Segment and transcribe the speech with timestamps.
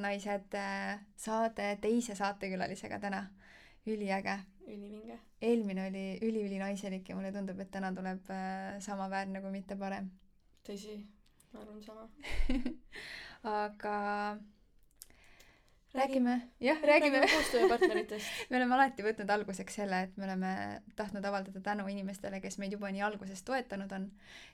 [0.00, 3.26] ausad naised äh, saade teise saatekülalisega täna.
[3.86, 4.38] üliäge.
[4.66, 5.18] ülivinge.
[5.42, 10.10] eelmine oli üli-ülinaiselik ja mulle tundub, et täna tuleb äh, samaväärne kui mitte parem.
[10.66, 11.06] tõsi,
[11.52, 12.08] ma arvan sama.
[13.66, 14.38] aga
[15.94, 17.20] räägime, jah, räägime.
[17.26, 18.26] koostööpartneritest.
[18.50, 20.52] me oleme alati võtnud alguseks selle, et me oleme
[20.96, 24.06] tahtnud avaldada tänu inimestele, kes meid juba nii algusest toetanud on.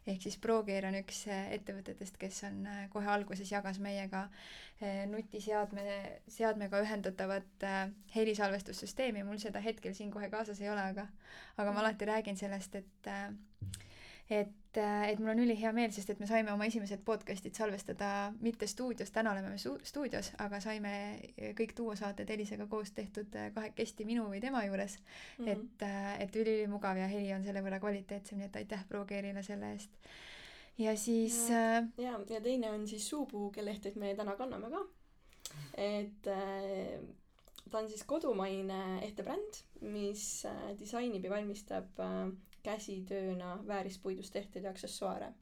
[0.06, 4.26] ehk siis ProGear on üks eh, ettevõtetest, kes on eh, kohe alguses jagas meiega
[4.80, 5.86] eh, nutiseadme,
[6.28, 7.68] seadmega ühendatavat
[8.14, 11.08] helisalvestussüsteemi, mul seda hetkel siin kohe kaasas ei ole, aga
[11.56, 13.12] aga ma alati räägin sellest, et
[14.30, 18.10] et, et mul on ülihea meel, sest et me saime oma esimesed podcast'id salvestada
[18.40, 20.92] mitte stuudios, täna oleme me stuudios, aga saime
[21.58, 25.44] kõik duosaated Elisega koos tehtud eh, kahekesti minu või tema juures mm.
[25.44, 25.52] -hmm.
[25.52, 25.86] et,
[26.26, 29.90] et üliülimugav ja heli on selle võrra kvaliteetsem, nii et aitäh ProGearile selle eest.
[30.78, 31.78] ja siis Ja.
[31.78, 34.86] äh, ja, ja teine on siis Suupuu, kelle ehteid me täna kanname ka.
[35.76, 37.00] et äh,
[37.70, 42.30] ta on siis kodumaine ehtebränd, mis äh, disainib ja valmistab äh,
[42.66, 45.32] käsitööna väärispuidust tehteid ja aksessuaare.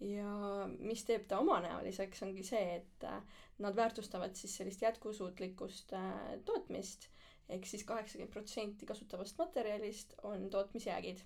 [0.00, 0.32] ja
[0.78, 3.22] mis teeb ta omanäoliseks, ongi see, et äh,
[3.64, 6.10] nad väärtustavad siis sellist jätkusuutlikkust äh,
[6.44, 7.08] tootmist
[7.48, 11.22] ehk siis kaheksakümmend protsenti kasutavast materjalist on tootmisjäägid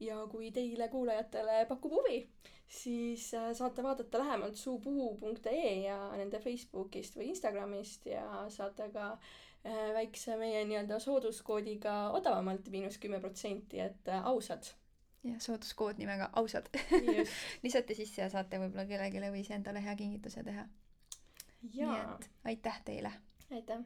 [0.00, 2.18] ja kui teile kuulajatele pakub huvi,
[2.68, 9.14] siis äh, saate vaadata lähemalt suupuhu.ee ja nende Facebookist või Instagramist ja saate ka
[9.64, 14.66] väikse meie nii-öelda sooduskoodiga odavamalt miinus kümme protsenti, et äh, ausad.
[15.24, 16.66] ja sooduskood nimega ausad
[17.64, 20.66] lisate sisse ja saate võib-olla kellelegi või endale hea kingituse teha.
[21.62, 23.12] nii et aitäh teile.
[23.50, 23.80] aitäh.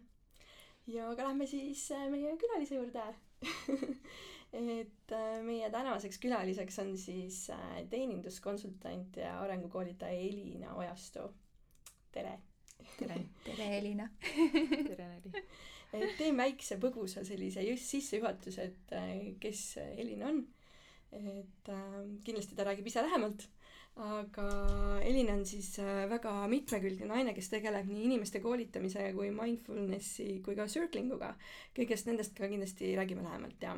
[0.87, 3.07] ja aga lähme siis äh, meie külalise juurde.
[4.53, 11.31] et äh, meie tänaseks külaliseks on siis äh, teeninduskonsultant ja arengukoolitaja Elina Ojastu.
[12.13, 12.39] tere.
[12.97, 14.09] tere, tere Elina.
[14.23, 15.45] tere, Neli.
[15.99, 19.63] et teen väikse põgusa sellise just sissejuhatuse, et äh, kes
[19.97, 20.43] Elina on.
[21.13, 23.47] et äh, kindlasti ta räägib ise lähemalt,
[23.99, 24.49] aga
[25.03, 25.73] Elina on siis
[26.11, 31.33] väga mitmekülgne naine, kes tegeleb nii inimeste koolitamise kui mindfulnessi kui ka circling uga.
[31.77, 33.75] kõigest nendest ka kindlasti räägime lähemalt ja,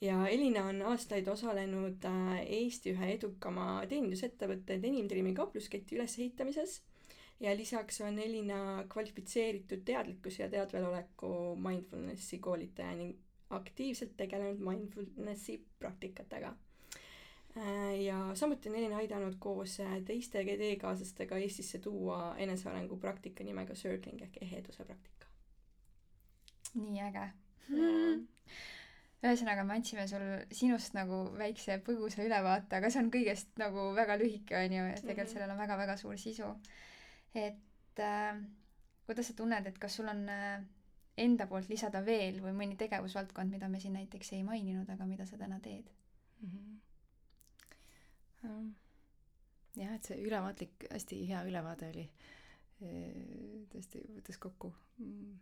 [0.00, 2.06] ja Elina on aastaid osalenud
[2.46, 6.80] Eesti ühe edukama teenindusettevõtte Denim Dreami kauplusketi ülesehitamises
[7.40, 13.16] ja lisaks on Elina kvalifitseeritud teadlikkuse ja teadveloleku mindfulnessi koolitaja ning
[13.50, 16.54] aktiivselt tegelenud mindfulnessi praktikatega.
[18.04, 24.22] ja samuti on Elina aidanud koos äh, teiste teekaaslastega Eestisse tuua enesearengu praktika nimega circling
[24.22, 25.26] ehk eheduse praktika.
[26.74, 27.24] nii äge.
[29.24, 30.22] ühesõnaga, me andsime sul
[30.52, 34.94] sinust nagu väikse põgusa ülevaate, aga see on kõigest nagu väga lühike, on ju, ja
[34.94, 35.32] tegelikult Mhm.
[35.34, 36.54] sellel on väga-väga suur sisu.
[37.34, 38.40] Et äh,
[39.06, 40.62] kuidas sa tunned, et kas sul on äh,
[41.20, 45.26] enda poolt lisada veel või mõni tegevusvaldkond, mida me siin näiteks ei maininud, aga mida
[45.28, 45.90] sa täna teed?
[48.44, 48.70] Ähm,
[49.76, 52.06] jah, et see ülevaatlik, hästi hea ülevaade oli.
[52.80, 54.70] tõesti võttis kokku
[55.02, 55.34] mm,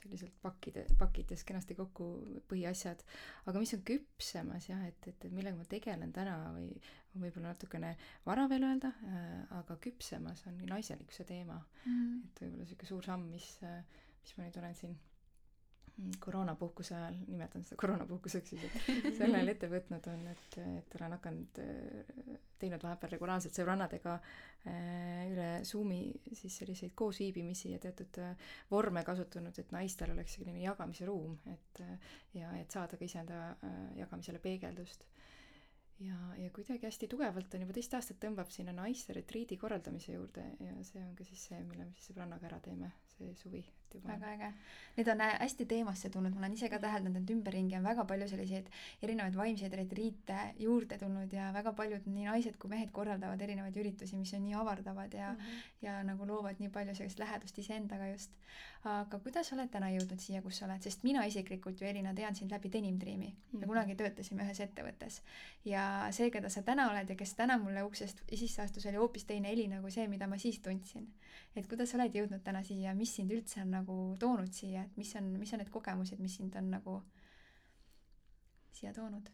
[0.00, 2.06] selliselt pakkide, pakkides kenasti kokku
[2.50, 3.02] põhiasjad.
[3.46, 6.70] aga mis on küpsemas jah, et, et, millega ma tegelen täna või
[7.16, 7.94] võib-olla natukene
[8.26, 8.92] vara veel öelda,
[9.58, 11.58] aga küpsemas on naiselikkuse teema.
[11.86, 13.50] et võib-olla niisugune suur samm, mis,
[14.22, 15.15] mis ma nüüd olen siin mm,
[16.20, 21.14] koroonapuhkuse ajal, nimetan seda koroonapuhkuseks siis, et sel ajal ette võtnud on, et, et olen
[21.16, 21.60] hakanud,
[22.60, 26.00] teinud vahepeal regulaarselt sõbrannadega äh, üle Zoomi
[26.36, 31.82] siis selliseid koosviibimisi ja teatud äh, vorme kasutanud, et naistel oleks selline jagamise ruum, et
[31.84, 33.54] äh, ja et saada ka iseenda
[33.96, 35.06] jagamisele peegeldust.
[36.04, 40.44] Ja, ja kuidagi hästi tugevalt on juba teist aastat tõmbab sinna naiste retriidi korraldamise juurde
[40.60, 43.94] ja see on ka siis see, mille me siis sõbrannaga ära teeme see suvi, et
[43.94, 44.52] juba väga äge.
[44.96, 48.28] Need on hästi teemasse tulnud, ma olen ise ka täheldanud, et ümberringi on väga palju
[48.28, 48.70] selliseid
[49.02, 54.16] erinevaid vaimseid retriite juurde tulnud ja väga paljud nii naised kui mehed korraldavad erinevaid üritusi,
[54.16, 55.38] mis on nii avardavad ja mm.
[55.38, 55.66] -hmm.
[55.82, 58.32] ja nagu loovad nii palju sellist lähedust iseendaga just.
[58.84, 62.14] aga kuidas sa oled täna jõudnud siia, kus sa oled, sest mina isiklikult ju, Elina,
[62.14, 63.32] tean sind läbi Denim Dreami mm.
[63.32, 63.52] -hmm.
[63.52, 63.68] me Mhm.
[63.68, 65.20] kunagi töötasime ühes ettevõttes
[65.66, 65.82] ja
[66.14, 69.52] see, keda sa täna oled ja kes täna mulle uksest sisse astus, oli hoopis teine
[69.52, 71.08] Elina kui see, mida ma siis tundsin.
[71.56, 74.96] et kuidas sa oled jõudnud täna siia, mis sind üldse on nagu toonud siia, et
[75.00, 77.00] mis on, mis on need kogemused, mis sind on nagu
[78.76, 79.32] siia toonud?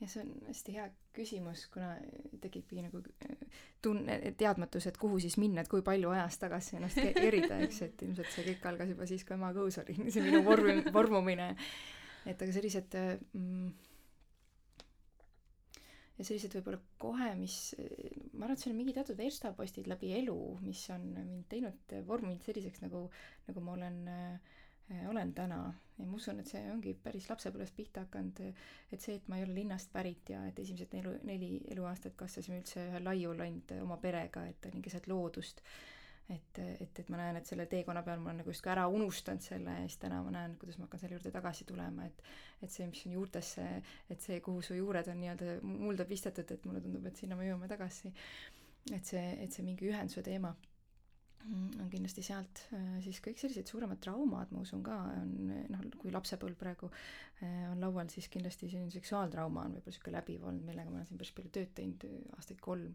[0.00, 1.94] ja see on hästi hea küsimus, kuna
[2.42, 3.36] tekibki nagu äh,
[3.82, 7.80] tunne, teadmatus, et kuhu siis minna, et kui palju ajas tagasi ennast ke- kerida, eks,
[7.86, 11.52] et ilmselt see kõik algas juba siis, kui ema kõhus oli, see minu vorm, vormumine.
[12.26, 13.70] et aga sellised mm,
[16.18, 17.56] ja sellised võib-olla kohe, mis,
[18.32, 22.44] ma arvan, et seal on mingi teatud verstapostid läbi elu, mis on mind teinud, vorminud
[22.46, 23.08] selliseks, nagu,
[23.48, 24.52] nagu ma olen äh,
[25.08, 28.40] olen täna ja ma usun, et see ongi päris lapsepõlvest pihta hakanud,
[28.92, 32.60] et see, et ma ei ole linnast pärit ja et esimesed nelu, neli eluaastat kasvasime
[32.60, 35.62] üldse ühel laiul ainult oma perega, et olin keset loodust.
[36.32, 39.44] Et, et, et ma näen, et selle teekonna peal ma olen nagu justkui ära unustanud
[39.44, 42.22] selle ja siis täna ma näen, kuidas ma hakkan selle juurde tagasi tulema, et
[42.64, 43.64] et see, mis on juurtesse,
[44.10, 47.48] et see, kuhu su juured on nii-öelda mulda pistetud, et mulle tundub, et sinna me
[47.50, 48.14] jõuame tagasi.
[48.92, 50.54] et see, et see mingi ühenduse teema
[51.52, 56.12] on kindlasti sealt, äh, siis kõik sellised suuremad traumad, ma usun ka, on noh, kui
[56.14, 60.92] lapsepõlv praegu äh, on laual, siis kindlasti selline seksuaaltrauma on võib-olla niisugune läbiv olnud, millega
[60.92, 62.06] ma olen siin päris palju tööd teinud,
[62.38, 62.94] aastaid kolm,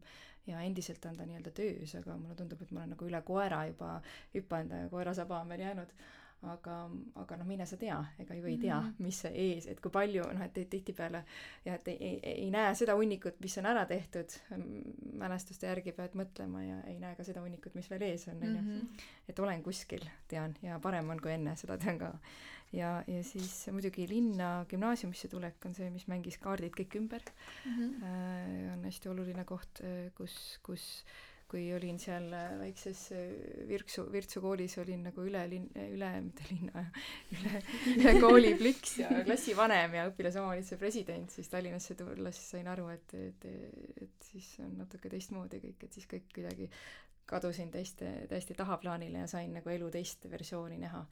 [0.50, 3.66] ja endiselt on ta nii-öelda töös, aga mulle tundub, et ma olen nagu üle koera
[3.70, 3.92] juba
[4.34, 5.94] hüpanud ja koera saba on veel jäänud
[6.48, 6.76] aga,
[7.20, 9.04] aga noh, mine sa tea, ega ju ei tea, mhm.
[9.04, 11.24] mis see ees, et kui palju noh, et tihtipeale
[11.66, 14.38] jah, et ei, ei, ei näe seda hunnikut, mis on ära tehtud,
[15.20, 18.56] mälestuste järgi pead mõtlema ja ei näe ka seda hunnikut, mis veel ees on, on
[18.56, 18.62] ju.
[18.62, 19.04] Mhm.
[19.30, 22.14] et olen kuskil, tean, ja parem on kui enne, seda tean ka.
[22.72, 27.24] ja, ja siis muidugi linna gümnaasiumisse tulek on see, mis mängis kaardid kõik ümber
[27.66, 27.76] mm.
[27.76, 28.04] -hmm.
[28.10, 31.04] Äh, on hästi oluline koht, äh, kus, kus
[31.50, 33.22] kui olin seal äh, väikses äh,
[33.68, 36.84] Virksu, Virtsu koolis, olin nagu üle linn, üle, mitte linna,
[37.34, 37.62] üle,
[37.96, 43.48] üle kooli pliks ja klassivanem ja õpilasomavalitsuse president, siis Tallinnasse tulles sain aru, et, et,
[44.06, 46.70] et siis on natuke teistmoodi kõik, et siis kõik kuidagi
[47.30, 51.06] kadusin täiesti, täiesti tahaplaanile ja sain nagu elu teist versiooni näha.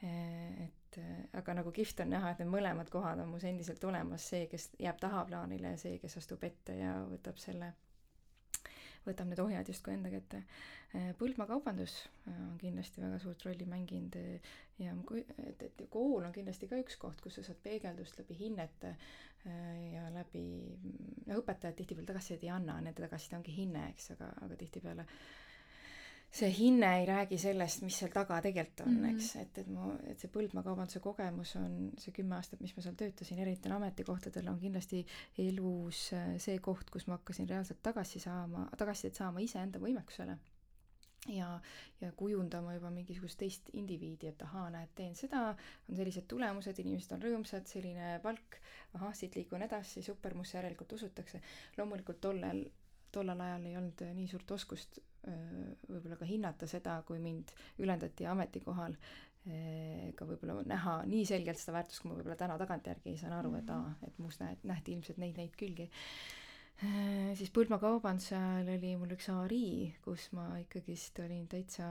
[0.00, 0.96] et
[1.36, 4.70] aga nagu kihvt on näha, et need mõlemad kohad on mus endiselt olemas, see, kes
[4.80, 7.74] jääb tahaplaanile ja see, kes astub ette ja võtab selle
[9.06, 10.42] võtab need ohjad justkui enda kätte.
[10.96, 11.96] Äh, Põldmaakaubandus
[12.28, 14.94] äh, on kindlasti väga suurt rolli mänginud äh, ja
[15.46, 18.94] et, et kool on kindlasti ka üks koht, kus sa saad peegeldust läbi hinnete
[19.40, 20.42] ja läbi,
[21.24, 25.14] noh õpetajad tihtipeale tagasisidet ei anna, nende tagasiside ongi hinne, eks, aga, aga tihtipeale äh,
[26.30, 29.16] see hinne ei räägi sellest, mis seal taga tegelikult on mm, -hmm.
[29.16, 32.94] eks, et, et mu, et see põldmaakaubanduse kogemus on see kümme aastat, mis ma seal
[33.00, 35.02] töötasin, erinevatel ametikohtadel, on kindlasti
[35.42, 40.38] elus äh, see koht, kus ma hakkasin reaalselt tagasi saama, tagasisidet saama iseenda võimekusele.
[41.28, 41.48] ja,
[42.00, 45.56] ja kujundama juba mingisugust teist indiviidi, et ahaa, näed, teen seda,
[45.88, 48.56] on sellised tulemused, inimesed on rõõmsad, selline palk,
[48.94, 51.42] ahah, siit liigun edasi, super, musse järelikult usutakse.
[51.76, 52.64] loomulikult tollel
[53.12, 57.52] tollel ajal ei olnud nii suurt oskust võib-olla ka hinnata seda, kui mind
[57.82, 58.94] ülendati ametikohal,
[60.16, 63.70] ka võib-olla näha nii selgelt seda väärtust, kui ma võib-olla täna tagantjärgi saan aru, et
[63.72, 65.88] aa, et must näed, nähti ilmselt neid, neid külgi.
[67.36, 71.88] siis Põlvakaubanduse ajal oli mul üks avarii, kus ma ikkagist olin täitsa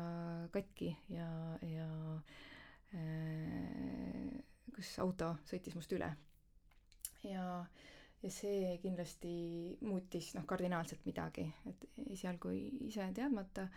[0.53, 1.29] katki ja,
[1.65, 1.89] ja
[4.73, 6.09] kus auto sõitis must üle.
[7.29, 7.89] ja äh,
[8.24, 9.31] ja see kindlasti
[9.88, 12.51] muutis noh, kardinaalselt midagi, et esialgu
[12.89, 13.67] ise teadmata,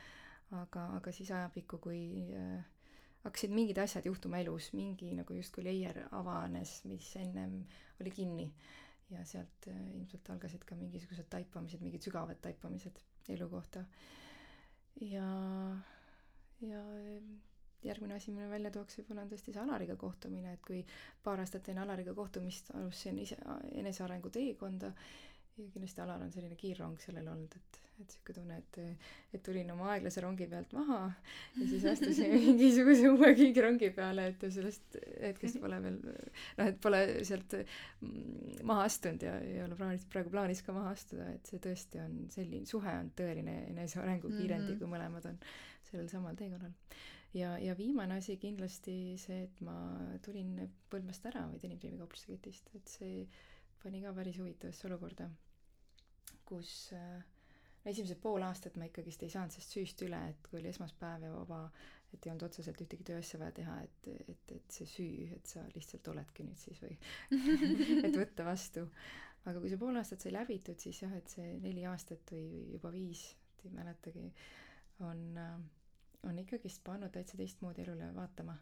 [0.58, 2.02] aga, aga siis ajapikku, kui
[2.36, 2.64] äh,
[3.22, 7.60] hakkasid mingid asjad juhtuma elus, mingi nagu justkui leier avanes, mis ennem
[8.02, 8.48] oli kinni
[9.12, 12.98] ja sealt äh, ilmselt algasid ka mingisugused taipamised, mingid sügavad taipamised
[13.36, 13.84] elu kohta.
[15.00, 15.28] ja,
[16.66, 16.82] ja
[17.84, 20.84] järgmine asi, mille välja tooks võib-olla on tõesti see Alariga kohtumine, et kui
[21.24, 23.38] paar aastat enne Alariga kohtumist alustasin ise
[23.82, 24.92] enesearengu teekonda
[25.58, 28.78] ja kindlasti Alar on selline kiirrong sellel olnud, et, et sihuke tunne, et,
[29.36, 31.00] et tulin oma aeglase rongi pealt maha
[31.58, 37.02] ja siis astusin mingisuguse uue kiirrongi peale, et sellest hetkest pole veel noh, et pole
[37.28, 37.58] sealt
[38.68, 42.16] maha astunud ja ei ole plaanis, praegu plaanis ka maha astuda, et see tõesti on
[42.32, 44.80] selline, suhe on tõeline enesearengu kiirendi mm, -hmm.
[44.80, 45.42] kui mõlemad on
[45.90, 46.72] sellel samal teekonnal
[47.34, 49.76] ja, ja viimane asi kindlasti see, et ma
[50.24, 50.54] tulin
[50.92, 53.22] Põlvast ära või Denim kaupluste ketist, et see
[53.82, 55.28] pani ka päris huvitavasse olukorda,
[56.46, 57.22] kus äh,
[57.88, 61.32] esimesed pool aastat ma ikkagist ei saanud sellest süüst üle, et kui oli esmaspäev ja
[61.34, 61.64] vaba,
[62.12, 65.64] et ei olnud otseselt ühtegi tööasja vaja teha, et, et, et see süü, et sa
[65.74, 66.94] lihtsalt oledki nüüd siis või
[68.06, 68.86] et võtta vastu.
[69.48, 72.66] aga kui see pool aastat sai läbitud, siis jah, et see neli aastat või, või
[72.76, 73.24] juba viis,
[73.56, 74.28] et ei mäletagi,
[75.08, 75.56] on äh,
[76.28, 78.56] on ikkagist pannud täitsa teistmoodi elule vaatama.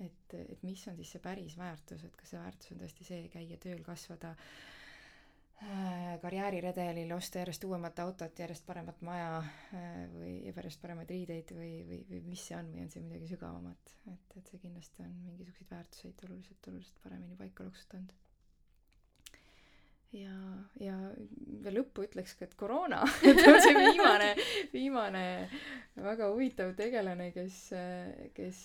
[0.00, 3.26] et, et mis on siis see päris väärtus, et kas see väärtus on tõesti see,
[3.32, 10.80] käia tööl, kasvada äh, karjääriredelil, osta järjest uuemat autot, järjest paremat maja äh, või järjest
[10.80, 14.54] paremaid riideid või, või, või mis see on või on see midagi sügavamat, et, et
[14.54, 18.16] see kindlasti on mingisuguseid väärtuseid oluliselt, oluliselt paremini paika loksutanud.
[20.16, 20.34] Ja,
[20.80, 20.96] ja
[21.64, 24.30] veel lõppu ütleks ka, et koroona et on see viimane,
[24.72, 25.24] viimane
[26.00, 27.58] väga huvitav tegelane, kes,
[28.36, 28.62] kes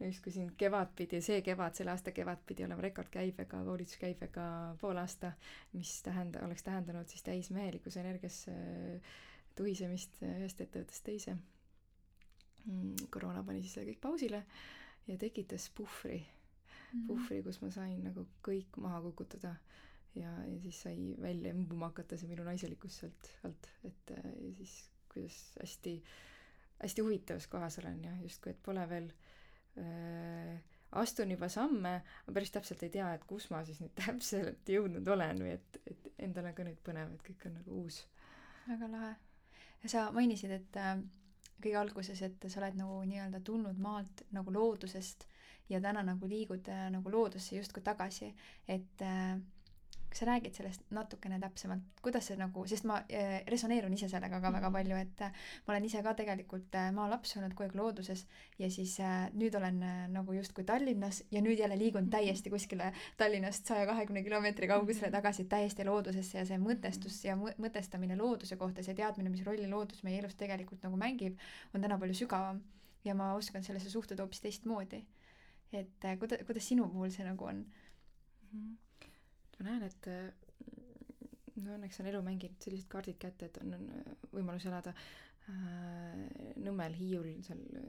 [0.00, 4.46] justkui siin kevad pidi, see kevad, selle aasta kevad pidi olema rekordkäibega, koolituskäibega
[4.80, 5.32] pool aasta,
[5.76, 8.54] mis tähenda-, oleks tähendanud siis täismehelikkuse energiasse
[9.54, 11.36] tuhisemist ühest ettevõttest teise.
[12.64, 14.42] Mm, koroona pani siis selle kõik pausile
[15.06, 16.22] ja tekitas puhvri.
[16.94, 19.54] Mm, puhvri, kus ma sain nagu kõik maha kukutada
[20.14, 24.76] ja, ja siis sai välja imbuma hakata see minu naiselikkus sealt alt, et ja siis
[25.14, 25.94] kuidas hästi,
[26.82, 29.10] hästi huvitavas kohas olen ja justkui, et pole veel
[29.78, 30.62] äh,
[30.94, 31.92] astun juba samme,
[32.26, 35.80] ma päris täpselt ei tea, et kus ma siis nüüd täpselt jõudnud olen või et,
[35.90, 38.00] et endal on ka nüüd põnev, et kõik on nagu uus.
[38.68, 39.12] väga lahe.
[39.82, 40.96] ja sa mainisid, et äh,
[41.60, 45.26] kõige alguses, et sa oled nagu nii-öelda tulnud maalt nagu loodusest
[45.68, 48.30] ja täna nagu liigud äh, nagu loodusse justkui tagasi,
[48.68, 49.38] et äh,
[50.14, 54.38] kas sa räägid sellest natukene täpsemalt, kuidas see nagu, sest ma äh, resoneerun ise sellega
[54.38, 54.74] ka väga mhm.
[54.76, 58.22] palju, et äh, ma olen ise ka tegelikult äh, maalaps olnud kogu aeg looduses
[58.58, 58.94] ja siis
[59.34, 59.80] nüüd olen
[60.14, 62.12] nagu justkui Tallinnas ja nüüd jälle liigun mhm.
[62.12, 65.16] täiesti kuskile Tallinnast saja kahekümne kilomeetri kaugusele mhm.
[65.16, 69.66] tagasi täiesti loodusesse ja see mõtestus ja mõ mõtestamine looduse kohta, see teadmine, mis rolli
[69.70, 71.42] loodus meie elus tegelikult nagu mängib,
[71.74, 72.62] on täna palju sügavam
[73.04, 75.02] ja ma oskan sellesse suhtuda hoopis teistmoodi.
[75.74, 78.62] et kuida-, kuidas sinu puhul see nagu on mm?
[78.62, 78.83] -hmm
[79.58, 80.08] ma näen, et
[81.62, 83.84] no õnneks on elu mänginud sellised kaardid kätte, et on, on
[84.34, 85.54] võimalus elada äh,
[86.64, 87.86] Nõmmel, Hiiul, seal äh,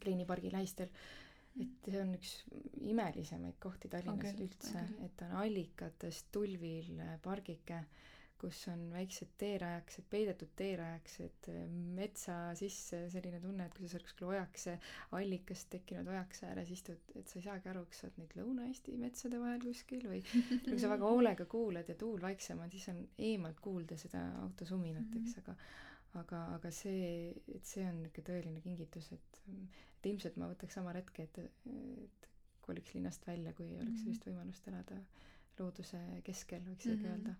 [0.00, 0.90] Kleini pargi lähistel.
[1.60, 2.30] et see on üks
[2.90, 6.88] imelisemaid kohti Tallinnas okay, üldse okay., et on allikatest tulvil
[7.22, 8.13] pargike äh,
[8.44, 11.48] kus on väiksed teerajaksed, peidetud teerajaksed
[11.96, 14.76] metsa sisse, selline tunne, et kui sa kuskil ojakse,
[15.18, 18.98] allikast tekkinud ojakse ääres istud, et sa ei saagi aru, kas sa oled nüüd Lõuna-Eesti
[19.00, 20.20] metsade vahel kuskil või
[20.68, 24.68] kui sa väga hoolega kuulad ja tuul vaiksem on, siis on eemalt kuulda seda auto
[24.68, 25.56] suminat, eks, aga
[26.20, 29.40] aga, aga see, et see on niisugune tõeline kingitus, et
[30.04, 31.38] et ilmselt ma võtaks sama retke, et,
[31.72, 32.26] et
[32.64, 34.98] koliks linnast välja, kui oleks sellist võimalust elada
[35.58, 37.12] looduse keskel, võiks isegi mm -hmm.
[37.12, 37.34] öelda.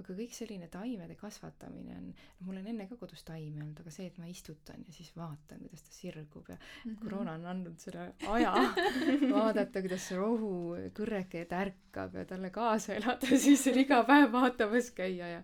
[0.00, 2.06] Aga kõik selline taimede kasvatamine on,
[2.46, 5.60] mul on enne ka kodus taimi olnud, aga see, et ma istutan ja siis vaatan,
[5.62, 6.96] kuidas ta sirgub ja mm -hmm.
[7.02, 8.52] koroona on andnud selle aja
[9.36, 15.28] vaadata, kuidas see rohukõrreke tärkab ja talle kaasa elada, siis seal iga päev vaatamas käia
[15.36, 15.42] ja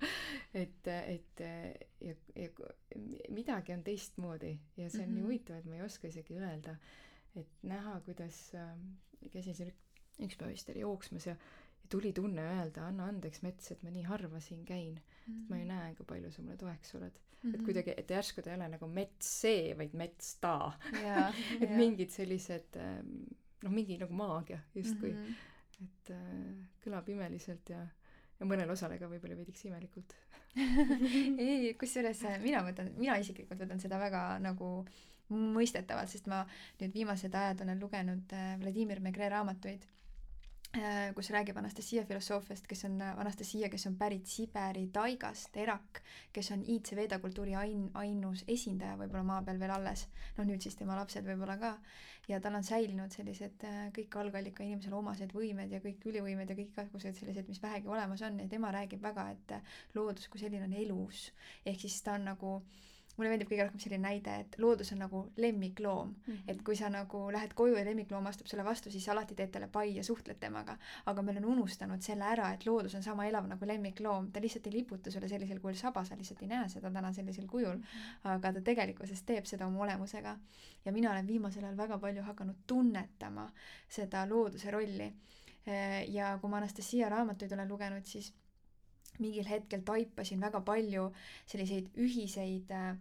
[0.55, 1.45] et, et
[2.01, 2.49] ja, ja
[3.31, 5.15] midagi on teistmoodi ja see on mm -hmm.
[5.15, 6.77] nii huvitav, et ma ei oska isegi öelda,
[7.37, 8.75] et näha, kuidas äh,
[9.31, 9.73] käisin siin
[10.21, 11.37] üks päev vist oli jooksmas ja
[11.91, 15.35] tuli tunne öelda, anna andeks mets, et ma nii harva siin käin mm.
[15.35, 15.45] -hmm.
[15.49, 17.51] ma ju näen, kui palju sa mulle toeks oled mm.
[17.51, 17.55] -hmm.
[17.55, 20.73] et kuidagi, et järsku ta ei ole nagu mets see, vaid mets ta
[21.63, 23.15] et mingid sellised ähm,
[23.63, 25.27] noh, mingi nagu maagia justkui mm.
[25.27, 25.85] -hmm.
[25.85, 27.87] et äh, kõlab imeliselt ja,
[28.41, 30.17] ja mõnele osale ka võib-olla veidiks imelikult
[31.47, 34.85] ei, kusjuures äh, mina võtan, mina isiklikult võtan seda väga nagu
[35.31, 36.43] mõistetavalt, sest ma
[36.81, 39.87] nüüd viimased ajad olen lugenud äh, Vladimir Megre raamatuid
[41.15, 45.99] kus räägib Anastasia filosoofiast, kes on äh, Anastasia, kes on pärit Siberi taigast, Erak,
[46.33, 50.63] kes on iidse veeda kultuuri ain-, ainus esindaja võib-olla maa peal veel alles, noh nüüd
[50.63, 51.73] siis tema lapsed võib-olla ka,
[52.31, 56.59] ja tal on säilinud sellised äh, kõik algallika inimesele omased võimed ja kõik ülivõimed ja
[56.61, 58.39] kõik igasugused sellised, mis vähegi olemas on.
[58.39, 59.57] Ja tema räägib väga, et
[59.99, 61.33] loodus kui selline on elus,
[61.67, 65.01] ehk siis ta on nagu äh, mulle meeldib kõige rohkem selline näide, et loodus on
[65.03, 66.23] nagu lemmikloom mm.
[66.27, 66.51] -hmm.
[66.53, 69.69] et kui sa nagu lähed koju ja lemmikloom astub sulle vastu, siis alati teed talle
[69.69, 70.77] pai ja suhtled temaga.
[71.07, 74.67] aga me oleme unustanud selle ära, et loodus on sama elav nagu lemmikloom, ta lihtsalt
[74.67, 77.77] ei liputa sulle sellisel kujul saba, sa lihtsalt ei näe seda täna sellisel kujul.
[77.77, 78.29] -hmm.
[78.35, 80.39] aga ta tegelikkuses teeb seda oma olemusega.
[80.85, 83.53] ja mina olen viimasel ajal väga palju hakanud tunnetama
[83.89, 85.13] seda looduse rolli.
[86.09, 88.35] ja kui ma Anastasia raamatuid olen lugenud, siis
[89.21, 91.11] mingil hetkel taipasin väga palju
[91.47, 92.97] selliseid ühiseid äh,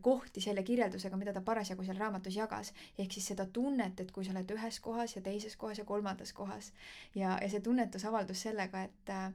[0.00, 2.72] kohti selle kirjeldusega, mida ta parasjagu seal raamatus jagas.
[2.98, 6.32] ehk siis seda tunnet, et kui sa oled ühes kohas ja teises kohas ja kolmandas
[6.32, 6.72] kohas.
[7.14, 9.32] ja, ja see tunnetus avaldus sellega, et äh,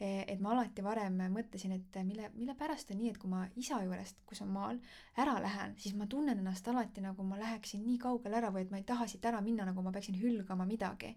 [0.00, 3.78] et ma alati varem mõtlesin, et mille, mille pärast on nii, et kui ma isa
[3.84, 4.80] juurest, kus on maal,
[5.22, 8.74] ära lähen, siis ma tunnen ennast alati nagu ma läheksin nii kaugele ära või et
[8.74, 11.14] ma ei taha siit ära minna, nagu ma peaksin hülgama midagi.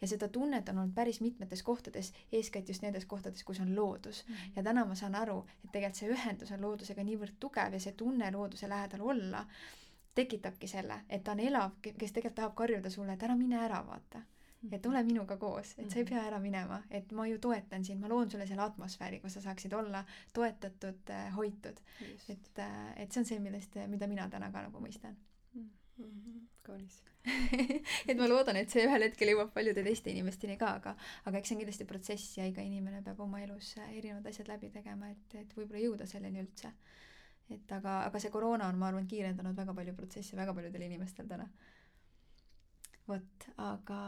[0.00, 4.24] ja seda tunnet on olnud päris mitmetes kohtades, eeskätt just nendes kohtades, kus on loodus
[4.26, 4.34] mm.
[4.34, 4.52] -hmm.
[4.56, 7.92] ja täna ma saan aru, et tegelikult see ühendus on loodusega niivõrd tugev ja see
[7.92, 9.46] tunne looduse lähedal olla
[10.14, 13.86] tekitabki selle, et ta on elav, kes tegelikult tahab karjuda sulle, et ära mine ära,
[13.86, 14.22] vaata
[14.72, 16.10] et ole minuga koos, et sa ei mhm.
[16.10, 19.44] pea ära minema, et ma ju toetan sind, ma loon sulle selle atmosfääri, kus sa
[19.44, 21.78] saaksid olla toetatud, äh, hoitud.
[22.28, 25.14] et, äh, et see on see, millest, mida mina täna ka nagu mõistan
[25.54, 25.70] mm.
[25.98, 26.42] Mhm.
[26.62, 27.02] kaunis
[28.08, 30.94] et ma loodan, et see ühel hetkel jõuab paljude teiste inimesteni ka, aga
[31.28, 34.50] aga eks see on kindlasti protsess ja iga inimene peab oma elus äh, erinevad asjad
[34.50, 36.72] läbi tegema, et, et võib-olla jõuda selleni üldse.
[37.54, 41.28] et aga, aga see koroona on, ma arvan, kiirendanud väga palju protsesse väga paljudel inimestel
[41.30, 41.46] täna.
[43.08, 44.00] Vot, aga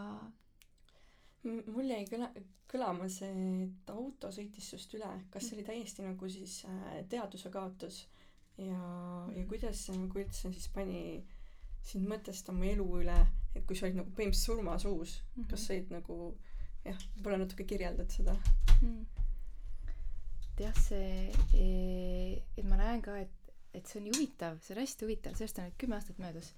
[1.45, 2.33] mul jäi kõla-
[2.71, 3.31] kõlama see
[3.65, 5.09] et auto sõitis sinust üle.
[5.33, 8.05] Kas see oli täiesti nagu siis äh, teadvuse kaotus?
[8.61, 8.81] Ja
[9.37, 11.23] ja kuidas see nagu üldse siis pani
[11.83, 13.17] sind mõtestama elu üle?
[13.55, 15.17] Et kui sa olid nagu põhimõtteliselt surmasuus
[15.51, 16.19] kas sa olid nagu
[16.85, 18.37] jah võib-olla natuke kirjeldad seda?
[18.83, 19.07] Mm.
[20.61, 23.33] jah see e- et ma näen ka et
[23.75, 26.53] et see on nii huvitav see on hästi huvitav sellest on nüüd kümme aastat möödas.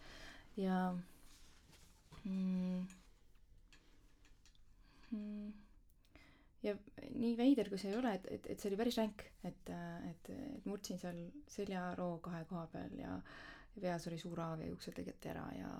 [0.57, 1.12] Ja mm, mm,
[6.63, 6.75] ja
[7.19, 9.73] nii veider kui see ei ole et et et see oli päris ränk et
[10.11, 11.19] et et murdsin seal
[11.51, 13.17] seljaroo kahe koha peal ja
[13.75, 15.71] ja peas oli suur haav ja juuksed lõigati ära ja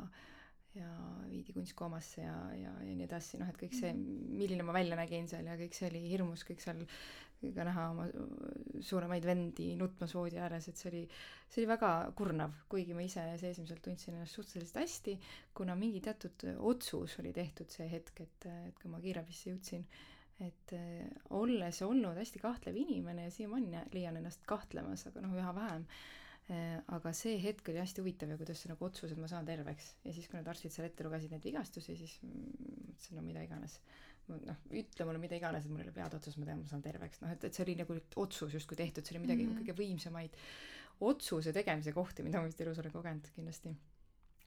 [0.75, 0.89] ja
[1.29, 5.29] viidi kunstkoomasse ja, ja, ja nii edasi, noh et kõik see, milline ma välja nägin
[5.29, 6.81] seal ja kõik see oli hirmus, kõik seal
[7.57, 8.07] ka näha oma
[8.85, 11.03] suuremaid vendi nutmas voodi ääres, et see oli,
[11.49, 15.19] see oli väga kurnav, kuigi ma ise seesmiselt tundsin ennast suhteliselt hästi,
[15.59, 19.87] kuna mingi teatud otsus oli tehtud see hetk, et, et kui ma kiirabisse jõudsin,
[20.43, 21.07] et äh,
[21.39, 25.85] olles olnud hästi kahtlev inimene ja siiamaani leian ennast kahtlemas, aga noh, üha vähem
[26.51, 29.47] äh,, aga see hetk oli hästi huvitav ja kuidas see nagu otsus, et ma saan
[29.49, 29.93] terveks.
[30.07, 33.79] Ja siis, kui need arstid seal ette lugesid neid vigastusi, siis mõtlesin, no mida iganes
[34.47, 36.85] noh, ütle mulle mida iganes, et mul ei ole pead otsas, ma tean, ma saan
[36.85, 39.67] terveks, noh et, et see oli nagu otsus justkui tehtud, see oli midagi mm -hmm.
[39.67, 40.39] kõige võimsamaid
[41.01, 43.75] otsuse tegemise kohti, mida ma vist elus olen kogenud kindlasti.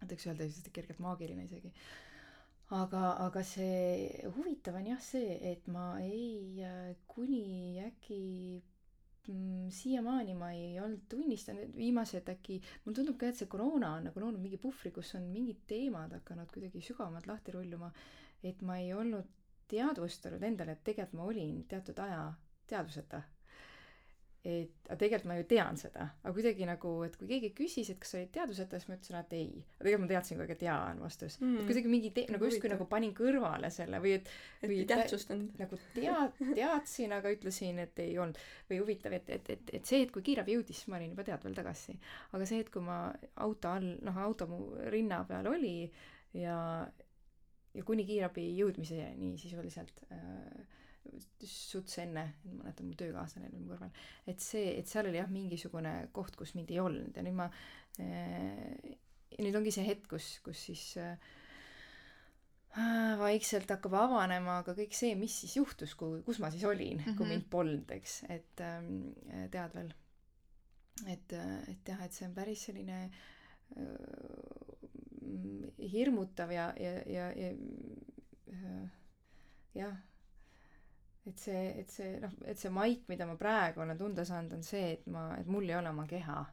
[0.02, 1.72] et võiks öelda lihtsalt kergelt maagiline isegi.
[2.76, 6.64] aga, aga see huvitav on jah see, et ma ei,
[7.08, 8.22] kuni äkki
[9.28, 14.10] mm, siiamaani ma ei olnud tunnistanud, viimased äkki, mulle tundub ka, et see koroona on
[14.10, 17.92] nagu loonud mingi puhvri, kus on mingid teemad hakanud kuidagi sügavamalt lahti rulluma,
[18.44, 19.30] et ma ei olnud
[19.72, 22.26] teadvustanud endale, et tegelikult ma olin teatud aja
[22.70, 23.22] teadvuseta.
[24.46, 27.98] et, aga tegelikult ma ju tean seda, aga kuidagi nagu, et kui keegi küsis, et
[27.98, 29.48] kas sa olid teadvuseta, siis ma ütlesin, et ei.
[29.80, 31.56] aga tegelikult ma teadsin kogu aeg, et jaa on vastus mm..
[31.56, 35.56] et kuidagi mingi te-, nagu justkui nagu panin kõrvale selle või et et ei tähtsustanud.
[35.64, 38.38] nagu tead-, teadsin, aga ütlesin, et ei olnud.
[38.70, 41.26] või huvitav, et, et, et, et see, et kui kiirabi jõudis, siis ma olin juba
[41.26, 41.98] teadvel tagasi.
[42.38, 43.00] aga see, et kui ma
[43.48, 44.62] auto all, noh, auto mu
[44.94, 45.80] rinna peal oli
[46.38, 46.86] ja
[47.76, 50.66] ja kuni kiirabi jõudmiseni sisuliselt äh,
[51.46, 53.92] suts enne, ma mäletan, mu töökaaslane oli mu kõrval,
[54.32, 57.50] et see, et seal oli jah, mingisugune koht, kus mind ei olnud ja nüüd ma
[58.02, 58.96] äh,,
[59.42, 61.16] nüüd ongi see hetk, kus, kus siis äh,
[63.20, 67.06] vaikselt hakkab avanema ka kõik see, mis siis juhtus, kui, kus ma siis olin mm,
[67.06, 67.18] -hmm.
[67.20, 69.14] kui mind polnud, eks, et ähm,
[69.52, 69.94] teadvel.
[71.08, 71.34] et,
[71.68, 74.85] et jah, et see on päris selline äh,
[75.92, 77.52] hirmutav ja, ja, ja, ja
[78.54, 78.90] äh,
[79.76, 79.96] jah,
[81.26, 84.64] et see, et see noh, et see maik, mida ma praegu olen tunda saanud, on
[84.66, 86.46] see, et ma, et mul ei ole oma keha.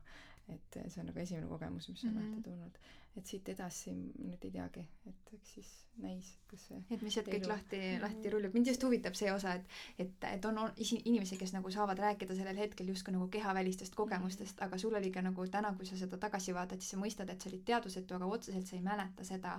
[0.53, 2.31] et see on nagu esimene kogemus, mis on mm -hmm.
[2.31, 2.79] lahti tulnud.
[3.17, 5.71] Et siit edasi nüüd ei teagi, et eks siis
[6.01, 8.55] näis, kas see et mis sealt kõik lahti, lahti rullub.
[8.57, 12.01] mind just huvitab see osa, et, et, et on, on isi- inimesi, kes nagu saavad
[12.01, 16.01] rääkida sellel hetkel justkui nagu kehavälistest kogemustest, aga sul oli ka nagu täna, kui sa
[16.01, 19.29] seda tagasi vaatad, siis sa mõistad, et sa olid teadvusetu, aga otseselt sa ei mäleta
[19.29, 19.59] seda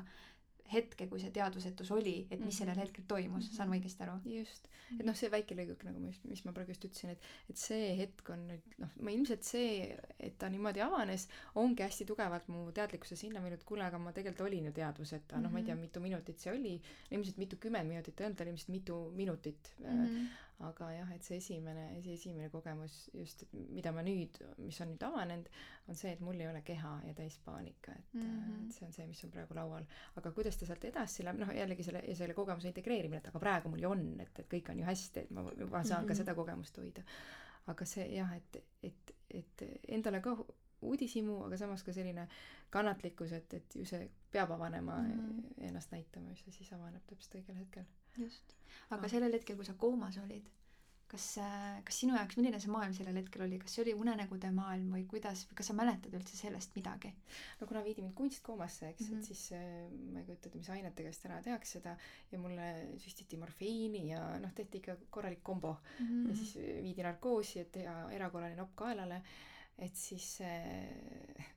[0.71, 4.15] hetke, kui see teadvusetus oli, et mis sellel hetkel toimus, saan ma õigesti aru?
[4.29, 7.59] just, et noh, see väike lõiguk nagu mis, mis ma praegu just ütlesin, et, et
[7.59, 9.91] see hetk on nüüd noh, ma ilmselt see,
[10.23, 11.27] et ta niimoodi avanes,
[11.59, 15.53] ongi hästi tugevalt mu teadlikkuse sinna viinud, kuule, aga ma tegelikult olin ju teadvuseta, noh,
[15.53, 16.77] ma ei tea, mitu minutit see oli,
[17.11, 20.01] ilmselt mitukümmend minutit ei olnud, ilmselt mitu minutit mm.
[20.05, 20.33] -hmm.
[20.59, 25.05] Aga jah, et see esimene, see esimene kogemus just, mida ma nüüd, mis on nüüd
[25.07, 25.49] avanenud,
[25.89, 28.65] on see, et mul ei ole keha ja täis paanika, et mm, -hmm.
[28.65, 29.85] et see on see, mis on praegu laual.
[30.15, 33.69] aga kuidas ta sealt edasi läheb, noh jällegi selle, selle kogemuse integreerimine, et aga praegu
[33.69, 36.07] mul ju on, et, et kõik on ju hästi, et ma, ma saan mm -hmm.
[36.07, 37.03] ka seda kogemust hoida.
[37.67, 40.37] aga see jah, et, et, et endale ka
[40.83, 42.27] uudishimu, aga samas ka selline
[42.69, 45.67] kannatlikkus, et, et ju see peab avanema mm, -hmm.
[45.67, 47.83] ennast näitama, ju see siis avaneb täpselt õigel hetkel.
[48.17, 48.57] Just.
[48.89, 49.09] aga ah.
[49.09, 50.49] sellel hetkel, kui sa koomas olid,
[51.13, 51.25] kas,
[51.85, 55.03] kas sinu jaoks, milline see maailm sellel hetkel oli, kas see oli unenägude maailm või
[55.09, 57.13] kuidas, kas sa mäletad üldse sellest midagi?
[57.59, 59.21] no kuna viidi mind kunstkoomasse, eks mm, -hmm.
[59.21, 59.63] et siis äh,
[60.13, 61.95] ma ei kujuta ette, mis ainetega ära tehakse seda
[62.31, 62.69] ja mulle
[63.03, 66.05] süstiti morfiini ja noh, tehti ikka korralik kombo mm.
[66.05, 66.29] -hmm.
[66.29, 69.21] ja siis viidi narkoosi, et teha erakorraline nopp kaelale,
[69.77, 71.53] et siis äh,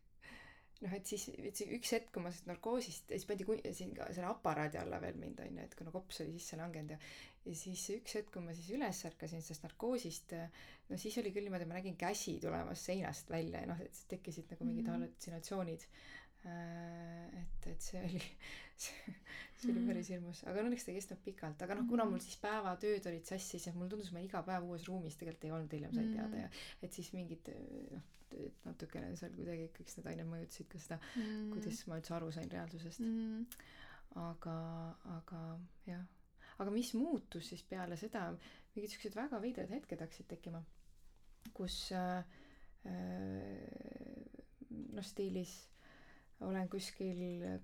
[0.85, 3.95] noh, et siis, et see üks hetk, kui ma sellest narkoosist, siis pandi kun- siin
[3.97, 7.01] ka selle aparaadi alla veel mind onju, et kuna kops oli sisse langenud ja
[7.47, 10.33] ja siis üks hetk, kui ma siis üles ärkasin sellest narkoosist,
[10.91, 14.51] no siis oli küll niimoodi, ma nägin käsi tulemas seinast välja ja noh, et tekkisid
[14.51, 15.07] nagu mingid mm -hmm.
[15.07, 15.87] hallutsinatsioonid
[16.47, 18.21] Äh, et, et see oli
[18.83, 19.15] see,
[19.59, 22.37] see oli päris hirmus, aga õnneks ta ei kestnud pikalt, aga noh, kuna mul siis
[22.43, 25.97] päevatööd olid sassis ja mulle tundus, ma iga päev uues ruumis tegelikult ei olnud, hiljem
[25.97, 26.51] sain teada ja
[26.87, 27.51] et siis mingid
[27.97, 32.15] noh, et natukene seal kuidagi kõik need ained mõjutasid ka seda mm., kuidas ma üldse
[32.17, 33.05] aru sain reaalsusest.
[33.05, 33.47] Mm..
[34.23, 34.57] aga,
[35.17, 35.43] aga
[35.87, 36.03] jah,
[36.59, 38.27] aga mis muutus siis peale seda,
[38.75, 40.63] mingid siuksed väga veidrad hetked hakkasid tekkima,
[41.57, 42.21] kus äh,
[42.87, 44.37] äh
[44.71, 45.55] noh, stiilis
[46.45, 47.21] olen kuskil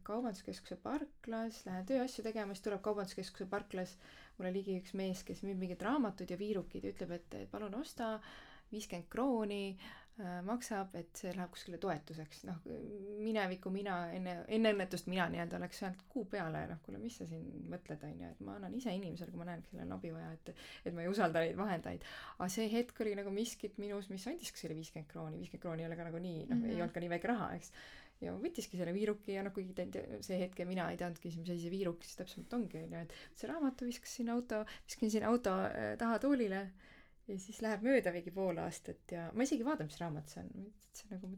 [0.07, 3.97] Kaubanduskeskuse parklas, lähen tööasju tegema, siis tuleb Kaubanduskeskuse parklas
[4.39, 7.77] mulle ligi üks mees, kes müüb mingeid raamatuid ja viirukeid ja ütleb, et, et palun
[7.77, 8.15] osta,
[8.73, 9.77] viiskümmend krooni
[10.45, 12.43] maksab, et see läheb kuskile toetuseks.
[12.45, 12.59] noh,
[13.25, 17.27] mineviku mina, enne, enne õnnetust mina nii-öelda oleks öelnud kuu peale, noh kuule, mis sa
[17.27, 20.13] siin mõtled, on ju, et ma annan ise inimesele, kui ma näen, kellel on abi
[20.13, 20.53] vaja, et
[20.85, 22.05] et ma ei usalda neid vahendajaid.
[22.37, 25.89] aga see hetk oli nagu miskit minus, mis andiski selle viiskümmend krooni, viiskümmend krooni ei
[25.89, 26.77] ole ka nagu nii, noh mm -hmm.
[26.77, 27.73] ei olnud ka nii väike raha, eks
[28.23, 29.87] ja võttiski selle viiruki ja noh, kuigi ta
[30.23, 33.39] see hetk ja mina ei teadnudki, mis asi see viiruk siis täpsemalt ongi, onju, et
[33.39, 36.63] see raamatu viskas sinna auto, viskasin sinna auto äh, taha toolile
[37.33, 40.43] ja siis läheb mööda mingi pool aastat ja ma isegi ei vaadanud, mis raamat see
[40.43, 40.71] on.
[40.93, 41.31] see nagu,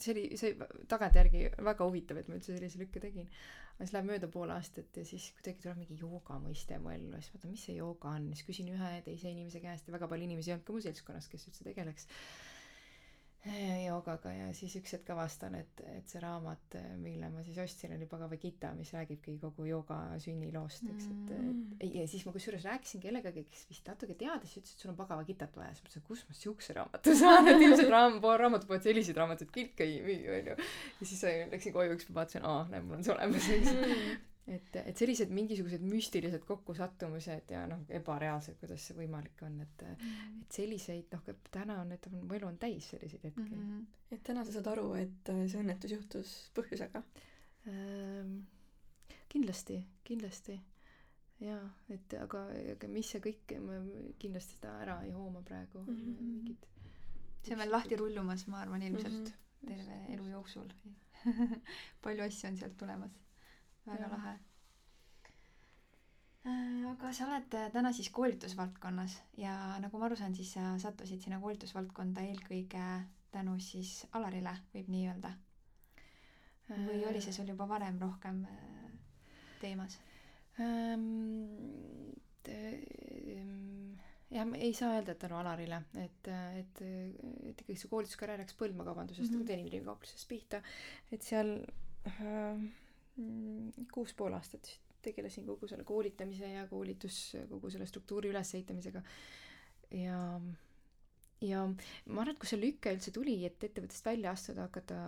[0.00, 3.28] see oli, see tagantjärgi väga huvitav, et ma üldse sellise lükke tegin.
[3.74, 7.12] aga siis läheb mööda pool aastat ja siis kuidagi tuleb mingi jooga mõiste mu ellu
[7.14, 10.08] ja siis vaatan, mis see jooga on, siis küsin ühe teise inimese käest ja väga
[10.10, 12.08] palju inimesi ei olnud ka mu seltskonnas, kes üldse tegeleks
[13.46, 18.08] joogaga ja siis üks hetk avastan, et, et see raamat, mille ma siis ostsin, oli
[18.10, 22.66] Bhagavad Gita, mis räägibki kogu jooga sünniloost, eks, et, et, et ja siis ma kusjuures
[22.66, 25.88] rääkisin kellegagi, kes vist natuke teadis, ütles, et sul on Bhagavad Gitat vaja, siis ma
[25.88, 30.24] mõtlesin, kus ma siukse raamatu saan, et ilmselt raam-, raamatupood selliseid raamatuid kõik ei müü,
[30.40, 30.58] onju.
[31.00, 31.22] ja siis
[31.54, 33.76] läksin koju, üks päev vaatasin, aa, näe, mul on see olemas, eks.
[33.76, 39.84] Mm et, et sellised mingisugused müstilised kokkusattumused ja noh, ebareaalsed, kuidas see võimalik on, et
[39.86, 40.38] mm.
[40.42, 43.66] et selliseid noh, täna on, et mu elu on täis selliseid hetki mm.
[43.66, 44.14] -hmm.
[44.16, 47.02] et täna sa saad aru, et äh, see õnnetus juhtus põhjusega
[47.68, 48.40] ähm,?
[49.28, 50.54] kindlasti, kindlasti
[51.44, 51.60] jaa,
[51.92, 53.76] et aga, aga mis see kõik, ma
[54.18, 56.32] kindlasti seda ära ei hooma praegu mm, -hmm.
[56.32, 56.66] mingid
[57.42, 59.68] see on veel lahti rullumas, ma arvan, ilmselt mm -hmm.
[59.68, 60.72] terve elu jooksul
[62.02, 63.27] palju asju on sealt tulemas
[63.88, 64.12] väga ja.
[64.14, 64.34] lahe
[66.46, 70.72] äh, aga sa oled äh, täna siis koolitusvaldkonnas ja nagu ma aru saan, siis sa
[70.82, 72.86] sattusid sinna koolitusvaldkonda eelkõige
[73.34, 75.34] tänu siis Alarile, võib nii öelda?
[76.68, 78.88] või oli see sul juba varem rohkem äh,
[79.62, 79.98] teemas
[80.60, 81.06] ähm,?
[84.32, 86.28] jah, ei saa öelda, et tänu Alarile, et,
[86.60, 89.46] et, et ikkagi see koolituskarjäär läks põlvmakaubandusest mm -hmm.
[89.50, 90.62] teenindajakauplusest pihta,
[91.12, 91.54] et seal
[92.08, 92.62] äh,
[93.92, 94.70] kuus pool aastat
[95.02, 97.18] tegelesin kogu selle koolitamise ja koolitus,
[97.50, 99.02] kogu selle struktuuri ülesehitamisega.
[99.94, 100.18] ja,
[101.44, 105.00] ja ma arvan, et kui see lüke üldse tuli, et ettevõttest välja astuda, hakata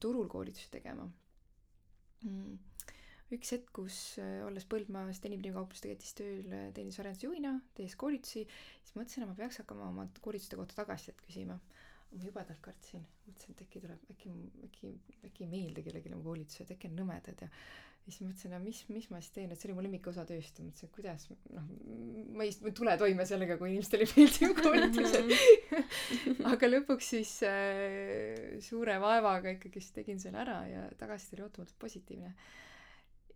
[0.00, 1.08] turul koolitusi tegema.
[2.26, 2.58] Mm,
[3.36, 3.98] üks hetk, kus
[4.46, 8.44] olles Põldmaas teenindajakaupluses tegelikult tööl teenindusarendusjuhina, tehes koolitusi,
[8.82, 11.58] siis mõtlesin, et ma peaks hakkama oma koolituste kohta tagasisidet küsima
[12.14, 14.32] ma jubedalt kartsin, mõtlesin, et äkki tuleb, äkki,
[14.68, 14.94] äkki,
[15.28, 17.48] äkki ei meeldi kellelegi mu koolitused, äkki on nõmedad ja
[18.08, 20.64] siis mõtlesin, no mis, mis ma siis teen, et see oli mu lemmikosa tööst ja
[20.64, 21.66] mõtlesin, et kuidas noh,
[22.38, 25.34] ma ei, ma ei tule toime sellega, kui inimestele ei meeldi mu koolitused
[26.52, 32.32] aga lõpuks siis äh, suure vaevaga ikkagist tegin selle ära ja tagasiside oli ootamatult positiivne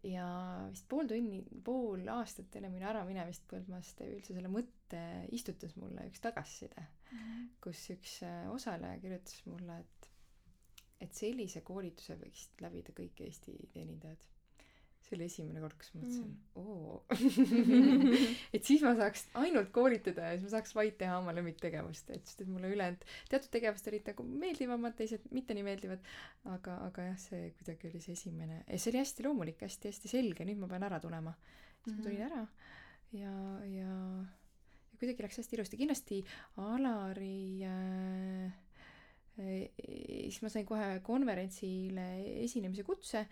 [0.06, 0.26] ja
[0.70, 5.02] vist pool tunni, pool aastat enne minu äraminemist Põldmaast üldse selle mõtte
[5.34, 6.88] istutas mulle üks tagasiside.
[7.62, 10.10] Kus üks äh, osaleja kirjutas mulle, et
[11.02, 14.20] et sellise koolituse võiksid läbida kõik Eesti teenindajad.
[15.02, 17.00] See oli esimene kord, kus ma mõtlesin mm., oo
[18.54, 22.30] et siis ma saaks ainult koolitada ja siis ma saaks vaid teha oma lemmiktegevust, et
[22.30, 26.06] sest et mulle ülejäänud teatud tegevused olid nagu meeldivamad, teised mitte nii meeldivad,
[26.54, 28.60] aga, aga jah, see kuidagi oli see esimene.
[28.68, 31.34] Ja see oli hästi loomulik hästi,, hästi-hästi selge, nüüd ma pean ära tulema.
[31.82, 31.98] siis mm -hmm.
[31.98, 32.46] ma tulin ära
[33.12, 33.34] ja,
[33.66, 33.90] ja
[35.02, 36.20] kuidagi läks hästi ilusti, kindlasti
[36.62, 38.60] Alari äh,
[39.36, 42.06] siis ma sain kohe konverentsile
[42.44, 43.26] esinemise kutse.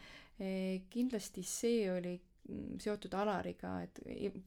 [0.91, 4.01] kindlasti see oli mm, seotud Alariga, et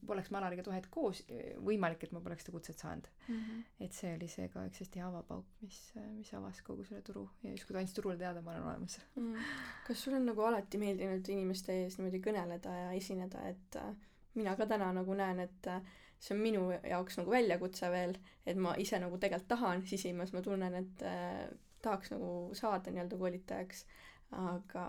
[0.06, 1.20] poleks me Alariga too hetk koos,
[1.62, 3.36] võimalik, et ma poleks seda kutset saanud mm.
[3.36, 3.60] -hmm.
[3.86, 5.78] et see oli see ka üks hästi avapauk, mis,
[6.16, 9.36] mis avas kogu selle turu ja justkui ta andis turule teada, ma olen olemas mm.
[9.86, 13.94] kas sul on nagu alati meeldinud inimeste ees niimoodi kõneleda ja esineda, et äh,
[14.34, 18.16] mina ka täna nagu näen, et äh, see on minu jaoks nagu väljakutse veel,
[18.48, 21.44] et ma ise nagu tegelikult tahan, sisimas ma tunnen, et äh,
[21.84, 23.84] tahaks nagu saada nii-öelda koolitajaks,
[24.40, 24.84] aga,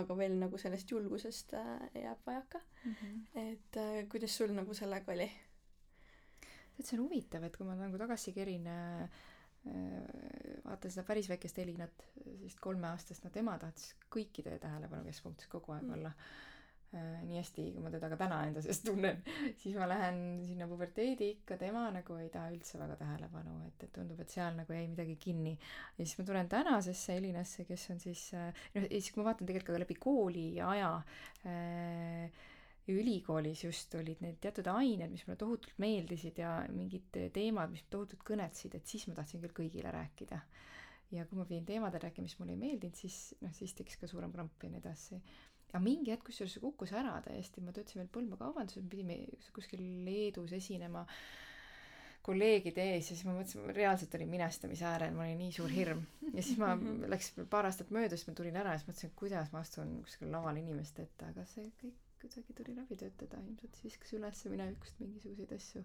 [0.00, 2.92] aga veel nagu sellest julgusest äh, jääb vajaka mm.
[3.00, 3.24] -hmm.
[3.42, 5.30] et äh, kuidas sul nagu sellega oli?
[6.76, 9.08] tead, see on huvitav, et kui ma nagu tagasi kerin äh,
[10.64, 15.82] vaatan seda päris väikest Elinat, sellist kolmeaastast, no tema tahtis kõikide tähelepanu keskpunktis kogu aeg
[15.82, 15.92] Mm.
[15.98, 16.47] olla äh,
[16.96, 19.18] nii hästi, kui ma teda ka täna enda sees tunnen,
[19.60, 23.92] siis ma lähen sinna puberteedi ikka, tema nagu ei taha üldse väga tähelepanu, et, et
[23.92, 25.52] tundub, et seal nagu jäi midagi kinni.
[25.98, 29.28] ja siis ma tulen tänasesse Elinasse, kes on siis äh, noh, ja siis kui ma
[29.30, 30.94] vaatan tegelikult ka läbi kooli aja
[31.44, 32.46] äh,
[32.88, 38.24] ülikoolis just olid need teatud ained, mis mulle tohutult meeldisid ja mingid teemad, mis tohutult
[38.24, 40.40] kõnetasid, et siis ma tahtsin küll kõigile rääkida.
[41.12, 44.08] ja kui ma pidin teemadel rääkima, mis mulle ei meeldinud, siis noh, siis tekkis ka
[44.08, 45.20] suurem kramp ja nii edasi
[45.68, 48.10] aga mingi hetk kusjuures see kukkus ära täiesti, ma töötasin veel
[48.82, 49.16] me pidime
[49.54, 51.02] kuskil Leedus esinema
[52.28, 55.70] kolleegide ees ja siis ma mõtlesin, ma reaalselt olin minestamise äärel, mul oli nii suur
[55.72, 56.00] hirm.
[56.34, 56.68] ja siis ma,
[57.14, 60.28] läks paar aastat mööda, siis ma tulin ära ja siis mõtlesin, kuidas ma astun kuskil
[60.32, 64.96] laval inimeste ette, aga see kõik kuidagi tuli läbi töötada, ilmselt siis viskas üles minevikust
[65.04, 65.80] mingisuguseid asju.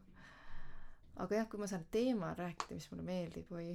[1.24, 3.69] aga jah, kui ma saan teemal rääkida, mis mulle meeldib, oi.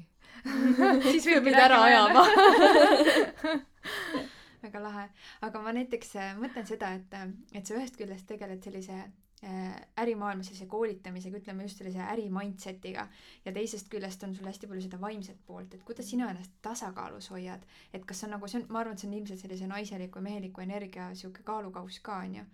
[1.12, 2.22] Siis peab mind ära ajama
[4.62, 5.06] väga lahe,
[5.46, 9.76] aga ma näiteks äh, mõtlen seda, et, äh, et sa ühest küljest tegeled sellise äh,
[10.02, 13.06] ärimaailma sellise koolitamisega, ütleme just sellise äri mindset'iga
[13.44, 17.30] ja teisest küljest on sul hästi palju seda vaimset poolt, et kuidas sina ennast tasakaalus
[17.34, 20.22] hoiad, et kas on nagu see on, ma arvan, et see on ilmselt sellise naiseliku
[20.22, 22.44] ja meheliku energia sihuke kaalukauss ka onju,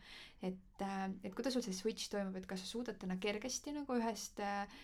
[0.45, 4.43] et et kuidas sul see switch toimub, et kas sa suudad täna kergesti nagu ühest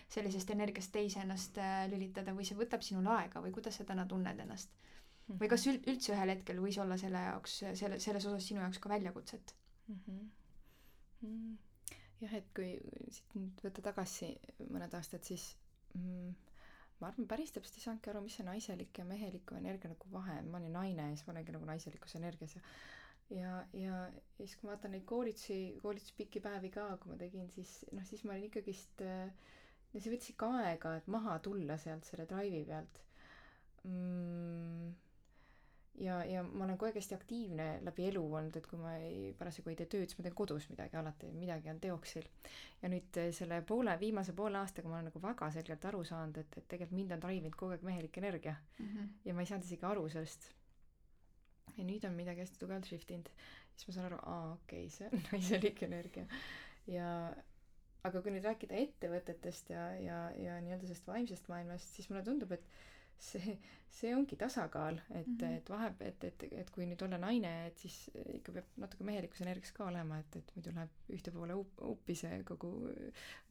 [0.09, 1.59] sellisest energiast teise ennast
[1.91, 4.71] lülitada või see võtab sinul aega või kuidas sa täna tunned ennast?
[5.39, 8.79] Või kas üld- üldse ühel hetkel võis olla selle jaoks selle selles osas sinu jaoks
[8.83, 9.55] ka väljakutset
[9.87, 9.99] mm?
[10.05, 10.29] -hmm.
[11.21, 11.57] Mm.
[12.21, 12.71] jah, et kui
[13.13, 14.31] siit nüüd võtta tagasi
[14.69, 15.51] mõned aastad, siis
[15.93, 16.31] mm,
[17.01, 20.39] ma arvan, päris täpselt ei saanudki aru, mis see naiselik ja meheliku energia nagu vahe
[20.41, 22.63] on, ma olin naine ja siis ma olengi nagu naiselikus energias ja
[23.31, 23.97] ja, ja,
[24.37, 28.25] siis, kui ma vaatan neid koolitusi, koolituspikki päevi ka, kui ma tegin, siis noh, siis
[28.27, 32.99] ma olin ikkagist ja see võttis ikka aega, et maha tulla sealt selle drive'i pealt
[33.87, 34.91] mm,
[35.99, 39.33] ja, ja ma olen kogu aeg hästi aktiivne läbi elu olnud, et kui ma ei,
[39.37, 42.27] parasjagu ei tee tööd, siis ma teen kodus midagi, alati midagi on teoksil.
[42.81, 46.41] ja nüüd eh, selle poole, viimase poole aastaga ma olen nagu väga selgelt aru saanud,
[46.41, 48.87] et, et tegelikult mind on drive inud kogu aeg mehelik energia mm.
[48.87, 49.13] -hmm.
[49.25, 50.49] ja ma ei saanud isegi aru sellest.
[51.77, 53.29] ja nüüd on midagi hästi tugevalt shift inud,
[53.75, 56.25] siis ma saan aru, aa okei okay,, see on naiselik energia.
[56.87, 57.07] ja
[58.03, 62.51] aga kui nüüd rääkida ettevõtetest ja, ja, ja nii-öelda sellest vaimsest maailmast, siis mulle tundub,
[62.51, 62.65] et
[63.21, 63.55] see,
[63.91, 65.37] see ongi tasakaal, et mm.
[65.37, 65.57] -hmm.
[65.57, 67.97] et vahe, et, et, et kui nüüd olla naine, et siis
[68.37, 72.15] ikka peab natuke mehelikus energias ka olema, et, et muidu läheb ühte poole up, uppi
[72.15, 72.71] see kogu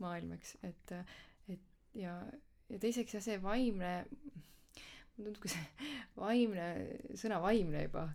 [0.03, 0.95] maailm, eks, et,
[1.49, 1.61] et
[2.03, 2.17] ja,
[2.69, 3.93] ja teiseks jah, see vaimne,
[5.17, 6.69] mulle tundub, kui see vaimne,
[7.25, 8.09] sõna vaimne juba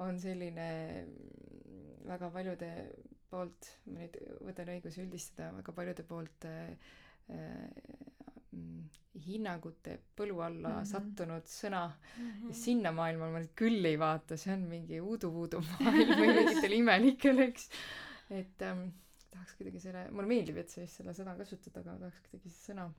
[0.00, 0.68] on selline
[2.08, 2.70] väga paljude
[3.30, 6.72] poolt, ma nüüd võtan õiguse üldistada, väga paljude poolt äh,
[7.30, 7.68] äh,
[9.26, 10.82] hinnangute põlu alla mm Mhm.
[10.82, 10.90] -hmm.
[10.92, 11.82] sattunud sõna
[12.18, 12.48] Mhm.
[12.48, 16.72] ja sinna maailma ma nüüd küll ei vaata, see on mingi udu-vudu maailm või mingitel
[16.80, 17.68] imelikel, eks.
[18.30, 18.88] et ähm,
[19.30, 22.72] tahaks kuidagi selle, mulle meeldib, et sa just seda sõna kasutad, aga tahaks kuidagi see
[22.72, 22.90] sõna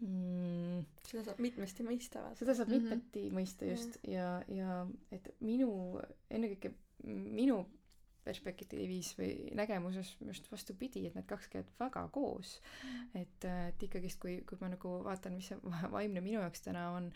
[0.00, 2.82] mm, seda saab mitmesti mõista seda saab Mhm.
[2.82, 6.00] mitmeti mõista just ja, ja et minu,
[6.30, 6.74] ennekõike
[7.04, 7.64] minu
[8.24, 12.56] perspektiivis või nägemuses just vastupidi, et need kaks käivad väga koos.
[13.14, 16.88] et, et ikkagist, kui, kui ma nagu vaatan, mis see va- vaimne minu jaoks täna
[16.96, 17.10] on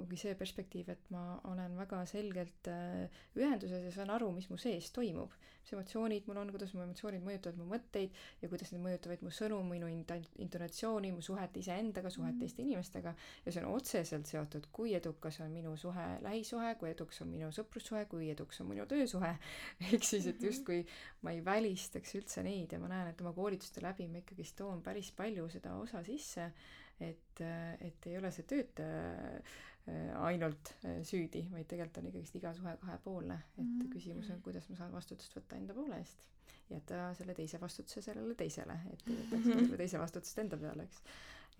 [0.00, 4.58] ongi see perspektiiv, et ma olen väga selgelt äh, ühenduses ja saan aru, mis mu
[4.60, 5.32] sees toimub.
[5.60, 9.32] mis emotsioonid mul on, kuidas mu emotsioonid mõjutavad mu mõtteid ja kuidas need mõjutavad mu
[9.34, 12.40] sõnu, minu int-, intonatsiooni, mu suhet iseendaga, suhet Mhm.
[12.40, 17.20] teiste inimestega ja see on otseselt seotud, kui edukas on minu suhe, lähisuhe, kui edukas
[17.22, 19.34] on minu sõprussuhe, kui edukas on minu töösuhe.
[19.92, 20.86] ehk siis, et justkui
[21.22, 24.82] ma ei välistaks üldse neid ja ma näen, et oma koolituste läbi ma ikkagist toon
[24.82, 26.52] päris palju seda osa sisse,
[27.00, 27.40] et,
[27.80, 29.02] et ei ole see töötaja
[29.36, 33.88] äh, ainult äh, süüdi, vaid tegelikult on ikkagist iga suhe kahepoolne, et Mhm.
[33.94, 36.26] küsimus on, kuidas ma saan vastutust võtta enda poole eest.
[36.70, 40.84] jätta selle teise vastutuse sellele teisele, et ei võtaks ka selle teise vastutust enda peale,
[40.86, 41.00] eks.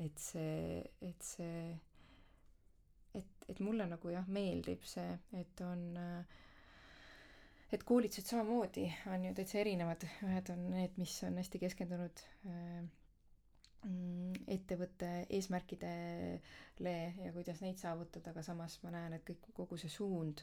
[0.05, 1.65] et see, et see,
[3.19, 6.39] et, et mulle nagu jah, meeldib see, et on äh,
[7.73, 12.53] et koolitused samamoodi on ju täitsa erinevad, ühed on need, mis on hästi keskendunud äh,
[12.53, 12.89] mm,
[14.51, 16.93] ettevõtte eesmärkidele
[17.25, 20.43] ja kuidas neid saavutada, aga samas ma näen, et kõik, kogu see suund,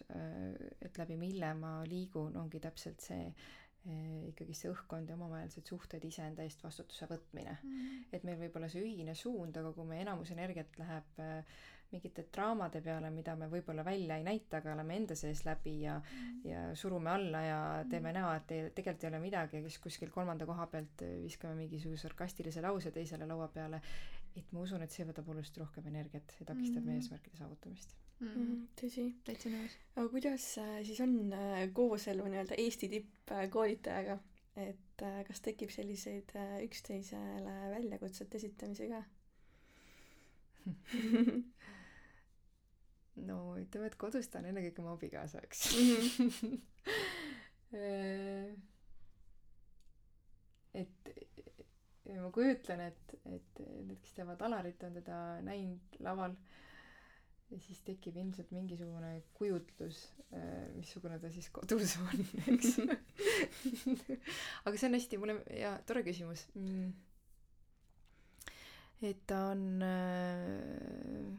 [0.81, 6.03] et läbi mille ma liigun, ongi täpselt see eh, ikkagi see õhkkond ja omavahelised suhted
[6.09, 7.57] iseenda eest vastutuse võtmine.
[8.11, 11.57] et meil võib olla see ühine suund, aga kui me enamus energiat läheb äh,
[11.91, 15.99] mingite draamade peale, mida me võib-olla välja ei näita, aga oleme enda sees läbi ja
[16.43, 20.11] ja surume alla ja teeme näo, et ei, tegelikult ei ole midagi ja siis kuskil
[20.11, 23.81] kolmanda koha pealt viskame mingisuguse sarkastilise lause teisele laua peale,
[24.35, 26.89] et ma usun, et see võtab oluliselt rohkem energiat ja takistab Mhm.
[26.89, 28.27] meie eesmärkide saavutamist mm.
[28.27, 28.63] mm,.
[28.79, 29.05] tõsi.
[29.27, 29.75] täitsa nõus.
[29.95, 34.17] aga kuidas äh, siis on äh, kooselu nii-öelda Eesti tippkoolitajaga,
[34.63, 36.33] et äh, kas tekib selliseid
[36.65, 39.03] üksteisele väljakutsete esitamisi ka?
[43.25, 46.57] no ütleme, et kodus ta on ennekõike mu abikaasa, eks Mhm.
[47.75, 48.53] Äh,
[50.71, 51.09] et
[52.15, 56.37] ma kujutlen, et, et need, kes teavad Alarit, on teda näinud laval
[57.51, 59.99] ja siis tekib ilmselt mingisugune kujutlus,
[60.75, 62.73] missugune ta siis kodus on, eks.
[64.65, 66.89] aga see on hästi, mulle ja tore küsimus mm..
[69.07, 71.31] et ta on äh,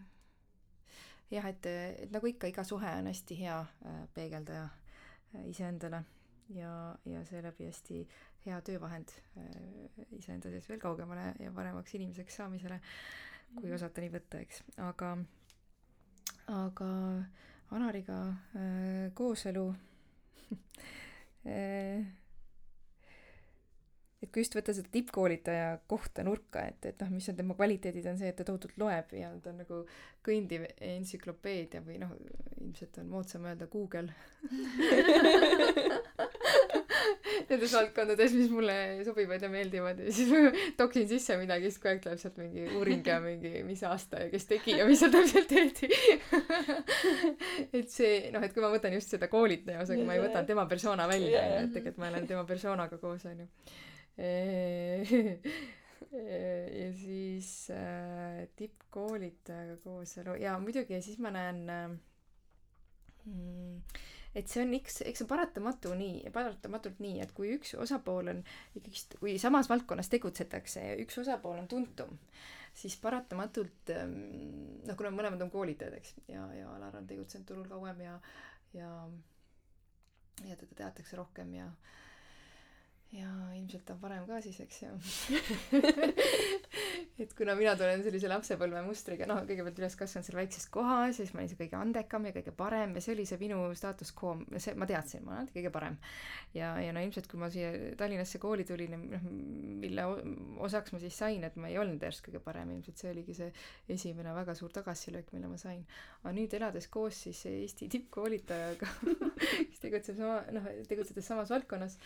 [1.31, 6.05] jah, et, et nagu ikka, iga suhe on hästi hea äh, peegeldaja äh, iseendale.
[6.57, 8.07] Ja, ja seeläbi hästi
[8.47, 12.81] hea töövahend äh, iseenda sees veel kaugemale ja paremaks inimeseks saamisele,
[13.59, 15.11] kui osata nii võtta, eks, aga,
[16.57, 16.89] aga
[17.77, 18.17] Anariga
[18.57, 19.67] äh, kooselu
[21.53, 22.07] äh,
[24.23, 28.07] et kui just võtta seda tippkoolitaja kohta nurka, et, et noh, mis on tema kvaliteedid,
[28.11, 29.77] on see, et ta tohutult loeb ja ta on nagu
[30.27, 32.11] kõndiv entsüklopeedia või noh,
[32.59, 34.11] ilmselt on moodsam öelda Google
[37.49, 38.75] nendes valdkondades, mis mulle
[39.07, 40.31] sobivad ja meeldivad ja siis
[40.81, 44.31] toksin sisse midagi, siis kogu aeg tuleb sealt mingi uuring ja mingi mis aasta ja
[44.33, 45.91] kes tegi ja mis seal täpselt tehti
[47.79, 50.45] et see noh, et kui ma võtan just seda koolitaja osa, kui ma ei võta
[50.49, 53.49] tema persona välja, onju, et tegelikult ma olen tema persoonaga koos, onju.
[56.81, 60.35] ja siis äh, tippkoolitajaga kooselu.
[60.43, 61.91] Ja muidugi ja siis ma näen äh,
[63.25, 63.83] mm,
[64.35, 68.33] et see on eks, eks see on paratamatu nii, paratamatult nii, et kui üks osapool
[68.35, 68.43] on
[68.79, 72.19] ikkagist, kui samas valdkonnas tegutsetakse ja üks osapool on tuntum,
[72.77, 74.19] siis paratamatult ähm,
[74.87, 78.19] noh, kuna mõlemad on koolitajad, eks, ja, ja Alar on tegutsenud turul kauem ja,
[78.77, 78.93] ja
[80.47, 81.67] ja teda teatakse rohkem ja
[83.13, 84.91] ja ilmselt on vanem ka siis, eks ju.
[87.23, 91.25] et kuna mina tulen sellise lapsepõlve mustriga, noh, kõigepealt üles kasvanud seal väikses kohas ja
[91.25, 94.13] siis ma olin see kõige andekam ja kõige parem ja see oli see minu status
[94.17, 95.97] quo, see, ma teadsin, ma olen alati kõige parem.
[96.55, 99.25] ja, ja no ilmselt, kui ma siia Tallinnasse kooli tulin, noh,
[99.85, 100.05] mille
[100.69, 103.49] osaks ma siis sain, et ma ei olnud järsku kõige parem, ilmselt see oligi see
[103.97, 105.81] esimene väga suur tagasilöök, mille ma sain.
[106.21, 108.93] aga nüüd elades koos siis Eesti tippkoolitajaga,
[109.71, 111.97] kes tegutseb sama, noh, tegutsedes samas valdkonnas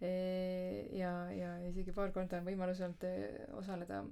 [0.00, 3.06] ja, ja isegi paar korda on võimalus olnud
[3.58, 4.02] osaleda,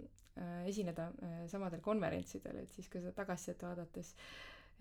[0.66, 1.08] esineda
[1.50, 4.10] samadel konverentsidel, et siis ka seda tagasisidet vaadates,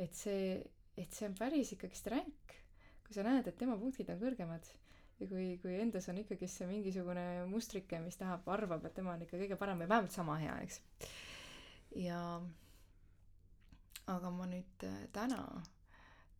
[0.01, 0.57] et see,
[0.97, 2.55] et see on päris ikkagist ränk,
[3.05, 4.65] kui sa näed, et tema punktid on kõrgemad
[5.19, 9.23] ja kui, kui endas on ikkagist see mingisugune mustrike, mis tahab, arvab, et tema on
[9.23, 10.81] ikka kõige parem või vähemalt sama hea, eks.
[12.01, 12.19] ja
[14.11, 15.39] aga ma nüüd täna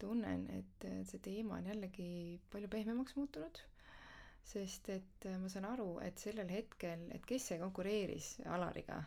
[0.01, 2.09] tunnen, et see teema on jällegi
[2.51, 3.61] palju pehmemaks muutunud,
[4.45, 8.99] sest et äh, ma saan aru, et sellel hetkel, et kes see konkureeris Alariga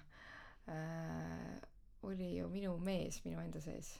[0.68, 1.56] äh,,
[2.08, 3.92] oli ju minu mees minu enda sees.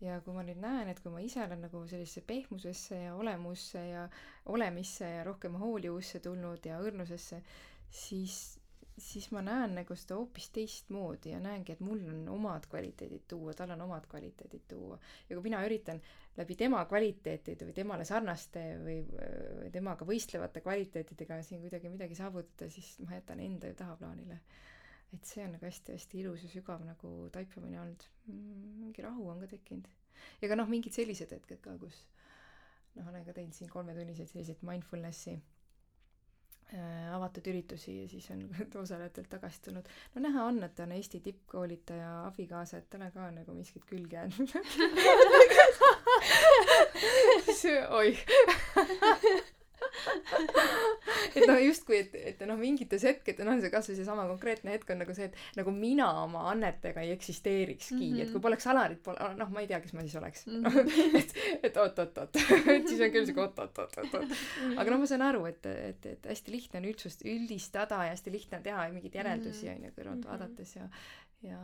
[0.00, 3.80] ja kui ma nüüd näen, et kui ma ise olen nagu sellisesse pehmusesse ja olemusse
[3.88, 4.02] ja
[4.52, 7.38] olemisse ja rohkem hoolivusse tulnud ja õrnusesse,
[8.02, 8.36] siis,
[8.98, 13.52] siis ma näen nagu seda hoopis teistmoodi ja näengi, et mul on omad kvaliteedid tuua,
[13.56, 14.98] tal on omad kvaliteedid tuua.
[15.28, 16.00] ja kui mina üritan
[16.36, 22.94] läbi tema kvaliteetide või temale sarnaste või temaga võistlevate kvaliteetidega siin kuidagi midagi saavutada, siis
[23.04, 24.40] ma jätan enda ju tahaplaanile.
[25.14, 28.08] et see on nagu hästi-hästi ilus ja sügav nagu taipamine olnud.
[28.26, 29.88] mingi rahu on ka tekkinud.
[30.42, 32.06] ja ka noh, mingid sellised hetked ka, kus
[32.94, 35.36] noh, olen ka teinud siin kolmetunniseid selliseid mindfulness'i
[37.14, 38.48] avatud üritusi ja siis on
[38.82, 39.84] osalejatelt tagasi tulnud.
[40.14, 43.84] no näha on, et ta on Eesti tippkoolitaja abikaasa, et tal on ka nagu miskit
[43.86, 44.50] külge jäänud.
[47.90, 48.24] oih.
[51.36, 55.02] Et noh, justkui, et, et noh, mingites hetkedes, noh, see kasvõi seesama konkreetne hetk on
[55.02, 58.26] nagu see, et nagu mina oma annetega ei eksisteerikski mm, -hmm.
[58.26, 60.64] et kui poleks Alarit, pole, noh, ma ei tea, kes ma siis oleks mm.
[60.64, 61.18] -hmm.
[61.22, 61.34] et,
[61.70, 62.42] et oot-oot-oot,
[62.76, 64.36] et siis on küll siuke oot-oot-oot-oot-oot.
[64.76, 68.32] aga noh, ma saan aru, et, et, et hästi lihtne on üldsust üldistada ja hästi
[68.32, 70.28] lihtne on teha mingeid järeldusi onju kõrvalt Mhm.
[70.30, 70.88] vaadates ja,
[71.42, 71.60] ja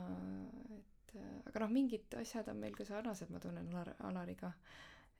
[0.78, 4.52] et aga noh, mingid asjad on meil ka sarnased, ma tunnen Alar, Alariga.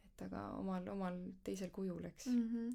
[0.04, 2.48] et aga omal, omal teisel kujul, eks mm.
[2.48, 2.74] -hmm.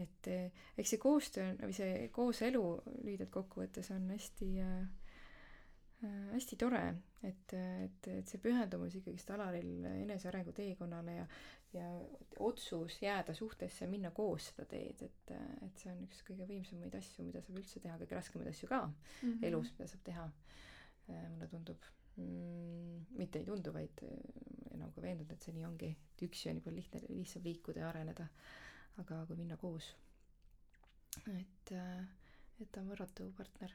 [0.00, 2.64] Et eh, eks see koostöö või see kooselu
[3.04, 4.84] lühidalt kokkuvõttes on hästi äh,
[6.32, 6.82] hästi tore,
[7.22, 11.26] et, et, et see pühendumus ikkagist Alaril enesearengu teekonnale ja
[11.72, 11.84] ja
[12.38, 15.32] otsus jääda suhtesse, minna koos seda teed, et,
[15.64, 18.80] et see on üks kõige võimsamaid asju, mida saab üldse teha, kõige raskemaid asju ka
[18.84, 19.46] mm -hmm.
[19.48, 20.26] elus, mida saab teha,
[21.06, 21.86] mulle tundub
[22.16, 23.06] mm,.
[23.16, 24.04] mitte ei tundu, vaid
[24.74, 27.88] enam kui veendunud, et see nii ongi, et üksi on juba lihtne, lihtsam liikuda ja
[27.88, 28.28] areneda.
[29.00, 29.94] Aga kui minna koos,
[31.32, 33.72] et, et ta on võrratu partner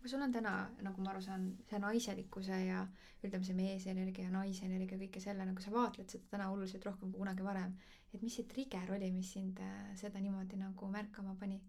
[0.00, 2.80] aga sul on täna, nagu ma aru saan, see naiselikkuse ja
[3.20, 7.20] ütleme, see meesenergia ja naisenergia, kõike selle, nagu sa vaatled seda täna oluliselt rohkem kui
[7.20, 7.74] kunagi varem.
[8.14, 11.60] et mis see trigger oli, mis sind äh, seda niimoodi nagu märkama pani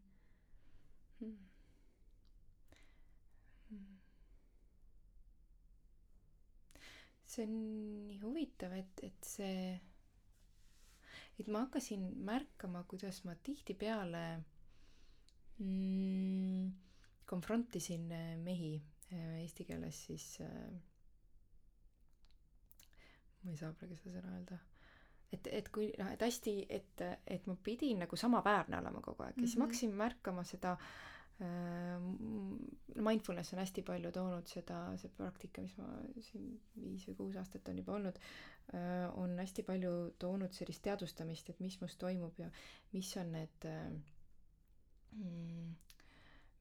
[1.19, 1.36] hmm.?
[3.67, 3.99] Hmm.
[7.36, 7.59] see on
[8.07, 9.76] nii huvitav, et, et see,
[11.41, 14.23] et ma hakkasin märkama, kuidas ma tihtipeale
[15.59, 16.71] mm,
[17.25, 18.75] konfrontisin äh, mehi
[19.13, 20.73] äh, eesti keeles siis äh,
[23.43, 24.59] ma ei saa praegu seda sõna öelda
[25.31, 27.05] et, et kui noh, et hästi, et,
[27.37, 29.47] et ma pidin nagu samaväärne olema kogu aeg ja mm -hmm.
[29.47, 29.69] siis ma mhm.
[29.69, 30.77] hakkasin märkama seda
[33.01, 35.87] mindfulness on hästi palju toonud seda, see praktika, mis ma
[36.21, 38.19] siin viis või kuus aastat on juba olnud
[39.20, 42.47] on hästi palju toonud sellist teadvustamist, et mis must toimub ja
[42.93, 43.89] mis on need äh,
[45.18, 45.74] mm,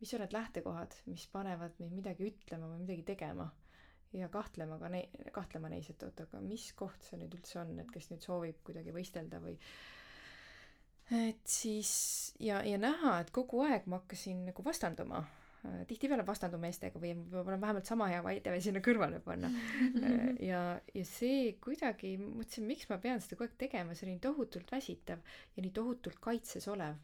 [0.01, 3.47] mis on need lähtekohad, mis panevad meid midagi ütlema või midagi tegema
[4.17, 7.77] ja kahtlema ka ne-, kahtlema neis, et oot, aga mis koht see nüüd üldse on,
[7.83, 9.55] et kes nüüd soovib kuidagi võistelda või
[11.21, 11.93] et siis
[12.43, 15.23] ja, ja näha, et kogu aeg ma hakkasin nagu vastanduma
[15.89, 19.51] tihtipeale vastandun meestega või võib-olla vähemalt sama hea vaide sinna kõrvale panna.
[20.51, 20.63] ja,
[20.95, 24.73] ja see kuidagi, mõtlesin, miks ma pean seda kogu aeg tegema, see oli nii tohutult
[24.73, 25.21] väsitav
[25.57, 26.97] ja nii tohutult kaitses olev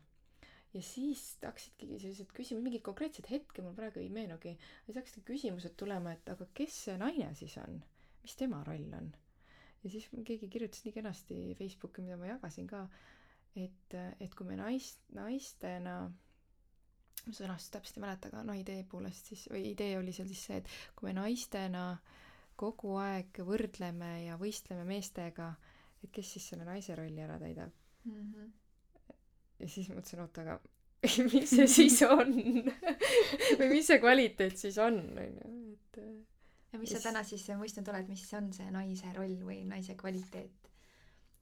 [0.76, 5.76] ja siis hakkasidki sellised küsimused, mingid konkreetsed hetke mul praegu ei meenugi, siis hakkasid küsimused
[5.80, 7.78] tulema, et aga kes see naine siis on,
[8.24, 9.12] mis tema roll on.
[9.84, 12.82] ja siis keegi kirjutas nii kenasti Facebooki, mida ma jagasin ka,
[13.56, 16.00] et, et kui me naist, naistena
[17.26, 20.44] ma sõnastust täpselt ei mäleta, aga no idee poolest siis, või idee oli seal siis
[20.48, 21.88] see, et kui me naistena
[22.56, 25.50] kogu aeg võrdleme ja võistleme meestega,
[26.02, 27.74] et kes siis selle naise rolli ära täidab
[28.04, 28.22] mm.
[28.22, 28.54] -hmm
[29.60, 30.58] ja siis mõtlesin, oota, aga
[31.32, 32.32] mis see siis on
[33.58, 36.00] või mis see kvaliteet siis on, onju, et.
[36.02, 36.14] Äh,
[36.72, 40.72] ja mis sa täna siis mõistnud oled, mis on see naise roll või naise kvaliteet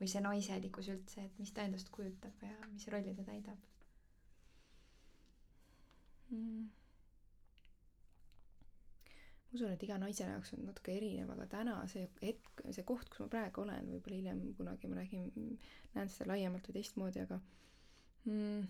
[0.00, 3.73] või see naiselikkus üldse, et mis ta endast kujutab ja mis rolli ta täidab
[6.30, 6.64] mm.?
[9.54, 13.08] ma usun, et iga naise jaoks on natuke erinev, aga täna see hetk, see koht,
[13.10, 15.28] kus ma praegu olen, võib-olla hiljem kunagi ma räägin,
[15.94, 17.38] näen seda laiemalt või teistmoodi, aga
[18.26, 18.64] mm,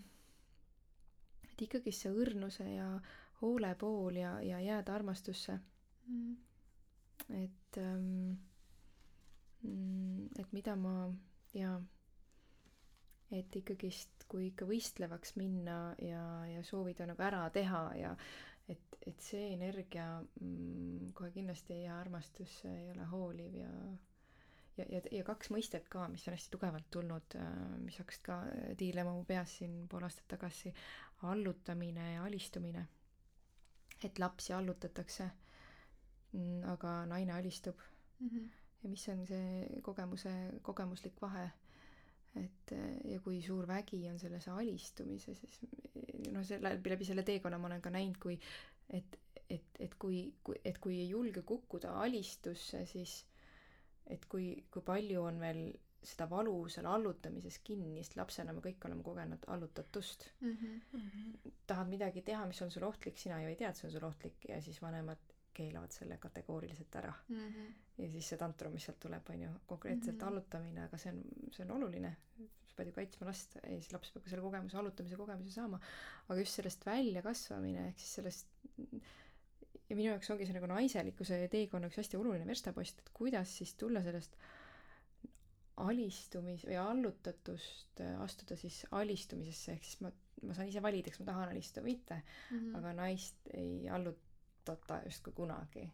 [1.49, 2.89] et ikkagi see õrnuse ja
[3.41, 5.57] hoole pool ja, ja jääda armastusse
[6.07, 6.35] mm..
[7.41, 8.37] et ähm,
[9.63, 10.95] mm, et mida ma
[11.57, 11.75] ja
[13.33, 18.11] et ikkagist, kui ikka võistlevaks minna ja, ja soovida nagu ära teha ja
[18.69, 20.05] et, et see energia
[20.41, 23.71] mm, kohe kindlasti ei jää armastusse, ei ole hooliv ja
[24.77, 27.49] ja, ja, ja kaks mõistet ka, mis on hästi tugevalt tulnud, äh,
[27.85, 30.73] mis hakkasid ka äh, tiirlema mu peas siin pool aastat tagasi,
[31.31, 32.87] allutamine ja alistumine.
[34.03, 35.25] et lapsi allutatakse,
[36.33, 37.79] mm, aga naine alistub
[38.19, 38.27] mm.
[38.27, 38.49] -hmm.
[38.83, 41.49] ja mis on see kogemuse, kogemuslik vahe
[42.35, 45.61] et äh, ja kui suur vägi on selles alistumises, siis
[46.33, 48.35] noh, see läbi, selle teekonna ma olen ka näinud, kui
[48.89, 49.19] et,
[49.49, 53.21] et, et kui, kui, et kui ei julge kukkuda alistusse, siis
[54.11, 55.63] et kui, kui palju on veel
[56.05, 60.57] seda valu seal allutamises kinni, sest lapsena me kõik oleme kogenud allutatust mm.
[60.61, 61.55] -hmm.
[61.67, 64.07] tahad midagi teha, mis on sulle ohtlik, sina ju ei tea, et see on sulle
[64.11, 67.39] ohtlik ja siis vanemad keelavad selle kategooriliselt ära mm.
[67.39, 67.73] -hmm.
[67.97, 70.27] Ja siis see tantrum, mis sealt tuleb, on ju, konkreetselt mm -hmm.
[70.27, 71.21] allutamine, aga see on,
[71.51, 72.15] see on oluline.
[72.67, 75.79] sa pead ju kaitsma last ja siis laps peab ka selle kogemuse, allutamise kogemuse saama.
[76.27, 78.47] aga just sellest väljakasvamine ehk siis sellest
[79.89, 83.73] ja minu jaoks ongi see nagu naiselikkuse teekonna üks hästi oluline verstapost, et kuidas siis
[83.79, 84.37] tulla sellest
[85.85, 90.11] alistumis- või allutatust äh, astuda siis alistumisesse, ehk siis ma,
[90.47, 92.77] ma saan ise valida, kas ma tahan alistuda või mitte mm, -hmm.
[92.79, 95.85] aga naist ei allutata justkui kunagi.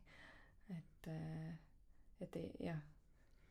[0.78, 1.58] et, äh,
[2.22, 2.82] et ei, jah,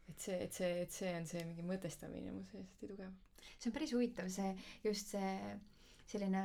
[0.08, 3.14] et see, et see, et see on see mingi mõtestamine mu sees hästi tugev.
[3.56, 4.52] see on päris huvitav, see,
[4.84, 5.32] just see
[6.10, 6.44] selline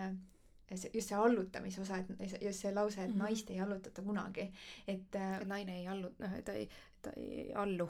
[0.69, 3.23] just see allutamise osa, et just see lause, et mm -hmm.
[3.23, 4.51] naist ei allutata kunagi,
[4.87, 6.69] et äh, et naine ei allu-, noh, ta ei,
[7.01, 7.89] ta ei allu.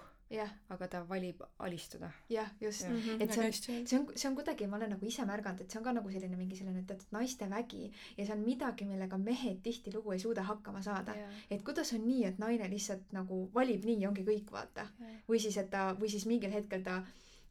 [0.69, 2.09] Aga ta valib alistuda.
[2.29, 2.89] jah, just ja.
[2.89, 3.01] mm.
[3.01, 3.23] -hmm.
[3.23, 3.53] et see on,
[3.87, 6.11] see on, see on kuidagi, ma olen nagu ise märganud, et see on ka nagu
[6.11, 10.43] selline mingi selline teatud naiste vägi ja see on midagi, millega mehed tihtilugu ei suuda
[10.43, 11.15] hakkama saada.
[11.49, 14.87] et kuidas on nii, et naine lihtsalt nagu valib nii ja ongi kõik, vaata.
[15.29, 17.03] või siis, et ta, või siis mingil hetkel ta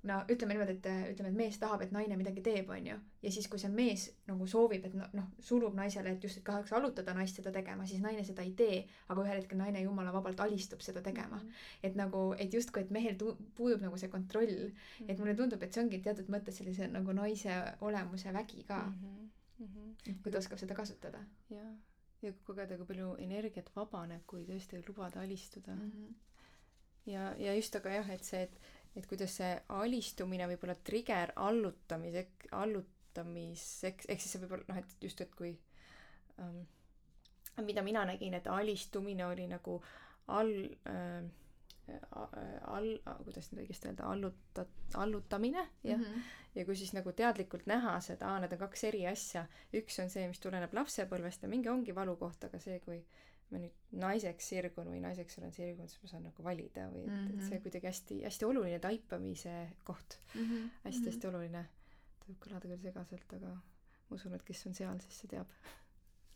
[0.08, 2.96] no ütleme niimoodi, et ütleme, et mees tahab, et naine midagi teeb, onju.
[3.24, 6.44] ja siis, kui see mees nagu soovib, et noh no,, surub naisele, et just, et
[6.44, 10.12] tahaks allutada naist seda tegema, siis naine seda ei tee, aga ühel hetkel naine jumala
[10.14, 11.48] vabalt alistub seda tegema mm.
[11.48, 11.88] -hmm.
[11.88, 14.74] et nagu, et justkui, et mehel tu-, puudub nagu see kontroll mm.
[14.74, 15.08] -hmm.
[15.08, 19.30] et mulle tundub, et see ongi teatud mõttes sellise nagu naise olemuse vägi ka mm.
[19.66, 20.22] -hmm.
[20.22, 21.24] kui ta oskab seda kasutada.
[21.50, 21.74] jah,
[22.22, 25.90] ja kogeda, kui palju energiat vabaneb, kui tõesti lubada alistuda mm.
[25.90, 26.14] -hmm.
[27.06, 28.60] ja, ja just, aga jah, et see, et
[28.96, 34.90] et kuidas see alistumine võib olla trigger allutamiseks, ehk siis see võib olla noh, et
[35.02, 35.52] just, et kui
[36.38, 36.60] ähm,
[37.62, 39.78] mida mina nägin, et alistumine oli nagu
[40.34, 40.54] all
[40.90, 41.22] äh,
[42.64, 44.66] all, kuidas nüüd õigesti öelda, alluta-,
[45.00, 46.04] allutamine, jah mm.
[46.04, 46.22] -hmm.
[46.54, 50.26] ja kui siis nagu teadlikult näha seda, need on kaks eri asja, üks on see,
[50.28, 53.04] mis tuleneb lapsepõlvest ja mingi ongi valukoht, aga see, kui
[53.54, 57.12] ma nüüd naiseks sirgun või naiseks olen sirgunud, siis ma saan nagu valida või et
[57.12, 57.38] mm, -hmm.
[57.38, 57.62] et see mhm.
[57.66, 59.54] kuidagi hästi, hästi oluline taipamise
[59.86, 60.68] koht mm -hmm..
[60.88, 61.38] hästi-hästi mm -hmm.
[61.38, 61.64] oluline.
[62.18, 65.48] ta võib kõlada küll segaselt, aga ma usun, et kes on seal, siis see teab.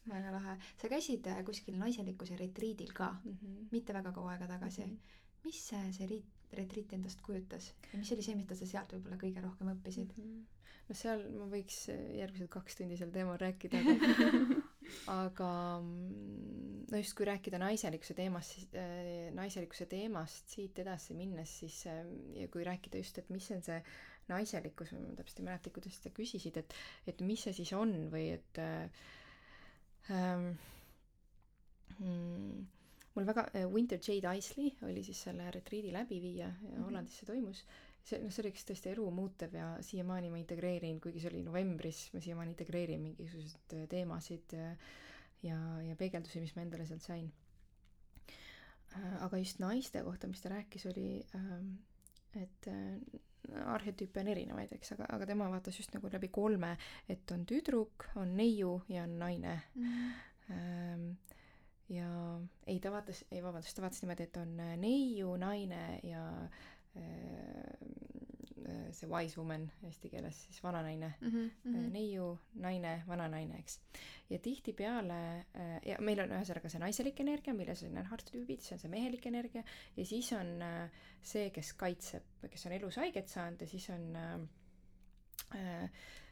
[0.08, 0.56] väga lahe.
[0.80, 3.68] sa käisid äh, kuskil naiselikkuse retriidil ka mm, -hmm.
[3.72, 4.92] mitte väga kaua aega tagasi mm.
[4.92, 5.44] -hmm.
[5.44, 9.16] mis see, see riit, retriit endast kujutas ja mis oli see, mida sa sealt võib-olla
[9.16, 10.24] kõige rohkem õppisid mm?
[10.24, 10.46] -hmm.
[10.88, 11.88] no seal ma võiks
[12.22, 13.96] järgmised kaks tundi sel teemal rääkida, aga
[15.08, 15.50] aga
[15.80, 21.80] mm, no just kui rääkida naiselikkuse teemast, siis äh, naiselikkuse teemast siit edasi minnes, siis
[21.88, 22.02] äh,
[22.42, 23.78] ja kui rääkida just, et mis on see
[24.28, 26.74] naiselikkus, ma täpselt ei mäleta, kuidas sa küsisid, et,
[27.08, 29.06] et mis see siis on või et äh,
[30.12, 30.50] ähm,
[31.98, 32.66] mm,
[33.16, 36.84] mul väga Winter Jade Isley oli siis selle retriidi läbiviija mm -hmm.
[36.84, 37.64] Hollandis see toimus
[38.08, 42.06] see, noh, see oli üks tõesti elumuutev ja siiamaani ma integreerin, kuigi see oli novembris,
[42.14, 44.70] ma siiamaani integreerin mingisuguseid äh, teemasid ja,
[45.44, 47.28] ja, ja peegeldusi, mis ma endale sealt sain.
[48.96, 51.74] Äh, aga just naiste kohta, mis ta rääkis, oli, ähm,
[52.38, 56.74] et äh, arhetüüpe on erinevaid, eks, aga, aga tema vaatas just nagu läbi kolme,
[57.08, 61.06] et on tüdruk, on neiu ja on naine mm..
[61.94, 62.08] ja
[62.66, 64.52] ei, ta vaatas, ei vabandust, ta vaatas niimoodi, et on
[64.82, 66.77] neiu, naine ja äh, Äh,
[68.98, 71.92] see wise woman eesti keeles siis vananaine mm, -hmm, mm -hmm.
[71.92, 73.80] neiu, naine, vananaine, eks.
[74.30, 78.82] ja tihtipeale äh, ja meil on ühesõnaga see naiselik energia, milles on arhetüübid, see on
[78.84, 79.62] see mehelik energia
[79.96, 80.64] ja siis on
[81.22, 84.48] see, kes kaitseb, kes on elus haiget saanud ja siis on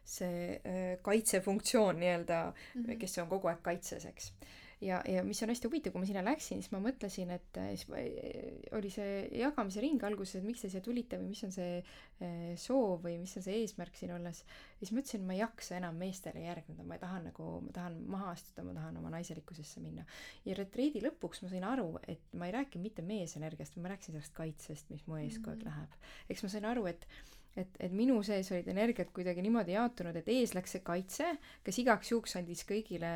[0.05, 0.61] see
[1.03, 2.97] kaitsefunktsioon nii-öelda mm, -hmm.
[2.99, 4.33] kes on kogu aeg kaitses, eks
[4.81, 7.71] ja, ja mis on hästi huvitav, kui ma sinna läksin, siis ma mõtlesin, et äh,
[7.75, 11.55] siis äh, oli see jagamise ring alguses, et miks te siia tulite või mis on
[11.55, 14.43] see äh, soov või mis on see eesmärk siin olles.
[14.81, 18.35] siis mõtlesin, et ma ei jaksa enam meestele järgneda, ma tahan nagu, ma tahan maha
[18.35, 20.05] astuda, ma tahan oma naiselikkusesse minna.
[20.45, 24.37] ja retriidi lõpuks ma sain aru, et ma ei rääkinud mitte meesenergiast, ma rääkisin sellest
[24.37, 25.73] kaitsest, mis mu ees kogu aeg mm.
[25.73, 25.99] läheb.
[26.29, 27.09] eks ma sain aru, et
[27.57, 31.31] et, et minu sees olid energiat kuidagi niimoodi jaotunud, et ees läks see kaitse,
[31.65, 33.13] kes igaks juhuks andis kõigile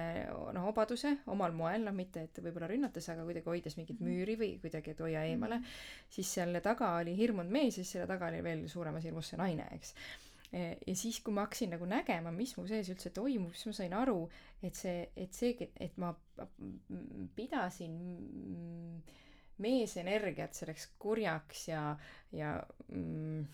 [0.57, 4.09] noh, vabaduse omal moel, noh mitte, et võib-olla rünnates, aga kuidagi hoides mingit mhm.
[4.09, 6.09] müüri või kuidagi, et hoia eemale mm, -hmm.
[6.16, 9.41] siis selle taga oli hirmunud mees ja siis selle taga oli veel suuremas hirmus see
[9.41, 9.95] naine, eks.
[10.51, 13.95] ja siis, kui ma hakkasin nagu nägema, mis mu sees üldse toimub, siis ma sain
[13.95, 14.18] aru,
[14.62, 16.14] et see, et see, et ma
[17.36, 17.95] pidasin
[19.61, 21.82] meesenergiat selleks kurjaks ja,
[22.32, 22.55] ja
[22.88, 23.45] mm,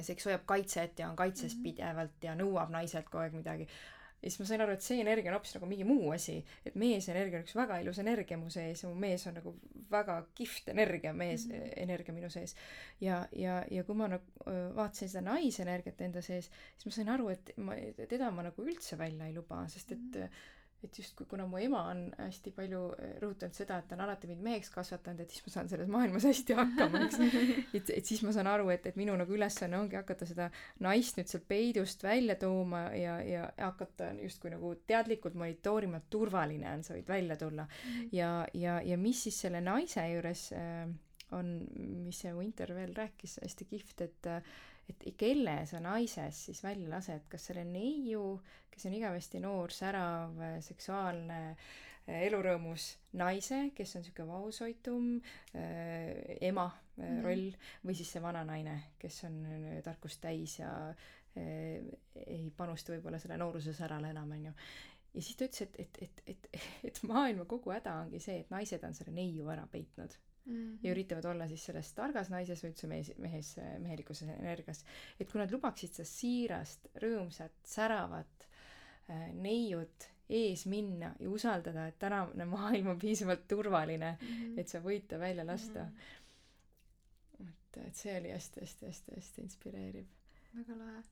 [0.00, 1.68] see, eks hoiab kaitset ja on kaitses mm -hmm.
[1.68, 3.68] pidevalt ja nõuab naiselt kogu aeg midagi.
[4.22, 6.74] ja siis ma sain aru, et see energia on hoopis nagu mingi muu asi, et
[6.74, 9.54] meesenergia on üks väga ilus energia mu sees ja mu mees on nagu
[9.90, 11.72] väga kihvt energia, mees mm -hmm.
[11.76, 12.56] energia minu sees.
[13.00, 14.24] ja, ja, ja kui ma nagu
[14.76, 17.74] vaatasin seda naisenergiat enda sees, siis ma sain aru, et ma,
[18.08, 20.53] teda ma nagu üldse välja ei luba, sest et mm -hmm
[20.84, 24.28] et justkui kuna mu ema on hästi palju eh, rõhutanud seda, et ta on alati
[24.30, 27.20] mind meheks kasvatanud, et siis ma saan selles maailmas hästi hakkama, eks.
[27.78, 30.50] et, et siis ma saan aru, et, et minu nagu ülesanne ongi hakata seda
[30.84, 36.70] naist nüüd sealt peidust välja tooma ja, ja hakata justkui nagu teadlikult monitoorima, et turvaline
[36.72, 37.66] on, sa võid välja tulla.
[37.70, 38.12] -hmm.
[38.12, 40.86] ja, ja, ja mis siis selle naise juures äh,
[41.32, 41.56] on,
[42.04, 44.54] mis see Winter veel rääkis, hästi kihvt, et äh,
[44.88, 48.38] et kelle sa naises siis välja lased, kas selle neiu,
[48.70, 51.40] kes on igavesti noor, särav, seksuaalne,
[52.04, 55.06] elurõõmus naise, kes on sihuke vaoshoitum
[55.56, 57.46] äh, ema äh, mm roll
[57.86, 61.80] või siis see vana naine, kes on äh, tarkust täis ja äh,
[62.26, 64.52] ei panusta võib-olla selle nooruse särale enam onju
[65.14, 66.22] ja siis ta ütles, et, et, et,
[66.52, 66.60] et,
[66.90, 70.78] et maailma kogu häda ongi see, et naised on selle neiu ära peitnud -hmm.
[70.82, 74.84] ja üritavad olla siis selles targas naises või üldse mees, mehes, mehelikus energias.
[75.20, 78.48] et kui nad lubaksid seda siirast, rõõmsat, säravat
[79.10, 84.60] äh, neiut ees minna ja usaldada, et tänane maailm on piisavalt turvaline mm, -hmm.
[84.60, 85.90] et sa võid ta välja lasta mm.
[85.90, 86.22] -hmm
[87.76, 90.06] et, et see oli hästi-hästi-hästi-hästi inspireeriv.
[90.54, 91.02] väga lahe.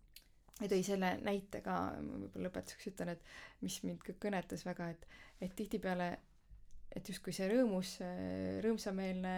[0.60, 3.24] ja tõi selle näite ka, ma võib-olla lõpetuseks ütlen, et
[3.64, 5.06] mis mind ka kõnetas väga, et,
[5.40, 6.10] et tihtipeale,
[6.96, 7.96] et justkui see rõõmus,
[8.64, 9.36] rõõmsameelne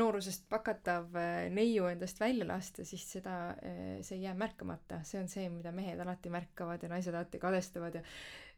[0.00, 1.14] noorusest pakatav
[1.54, 3.54] neiu endast välja lasta, siis seda,
[4.02, 8.00] see ei jää märkamata, see on see, mida mehed alati märkavad ja naised alati kadestavad
[8.00, 8.02] ja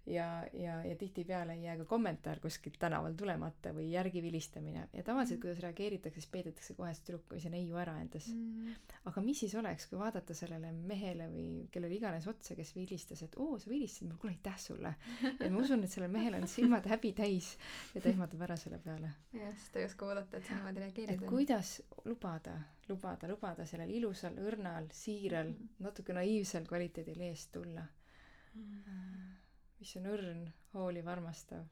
[0.06, 5.02] ja, ja, ja tihtipeale ei jää ka kommentaar kuskilt tänaval tulemata või järgi vilistamine ja
[5.02, 5.42] tavaliselt mm.
[5.42, 8.72] kuidas reageeritakse, siis peidetakse kohe see tüdruk või see neiu ära endas mm..
[9.10, 13.38] aga mis siis oleks, kui vaadata sellele mehele või kellele iganes otsa, kes vilistas, et
[13.38, 14.94] oo, sa vilistasid mul, kuule aitäh sulle.
[15.30, 17.52] ja ma usun, et sellel mehel on silmad häbi täis
[17.94, 19.12] ja ta ehmatab ära selle peale.
[19.38, 21.22] jah, sest ta ei oska oodata, et sa niimoodi reageerid.
[21.22, 22.56] et kuidas lubada,
[22.90, 27.86] lubada, lubada sellel ilusal, õrnal, siiral mm., natuke naiivsel kvaliteedil eest tulla
[28.52, 29.38] mm
[29.82, 30.42] mis on õrn,
[30.76, 31.66] hooliv, armastav,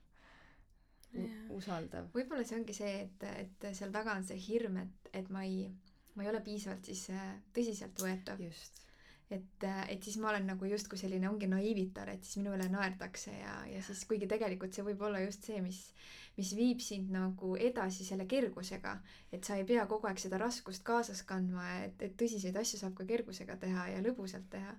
[1.55, 2.11] usaldav.
[2.15, 5.65] võib-olla see ongi see, et, et seal taga on see hirm, et, et ma ei,
[6.15, 8.43] ma ei ole piisavalt siis äh, tõsiseltvõetav.
[9.31, 12.67] et, äh, et siis ma olen nagu justkui selline, ongi naiivitar, et siis minu üle
[12.71, 15.81] naerdakse ja, ja siis kuigi tegelikult see võib olla just see, mis,
[16.39, 18.99] mis viib sind nagu edasi selle kergusega,
[19.31, 22.99] et sa ei pea kogu aeg seda raskust kaasas kandma, et, et tõsiseid asju saab
[22.99, 24.79] ka kergusega teha ja lõbusalt teha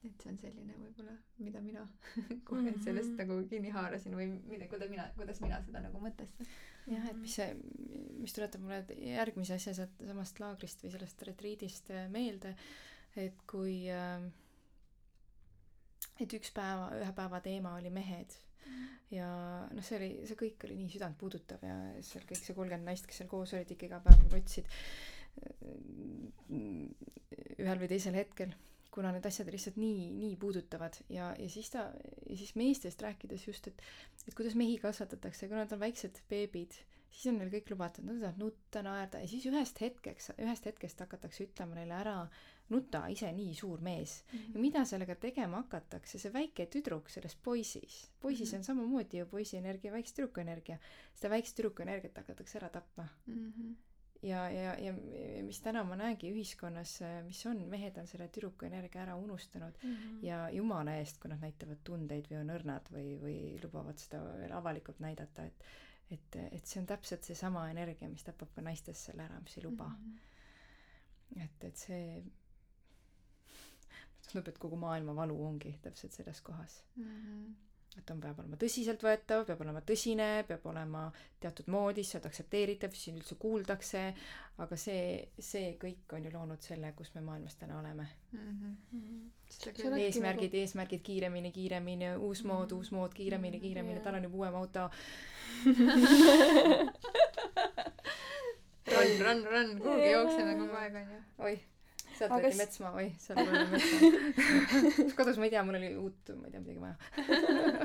[0.00, 1.82] et see on selline võib-olla, mida mina
[2.48, 2.84] kohe mm -hmm.
[2.84, 6.48] sellest nagu kinni haarasin või mida, kuidas mina, kuidas mina seda nagu mõtestasin.
[6.88, 7.48] jah, et mis see,
[8.20, 12.54] mis tuletab mulle järgmise asja sealt samast laagrist või sellest retriidist äh, meelde,
[13.16, 14.24] et kui äh,
[16.20, 18.88] et üks päeva, ühe päeva teema oli mehed mm.
[19.18, 19.28] ja
[19.68, 23.20] noh, see oli, see kõik oli nii südantpuudutav ja seal kõik see kolmkümmend naist, kes
[23.20, 24.74] seal koos olid, ikka iga päev nutsid äh,
[27.60, 28.56] ühel või teisel hetkel
[28.94, 31.88] kuna need asjad lihtsalt nii, nii puudutavad ja, ja siis ta,
[32.26, 33.82] ja siis meestest rääkides just, et,
[34.26, 36.74] et kuidas mehi kasvatatakse, kuna nad on väiksed beebid,
[37.10, 41.02] siis on neil kõik lubatud, nad saavad nutta, naerda ja siis ühest hetkeks, ühest hetkest
[41.04, 42.16] hakatakse ütlema neile ära,
[42.70, 44.38] nuta ise nii suur mees mm.
[44.38, 44.54] -hmm.
[44.54, 48.58] ja mida sellega tegema hakatakse, see väike tüdruk selles poisis, poisis mm -hmm.
[48.58, 50.78] on samamoodi ju poisi energia, väikse tüdruku energia,
[51.14, 53.52] seda väikest tüdruku energiat hakatakse ära tapma mm.
[53.52, 53.89] -hmm
[54.22, 54.92] ja, ja, ja
[55.44, 56.96] mis täna ma näengi ühiskonnas,
[57.26, 60.18] mis on, mehed on selle tüdruku energia ära unustanud mm -hmm.
[60.26, 64.52] ja jumala eest, kui nad näitavad tundeid või on õrnad või, või lubavad seda veel
[64.52, 65.64] avalikult näidata, et
[66.10, 69.62] et, et see on täpselt seesama energia, mis tapab ka naistes selle ära, mis ei
[69.62, 70.18] luba mm.
[71.36, 71.44] -hmm.
[71.44, 72.22] et, et see
[74.26, 77.04] tundub, et kogu maailma valu ongi täpselt selles kohas mm.
[77.04, 81.02] -hmm et on, peab olema tõsiseltvõetav, peab olema tõsine, peab olema
[81.42, 84.02] teatud moodi, sa oled aktsepteeritav, sind üldse kuuldakse,
[84.62, 85.02] aga see,
[85.42, 88.76] see kõik on ju loonud selle, kus me maailmas täna oleme mm.
[88.92, 89.98] -hmm.
[90.04, 92.78] eesmärgid, eesmärgid kiiremini, kiiremini, uus mood mm, -hmm.
[92.78, 93.62] uus mood, kiiremini, mhm.
[93.64, 94.90] kiiremini yeah., tal on juba uuem auto
[98.94, 101.18] run, run, run, kuhugi jookseme kogu aeg onju.
[101.38, 101.60] oih
[102.20, 105.06] sealt võeti metsmaa, oi, seal oli metsmaa.
[105.18, 106.96] kodus ma ei tea, mul oli uut, ma ei tea, midagi vaja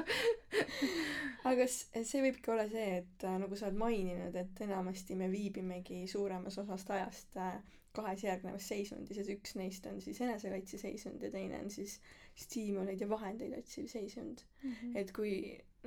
[1.45, 5.29] aga kas see võibki olla see, et äh, nagu sa oled maininud, et enamasti me
[5.31, 7.57] viibimegi suuremas osast ajast äh,
[7.95, 11.99] kahes järgnevas seisundis, et üks neist on siis enesekaitse seisund ja teine on siis
[12.39, 14.71] stiimuleid ja vahendeid otsiv seisund mm.
[14.71, 14.97] -hmm.
[14.99, 15.36] et kui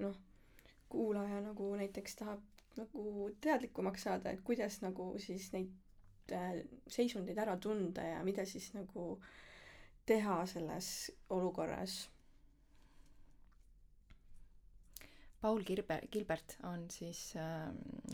[0.01, 0.17] noh,
[0.89, 2.41] kuulaja nagu näiteks tahab
[2.79, 5.75] nagu teadlikumaks saada, et kuidas nagu siis neid
[6.33, 6.61] Äh,
[6.91, 9.15] seisundeid ära tunda ja mida siis nagu
[10.09, 12.09] teha selles olukorras.
[15.41, 17.69] Paul Kirbe, Gilbert on siis äh,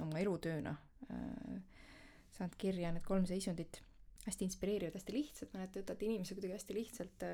[0.04, 0.74] oma elutööna
[1.08, 1.56] äh,
[2.36, 3.80] saanud kirja need kolm seisundit,
[4.26, 7.32] hästi inspireerivad, hästi lihtsad, mõned te võtate inimese kuidagi hästi lihtsalt äh,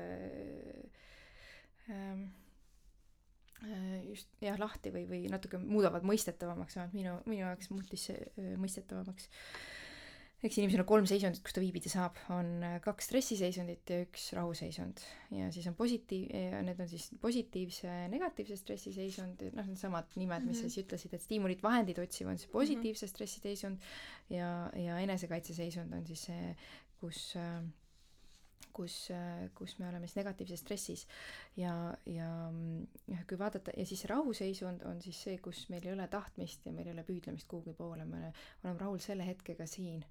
[3.67, 8.17] äh, just jah, lahti või, või natuke muudavad mõistetavamaks, vähemalt minu, minu jaoks muutis see
[8.31, 9.80] äh, mõistetavamaks äh,
[10.41, 14.31] eks inimesel on kolm seisundit, kus ta viibida saab, on äh, kaks stressiseisundit ja üks
[14.37, 15.03] rahuseisund.
[15.37, 16.31] ja siis on positiiv,
[16.65, 20.69] need on siis positiivse, negatiivse stressiseisund, noh, needsamad nimed, mis mm -hmm.
[20.69, 23.13] sa siis ütlesid, et stiimulid, vahendid otsiv on see positiivse mm -hmm.
[23.15, 23.77] stressiseisund
[24.29, 26.55] ja, ja enesekaitseseisund on siis see,
[27.01, 27.61] kus äh,
[28.73, 28.95] kus,
[29.57, 31.05] kus me oleme siis negatiivses stressis.
[31.57, 31.73] Ja,
[32.05, 32.29] ja
[33.29, 36.89] kui vaadata ja siis rahuseisund on siis see, kus meil ei ole tahtmist ja meil
[36.89, 38.27] ei ole püüdlemist kuhugi poole, me
[38.63, 40.03] oleme rahul selle hetkega siin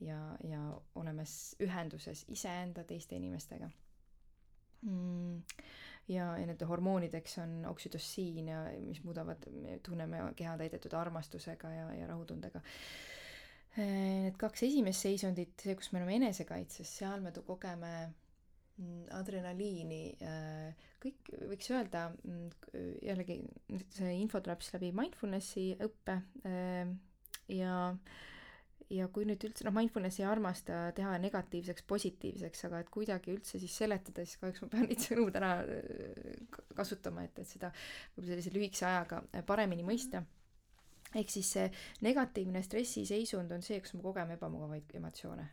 [0.00, 0.62] ja, ja
[0.94, 1.24] oleme
[1.64, 3.70] ühenduses iseenda, teiste inimestega.
[4.86, 5.42] Mm
[6.08, 11.92] ja, ja nende hormoonideks on oksüdossiin ja mis muudavad, me tunneme keha täidetud armastusega ja,
[11.94, 12.62] ja rahutundega
[13.76, 20.86] Need kaks esimest seisundit, see, kus me oleme enesekaitses, seal me kogeme mm, adrenaliini, äh,
[21.02, 22.46] kõik võiks öelda, mm,
[23.04, 23.42] jällegi
[23.98, 26.94] see info tuleb siis läbi mindfulnessi õppe äh,
[27.52, 27.76] ja
[28.92, 33.58] ja kui nüüd üldse, noh, mindfulness ei armasta teha negatiivseks positiivseks, aga et kuidagi üldse
[33.58, 36.46] siis seletada, siis kahjuks ma pean neid sõnu täna äh,
[36.78, 40.22] kasutama, et, et seda võib-olla sellise lühikese ajaga paremini mõista.
[41.14, 41.68] Ehk siis see
[42.02, 45.46] negatiivne stressiseisund on see, kus me kogeme ebamugavaid emotsioone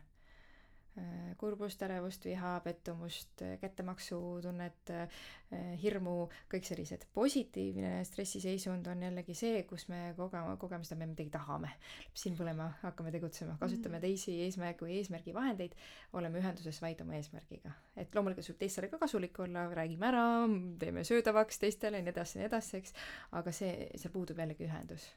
[0.94, 5.08] Äh, kurbust, ärevust, viha, pettumust, äh, kättemaksutunnet, äh,
[5.82, 7.08] hirmu, kõik sellised.
[7.14, 11.72] positiivne stressiseisund on jällegi see, kus me kogeme, kogeme seda, me midagi tahame.
[12.14, 14.04] siin põlema, hakkame tegutsema, kasutame mm.
[14.06, 15.74] teisi eesmärgi või eesmärgi vahendeid,
[16.12, 17.74] oleme ühenduses vaid oma eesmärgiga.
[17.96, 20.24] et loomulikult võib teistele ka kasulik olla, räägime ära,
[20.78, 22.94] teeme söödavaks teistele ja nii edasi ja nii edasi, eks,
[23.32, 25.10] aga see, seal puudub jällegi ühendus,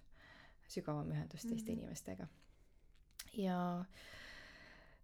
[0.72, 1.78] sügavam ühendus teiste mm.
[1.78, 2.28] inimestega.
[3.38, 3.58] ja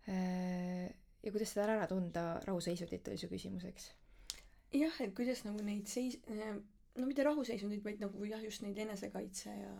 [0.07, 0.89] Äh,
[1.23, 3.91] ja kuidas seda ära tunda rahuseisundit, oli su küsimus, eks?
[4.73, 6.57] jah, et kuidas nagu neid seis-, äh,
[6.99, 9.71] no mitte rahuseisundit, vaid nagu jah, just neid enesekaitse ja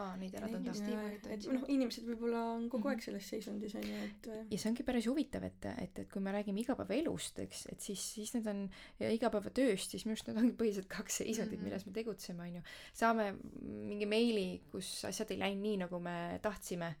[0.00, 0.72] aa, neid ära tunda.
[1.32, 2.94] et noh, inimesed võib-olla on kogu -hmm.
[2.94, 6.22] aeg selles seisundis on ju, et ja see ongi päris huvitav, et, et, et kui
[6.24, 8.64] me räägime igapäevaelust, eks, et siis, siis need on
[9.00, 11.68] ja igapäevatööst, siis minu arust need ongi põhiliselt kaks seisundit mm, -hmm.
[11.68, 12.64] milles me tegutseme, on ju.
[12.94, 13.30] saame
[13.62, 16.94] mingi meili, kus asjad ei läinud nii, nagu me tahtsime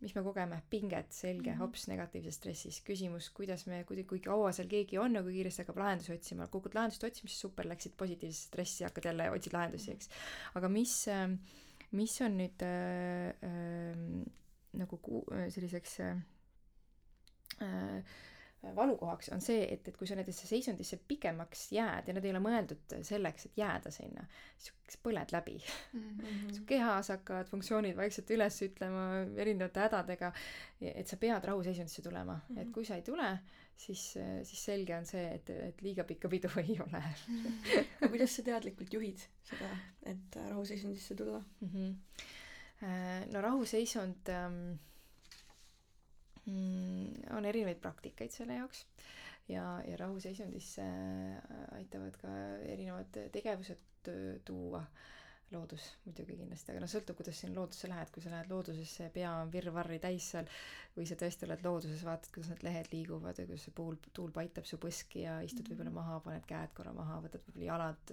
[0.00, 1.60] mis me kogeme, pinget, selge mm, -hmm.
[1.64, 2.80] hops, negatiivses stressis.
[2.84, 6.48] küsimus, kuidas me, kui, kui kaua seal keegi on ja kui kiiresti hakkab lahendusi otsima,
[6.52, 10.10] kukud lahendust otsima, siis super, läksid positiivsesse stressi, hakkad jälle, otsid lahendusi, eks.
[10.54, 11.38] aga mis, ähm,
[11.92, 14.24] mis on nüüd äh, äh,
[14.76, 16.16] nagu ku-, selliseks äh,
[17.62, 18.16] äh,
[18.74, 22.40] valukohaks, on see, et, et kui sa nendesse seisundisse pikemaks jääd ja nad ei ole
[22.44, 24.24] mõeldud selleks, et jääda sinna,
[24.58, 26.00] siis põled läbi mm.
[26.00, 26.54] -hmm.
[26.56, 29.04] su kehas hakkavad funktsioonid vaikselt üles ütlema
[29.36, 30.32] erinevate hädadega,
[30.80, 32.62] et sa pead rahuseisundisse tulema mm, -hmm.
[32.62, 33.38] et kui sa ei tule,
[33.76, 37.44] siis, siis selge on see, et, et liiga pikka pidu ei ole mm.
[37.44, 37.84] -hmm.
[38.00, 39.70] aga kuidas sa teadlikult juhid seda,
[40.02, 41.68] et rahuseisundisse tulla mm?
[41.68, 43.32] -hmm.
[43.32, 44.76] no rahuseisund ähm,
[46.46, 48.84] on erinevaid praktikaid selle jaoks
[49.48, 52.32] ja, ja rahuseisundisse äh, aitavad ka
[52.68, 53.84] erinevad tegevused
[54.46, 54.84] tuua.
[55.54, 59.30] Loodus muidugi kindlasti, aga noh, sõltub, kuidas sinna loodusse lähed, kui sa lähed loodusesse, pea
[59.44, 60.48] on virvarri täis seal,
[60.96, 64.32] või sa tõesti oled looduses, vaatad, kuidas need lehed liiguvad ja kuidas see puul, tuul
[64.34, 66.00] paitab su põski ja istud võib-olla mhm.
[66.00, 68.12] maha, paned käed korra maha, võtad võib-olla jalad,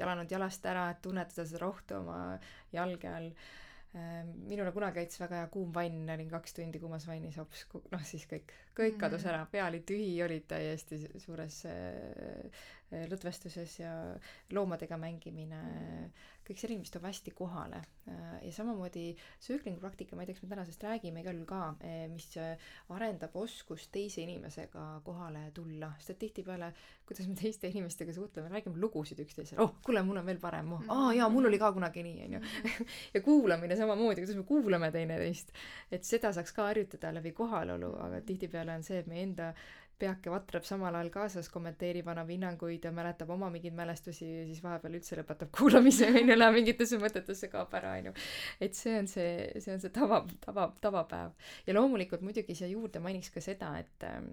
[0.00, 2.18] jalanud jalast ära, et tunnetada seda rohtu oma
[2.72, 3.28] jalge all
[3.94, 8.26] minule kunagi aitas väga hea kuum vann, olin kaks tundi kuumas vannis, hops, noh siis
[8.28, 9.30] kõik, kõik kadus mm.
[9.32, 13.92] ära, pea oli tühi, olid täiesti suures äh, lõdvestuses ja
[14.54, 15.60] loomadega mängimine
[16.46, 17.80] kõik selline, mis toob hästi kohale.
[18.06, 19.08] Äh, ja samamoodi
[19.42, 22.28] sööklingu praktika, ma ei tea, kas me tänasest räägime igal juhul ka, äh, mis
[22.94, 26.70] arendab oskust teise inimesega kohale tulla, sest et tihtipeale,
[27.08, 30.84] kuidas me teiste inimestega suhtleme, räägime lugusid üksteisele, oh, kuule, mul on veel parem, oh,
[30.92, 32.42] aa jaa, mul oli ka kunagi nii, onju.
[33.16, 35.50] ja kuulamine samamoodi, kuidas me kuulame teineteist.
[35.90, 39.50] et seda saaks ka harjutada läbi kohalolu, aga tihtipeale on see, et meie enda
[39.98, 44.60] peake vatrab samal ajal kaasas, kommenteerib, annab hinnanguid ja mäletab oma mingeid mälestusi ja siis
[44.64, 48.12] vahepeal üldse lõpetab kuulamise onju, läheb mingitesse mõtetesse, kaob ära onju.
[48.60, 49.30] et see on see,
[49.62, 51.32] see on see tava, tava, tavapäev.
[51.66, 54.30] ja loomulikult muidugi siia juurde mainiks ka seda, et, ähm,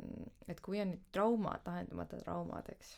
[0.48, 2.98] et kui on traumad, lahendamata traumad, eks,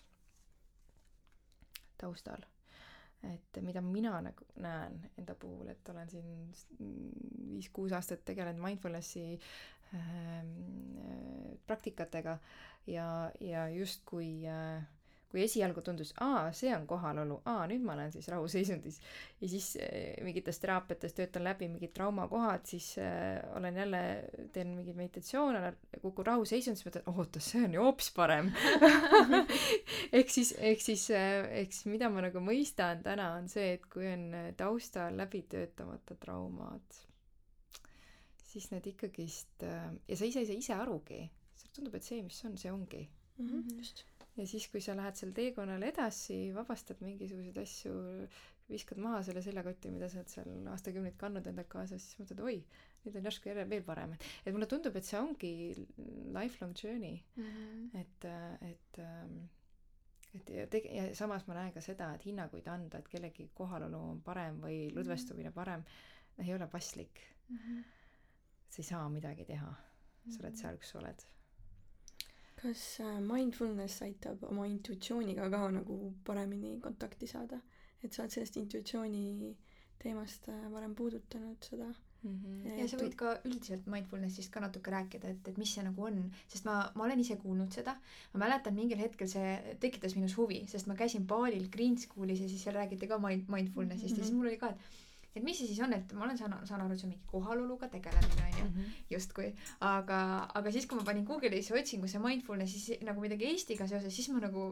[2.02, 2.46] taustal
[3.34, 6.28] et mida mina nagu näen enda puhul, et olen siin
[7.50, 9.40] viis-kuus aastat tegelenud mindfulnessi
[11.68, 12.38] praktikatega
[12.88, 14.84] ja, ja justkui äh,
[15.36, 19.02] kui esialgu tundus, aa, see on kohalolu, aa, nüüd ma olen siis rahuseisundis.
[19.42, 24.02] Ja siis äh, mingites teraapiates töötan läbi mingid traumakohad, siis äh, olen jälle,
[24.56, 28.54] teen mingeid meditatsioone, kukun rahuseisundisse, mõtlen, oota, see on ju hoopis parem.
[30.16, 33.90] Ehk siis, ehk siis äh,, ehk siis mida ma nagu mõistan täna, on see, et
[33.92, 37.04] kui on taustal läbi töötamata traumad,
[38.56, 41.22] siis need ikkagist äh, ja sa ise ei saa ise arugi,
[41.60, 43.48] sulle tundub, et see, mis on, see ongi mm.
[43.48, 44.06] -hmm, just
[44.38, 47.96] ja siis, kui sa lähed sel teekonnal edasi, vabastad mingisuguseid asju,
[48.70, 52.58] viskad maha selle seljakoti, mida sa oled seal aastakümneid kandnud endaga kaasas, siis mõtled, oi,
[53.06, 54.16] nüüd on järsku jälle veel parem.
[54.44, 55.52] et mulle tundub, et see ongi
[56.36, 57.44] lifelong journey mm.
[57.44, 58.00] -hmm.
[58.02, 58.26] et,
[58.72, 59.38] et ähm,
[60.36, 63.98] et ja tege- ja samas ma näen ka seda, et hinnanguid anda, et kellegi kohalolu
[63.98, 64.98] on parem või mhm.
[64.98, 65.86] lõdvestumine parem,
[66.44, 67.58] ei ole paslik mm.
[67.58, 67.84] -hmm.
[68.76, 69.72] Sa ei saa midagi teha,
[70.28, 70.60] sa oled mhm.
[70.62, 71.26] seal, kus sa oled
[72.66, 75.98] kas äh, mindfulness aitab oma intuitsiooniga ka nagu
[76.28, 77.62] paremini kontakti saada?
[78.04, 79.56] et sa oled sellest intuitsiooni
[80.02, 82.36] teemast äh, varem puudutanud seda mm.
[82.42, 82.80] -hmm.
[82.80, 86.20] ja sa võid ka üldiselt mindfulnessist ka natuke rääkida, et, et mis see nagu on,
[86.52, 87.96] sest ma, ma olen ise kuulnud seda,
[88.34, 92.50] ma mäletan mingil hetkel see tekitas minus huvi, sest ma käisin baalil Green Schoolis ja
[92.52, 94.20] siis seal räägiti ka mind, mindfulnessist mm -hmm.
[94.20, 94.80] ja siis mul oli ka, et
[95.36, 97.90] et mis see siis on, et ma olen saanud, saan aru, see on mingi kohaloluga
[97.92, 98.98] tegelemine onju mm -hmm.
[99.10, 100.20] justkui, aga,
[100.56, 104.40] aga siis, kui ma panin Google'isse otsingusse mindfulness, siis nagu midagi Eestiga seoses, siis ma
[104.40, 104.68] nagu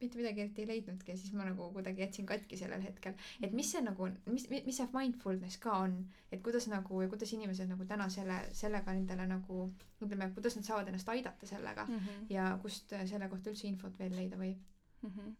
[0.00, 3.14] mitte midagi eriti ei leidnudki ja siis ma nagu kuidagi jätsin katki sellel hetkel.
[3.42, 5.96] et mis see nagu, mis, mis see mindfulness ka on,
[6.32, 9.58] et kuidas nagu ja kuidas inimesed nagu täna selle, sellega endale nagu
[10.00, 12.26] ütleme, kuidas nad saavad ennast aidata sellega mm -hmm.
[12.30, 14.58] ja kust selle kohta üldse infot veel leida võib
[15.02, 15.10] mm?
[15.10, 15.34] -hmm.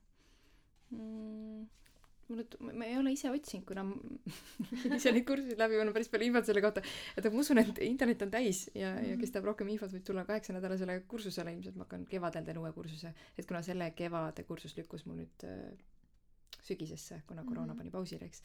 [0.90, 1.66] Mm,
[2.28, 3.84] mul ma ei ole ise otsinud, kuna
[4.98, 6.82] ise neid kursuseid läbi, on päris palju infot selle kohta,
[7.16, 9.10] et ma usun, et internet on täis ja mm, -hmm.
[9.10, 12.72] ja kes tahab rohkem infot, võib tulla kaheksanädalasele kursusele, ilmselt ma hakkan kevadel teen uue
[12.72, 15.72] kursuse, et kuna selle kevade kursus lükkus mul nüüd äh,
[16.62, 17.78] sügisesse, kuna koroona mm -hmm.
[17.78, 18.42] pani pausile, eks.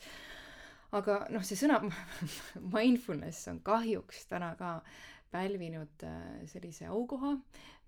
[0.91, 1.81] aga noh, see sõna
[2.77, 4.81] mindfulness on kahjuks täna ka
[5.33, 7.33] pälvinud äh, sellise aukoha,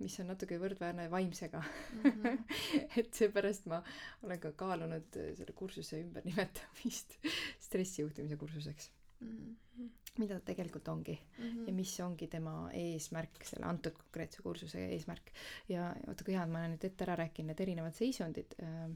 [0.01, 2.05] mis on natuke võrdväärne vaimsega mm.
[2.11, 2.39] -hmm.
[2.99, 3.81] et seepärast ma
[4.25, 7.19] olen ka kaalunud äh, selle kursuse ümbernimetamist
[7.67, 8.89] stressijuhtimise kursuseks
[9.19, 9.55] mm.
[9.77, 9.89] -hmm.
[10.17, 11.67] mida ta tegelikult ongi mm -hmm.
[11.67, 15.31] ja mis ongi tema eesmärk, selle antud konkreetse kursuse eesmärk.
[15.69, 18.89] ja vaata kui hea, et ma olen nüüd ette ära rääkinud need erinevad seisundid, äh,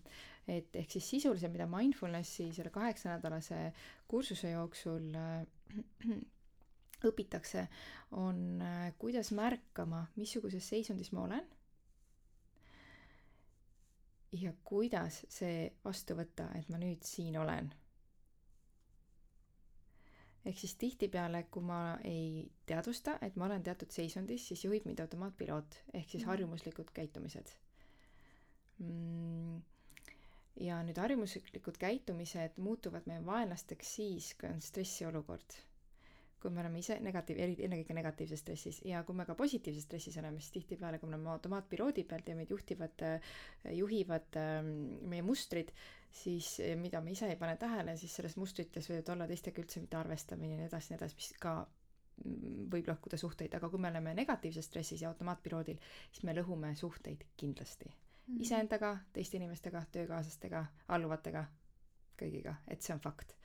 [0.47, 3.73] et ehk siis sisuliselt, mida mindfulnessi selle kaheksanädalase
[4.07, 5.13] kursuse jooksul
[7.05, 7.67] õpitakse,
[8.19, 11.47] on äh, kuidas märkama, missuguses seisundis ma olen
[14.31, 17.71] ja kuidas see vastu võtta, et ma nüüd siin olen.
[20.49, 25.01] ehk siis tihtipeale, kui ma ei teadvusta, et ma olen teatud seisundis, siis juhib mind
[25.03, 26.29] automaatpiloot ehk siis mm.
[26.29, 27.51] harjumuslikud käitumised
[28.79, 29.59] mm
[30.59, 35.55] ja nüüd harjumuslikud käitumised muutuvad meie vaenlasteks siis, kui on stressiolukord
[36.39, 40.39] kui me oleme ise negatiiv, ennekõike negatiivses stressis ja kui me ka positiivses stressis oleme,
[40.39, 43.03] siis tihtipeale, kui me oleme automaatpiloodi pealt ja meid juhtivad,
[43.75, 44.71] juhivad ähm,
[45.11, 45.73] meie mustrid,
[46.21, 49.83] siis äh, mida me ise ei pane tähele, siis selles mustrites võivad olla teistega üldse
[49.83, 53.83] mitte arvestamine ja nii edasi, nii edasi, mis ka mm, võib lõhkuda suhteid, aga kui
[53.83, 55.79] me oleme negatiivses stressis ja automaatpiloodil,
[56.11, 57.91] siis me lõhume suhteid kindlasti.
[58.29, 58.43] Mm..
[58.45, 60.63] iseendaga, teiste inimestega, töökaaslastega,
[60.95, 61.47] alluvatega,
[62.19, 63.35] kõigiga, et see on fakt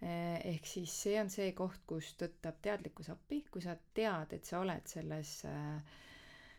[0.00, 4.60] ehk siis see on see koht, kus tõttab teadlikkus appi, kui sa tead, et sa
[4.60, 5.94] oled selles äh,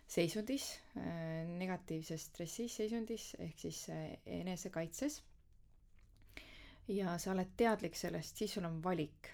[0.09, 0.65] seisundis,
[0.97, 3.83] äh, negatiivses stressis seisundis ehk siis
[4.39, 5.21] enesekaitses.
[6.87, 9.29] ja sa oled teadlik sellest, siis sul on valik,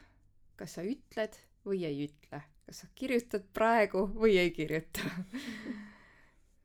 [0.57, 5.07] kas sa ütled või ei ütle, kas sa kirjutad praegu või ei kirjuta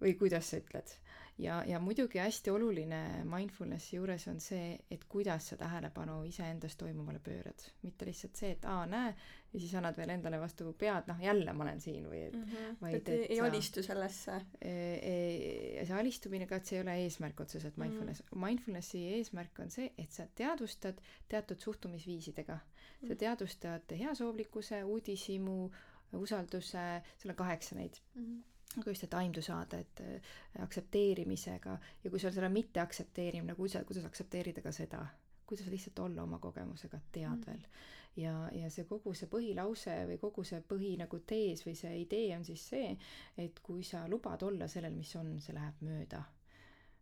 [0.00, 0.98] või kuidas sa ütled
[1.38, 7.18] ja, ja muidugi hästi oluline mindfulnessi juures on see, et kuidas sa tähelepanu iseendas toimuvale
[7.18, 7.62] pöörad.
[7.82, 9.14] mitte lihtsalt see, et aa, näe,
[9.52, 12.42] ja siis annad veel endale vastu pead, noh jälle ma olen siin või et mm,
[12.44, 12.80] -hmm.
[12.80, 14.72] vaid et, et ei sa, alistu sellesse e,.
[15.08, 17.84] E, see alistumine ka, et see ei ole eesmärk otseselt mhm.
[17.84, 18.28] mindfulness mm.
[18.32, 18.46] -hmm.
[18.46, 23.16] Mindfulnessi eesmärk on see, et sa teadvustad teatud suhtumisviisidega sa mhm.
[23.16, 25.70] teadvustad heasoovlikkuse, uudishimu,
[26.12, 28.24] usalduse, seal on kaheksa neid mm.
[28.24, 33.86] -hmm nagu just, et aimdu saada, et äh, aktsepteerimisega ja kui sul selle mitteaktsepteerimine, kuidas,
[33.88, 35.04] kuidas aktsepteerida ka seda,
[35.48, 38.22] kuidas lihtsalt olla oma kogemusega teadvel mm.
[38.22, 42.34] ja, ja see kogu see põhilause või kogu see põhi nagu tees või see idee
[42.36, 42.90] on siis see,
[43.36, 46.22] et kui sa lubad olla sellel, mis on, see läheb mööda.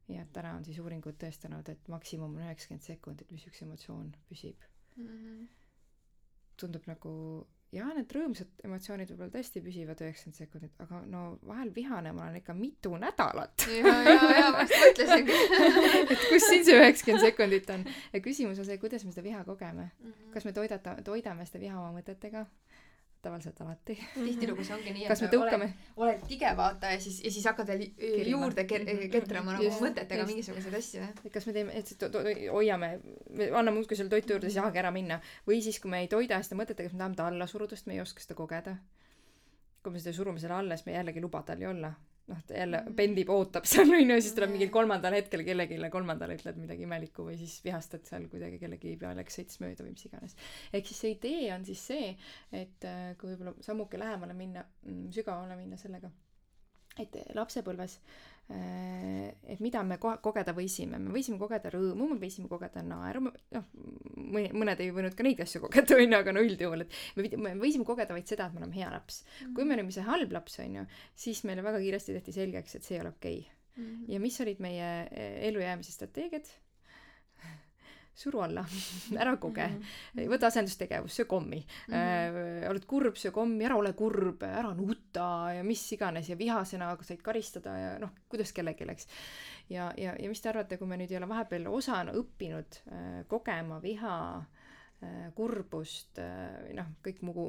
[0.09, 4.63] ja täna on siis uuringud tõestanud, et maksimum on üheksakümmend sekundit, mis üks emotsioon püsib
[4.97, 5.07] mm.
[5.07, 5.47] -hmm.
[6.57, 7.13] tundub nagu
[7.75, 12.39] jah, need rõõmsad emotsioonid võib-olla tõesti püsivad üheksakümmend sekundit, aga no vahel vihane ma olen
[12.41, 13.67] ikka mitu nädalat.
[13.81, 15.41] ja, ja, ja ma just mõtlesingi
[16.15, 17.87] et kus siin see üheksakümmend sekundit on.
[18.13, 20.13] ja küsimus on see, kuidas me seda viha kogeme mm.
[20.13, 20.33] -hmm.
[20.37, 22.47] kas me toidata, toidame seda viha oma mõtetega
[23.27, 23.97] tavaliselt alati.
[24.15, 25.69] tihtilugu see ongi nii, et me tõukame...
[26.03, 29.07] oled, tige vaata ja siis, ja siis hakkad veel juurde mhm.
[29.13, 30.33] ketrama nagu mõtetega just.
[30.33, 31.15] mingisuguseid asju, jah.
[31.25, 32.07] et kas me teeme, et
[32.55, 32.91] hoiame,
[33.49, 35.21] anname muudkui selle toitu juurde, siis jahage ära minna.
[35.49, 37.91] või siis, kui me ei toida seda mõtetega, siis me tahame ta alla suruda, sest
[37.91, 38.77] me ei oska seda kogeda.
[39.83, 41.95] kui me seda surume selle alla, siis me jällegi ei luba tal ju olla
[42.31, 42.97] noh, ta jälle mm.
[42.99, 47.39] pendib, ootab seal onju, siis tuleb mingil kolmandal hetkel kellelegi kolmandale ütled midagi imelikku või
[47.41, 50.37] siis vihastad seal kuidagi kellegi peale, kes sõitis mööda või mis iganes.
[50.73, 52.15] ehk siis see idee on siis see,
[52.53, 56.11] et äh, kui võib-olla sammuke lähemale minna, mm, sügavamale minna sellega,
[57.03, 62.19] et lapsepõlves äh, Äh, et mida me ko-, kogeda võisime, me võisime kogeda rõõmu, me
[62.21, 63.25] võisime kogeda naeru,
[63.57, 63.65] noh,
[64.55, 67.87] mõned ei võinud ka neid asju kogeda, onju, aga no üldjuhul, et me, me võisime
[67.89, 69.33] kogeda vaid seda, et me oleme hea laps mm.
[69.41, 69.55] -hmm.
[69.57, 72.99] kui me olime see halb laps, onju, siis meile väga kiiresti tehti selgeks, et see
[72.99, 73.51] ei ole okei okay.
[73.77, 73.91] mm.
[73.91, 74.13] -hmm.
[74.15, 76.47] ja mis olid meie eh, ellujäämise strateegiad?
[78.17, 78.65] Suru alla
[79.23, 79.81] ära koge mm,
[80.15, 80.31] -hmm.
[80.33, 81.95] võta asendustegevus, söö kommi mm.
[81.95, 82.65] -hmm.
[82.65, 86.97] Äh, oled kurb, söö kommi, ära ole kurb, ära nuta ja mis iganes ja vihasena
[87.03, 89.09] said karistada ja noh, kuidas kellelgi, eks.
[89.69, 93.27] ja, ja, ja mis te arvate, kui me nüüd ei ole vahepeal osana õppinud äh,
[93.29, 94.45] kogema viha
[95.37, 97.43] kurbust äh,, noh, kõik muu,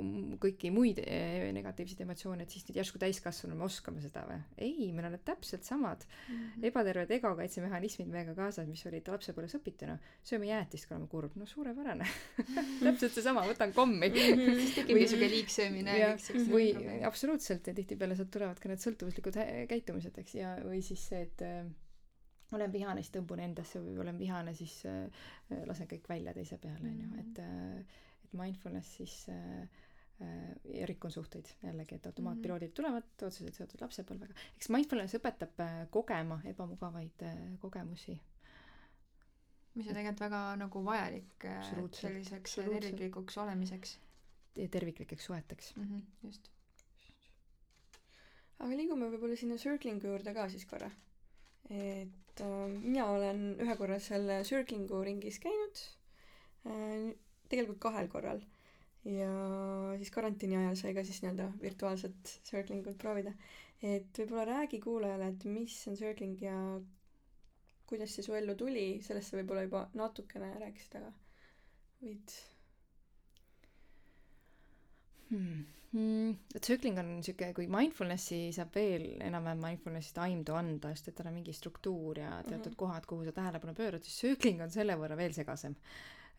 [0.44, 4.42] kõiki muid äh, negatiivseid emotsioone, et siis nüüd järsku täiskasvanuna me oskame seda või?
[4.60, 6.04] ei, meil on need täpselt samad.
[6.28, 6.68] Mm -hmm.
[6.68, 9.98] ebaterved egokaitsemehhanismid meiega kaasas, mis olid lapsepõlves õpituna.
[10.24, 12.08] sööme jäätist, kui oleme kurb, no suurepärane.
[12.84, 14.12] Täpselt seesama, võtan kommi.
[14.12, 16.14] Siis tekib niisugune liigsöömine ja
[16.52, 19.40] või absoluutselt ja tihtipeale sealt tulevad ka need sõltuvuslikud
[19.72, 21.64] käitumised, eks, ja või siis see, et äh,
[22.56, 25.26] olen vihane, siis tõmbun endasse või olen vihane, siis äh,
[25.68, 29.62] lasen kõik välja teise peale, on ju, et äh, et mindfulness siis äh,
[30.22, 34.36] äh, rikun suhteid jällegi, et automaatpiloodid tulevad otseselt seotud lapsepõlvega.
[34.58, 38.18] eks mindfulness õpetab äh, kogema ebamugavaid äh, kogemusi.
[39.78, 41.72] mis on tegelikult väga nagu vajalik äh,
[42.02, 43.98] selliseks terviklikuks olemiseks.
[44.72, 45.84] terviklikeks suheteks mm.
[45.84, 46.52] -hmm, just.
[48.60, 50.92] aga liigume võib-olla sinna circling'u juurde ka siis korra.
[51.70, 55.82] et et äh, mina olen ühe korra seal Circlingu ringis käinud
[56.70, 57.14] äh,,
[57.50, 58.42] tegelikult kahel korral.
[59.08, 59.32] ja
[59.98, 63.32] siis karantiini ajal sai ka siis nii-öelda virtuaalset Circlingut proovida.
[63.82, 66.58] et võib-olla räägi kuulajale, et mis on Circling ja
[67.88, 71.14] kuidas see su ellu tuli, sellest sa võib-olla juba natukene rääkisid, aga
[72.04, 72.38] võid
[75.32, 76.36] hmm mm,?
[76.60, 81.38] Circling on niisugune, kui mindfulnessi saab veel enam-vähem mindfulnessist aimdu anda, sest et tal on
[81.38, 82.80] mingi struktuur ja teatud mm -hmm.
[82.84, 85.76] kohad, kuhu sa tähelepanu pöörad, siis circling on selle võrra veel segasem.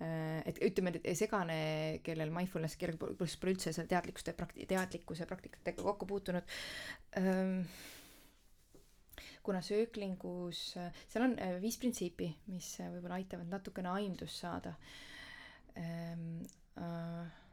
[0.00, 3.16] Äh, et ütleme, et segane, kellel mindfulness, kellel pole
[3.52, 6.42] üldse selle teadlikkuse prakti-, teadlikkuse praktikatega kokku puutunud
[7.18, 7.62] ähm,,
[9.42, 10.76] kuna sööklingus,
[11.08, 14.74] seal on äh, viis printsiipi, mis äh, võib-olla aitavad natukene aimdust saada
[15.76, 16.46] ähm,.
[16.78, 17.47] Äh,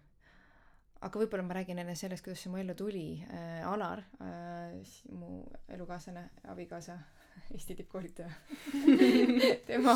[1.05, 3.61] aga võib-olla ma räägin enne sellest, kuidas see mu ellu tuli äh,.
[3.69, 5.43] Alar äh,, mu
[5.75, 6.97] elukaaslane, abikaasa,
[7.55, 8.31] Eesti tippkoolitaja
[9.69, 9.95] tema,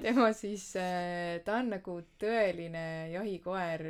[0.00, 2.84] tema siis äh,, ta on nagu tõeline
[3.14, 3.86] jahikoer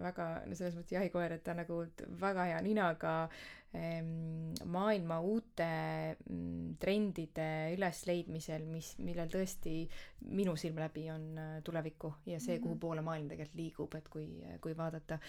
[0.00, 1.80] väga, no selles mõttes jahikoer, et ta on nagu
[2.20, 3.14] väga hea ninaga
[3.70, 5.66] maailma uute
[6.16, 7.46] mm, trendide
[7.76, 9.84] ülesleidmisel, mis, millel tõesti
[10.34, 12.62] minu silme läbi on äh, tulevikku ja see mm, -hmm.
[12.64, 14.26] kuhu poole maailm tegelikult liigub, et kui,
[14.60, 15.20] kui vaadata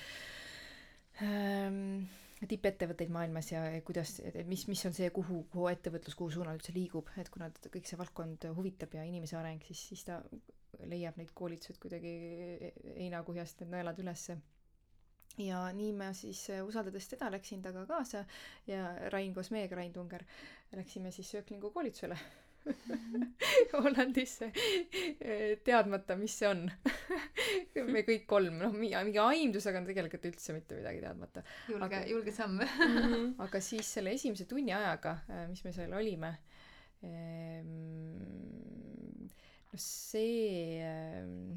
[1.21, 2.07] ähm,
[2.47, 4.15] tippettevõtteid maailmas ja kuidas,
[4.49, 7.99] mis, mis on see, kuhu, kuhu ettevõtlus, kuhu suunal üldse liigub, et kuna kõik see
[7.99, 10.17] valdkond huvitab ja inimese areng, siis, siis ta
[10.89, 12.15] leiab neid koolitused kuidagi
[12.97, 14.39] heinakuhjast need nõelad ülesse.
[15.39, 18.25] Ja nii ma siis usaldades teda läksin temaga kaasa
[18.67, 20.25] ja Rain koos meiega, Rain Tunger,
[20.75, 22.17] läksime siis Sööklingu koolitusele
[23.73, 24.51] Hollandisse,
[25.65, 26.65] teadmata, mis see on.
[27.93, 31.43] Me kõik kolm, noh, mingi aimdusega on tegelikult üldse mitte midagi teadmata.
[31.71, 32.61] julge, julge samm.
[33.45, 36.33] Aga siis selle esimese tunni ajaga, äh, mis me seal olime,
[37.07, 37.71] ehm,
[39.71, 41.55] no see, ehm,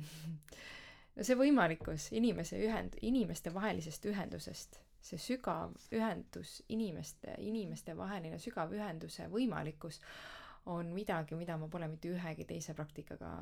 [1.17, 8.73] no see võimalikkus inimese ühend-, inimeste vahelisest ühendusest see sügav ühendus, inimeste, inimeste vaheline sügav
[8.73, 10.01] ühenduse võimalikkus
[10.73, 13.33] on midagi, mida ma pole mitte ühegi teise praktikaga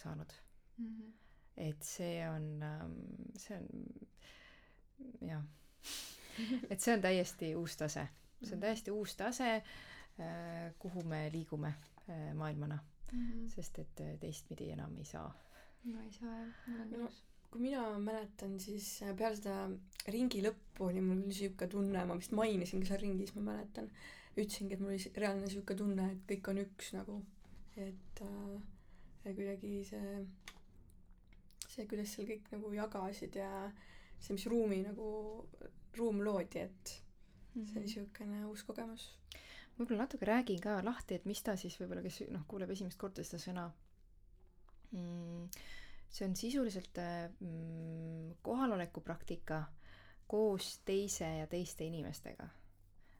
[0.00, 0.32] saanud
[0.78, 0.86] mm.
[0.86, 1.10] -hmm.
[1.68, 2.96] et see on, ähm,
[3.36, 5.44] see on jah,
[6.70, 8.08] et see on täiesti uus tase,
[8.40, 8.64] see on mhm.
[8.64, 11.74] täiesti uus tase, äh, kuhu me liigume
[12.08, 12.78] äh, maailmana
[13.12, 13.48] mm, -hmm.
[13.50, 15.34] sest et äh, teistpidi enam ei saa.
[15.88, 18.86] No ei saa jah, ma olen nõus kui mina mäletan, siis
[19.18, 19.54] peale seda
[20.14, 23.90] ringi lõppu oli mul niisugune tunne, ma vist mainisin ka seal ringis, ma mäletan,
[24.36, 27.18] ütlesingi, et mul oli reaalne niisugune tunne, et kõik on üks nagu,
[27.74, 30.22] et äh, kuidagi see,
[31.66, 33.50] see, kuidas seal kõik nagu jagasid ja
[34.20, 35.10] see, mis ruumi nagu,
[35.98, 36.96] ruum loodi, et
[37.66, 38.46] see oli mhm.
[38.46, 39.10] uus kogemus.
[39.74, 43.26] võib-olla natuke räägin ka lahti, et mis ta siis võib-olla, kes noh, kuuleb esimest korda
[43.26, 43.89] seda sõna mm,.
[44.90, 49.64] See on sisuliselt mm, kohaloleku praktika
[50.26, 52.48] koos teise ja teiste inimestega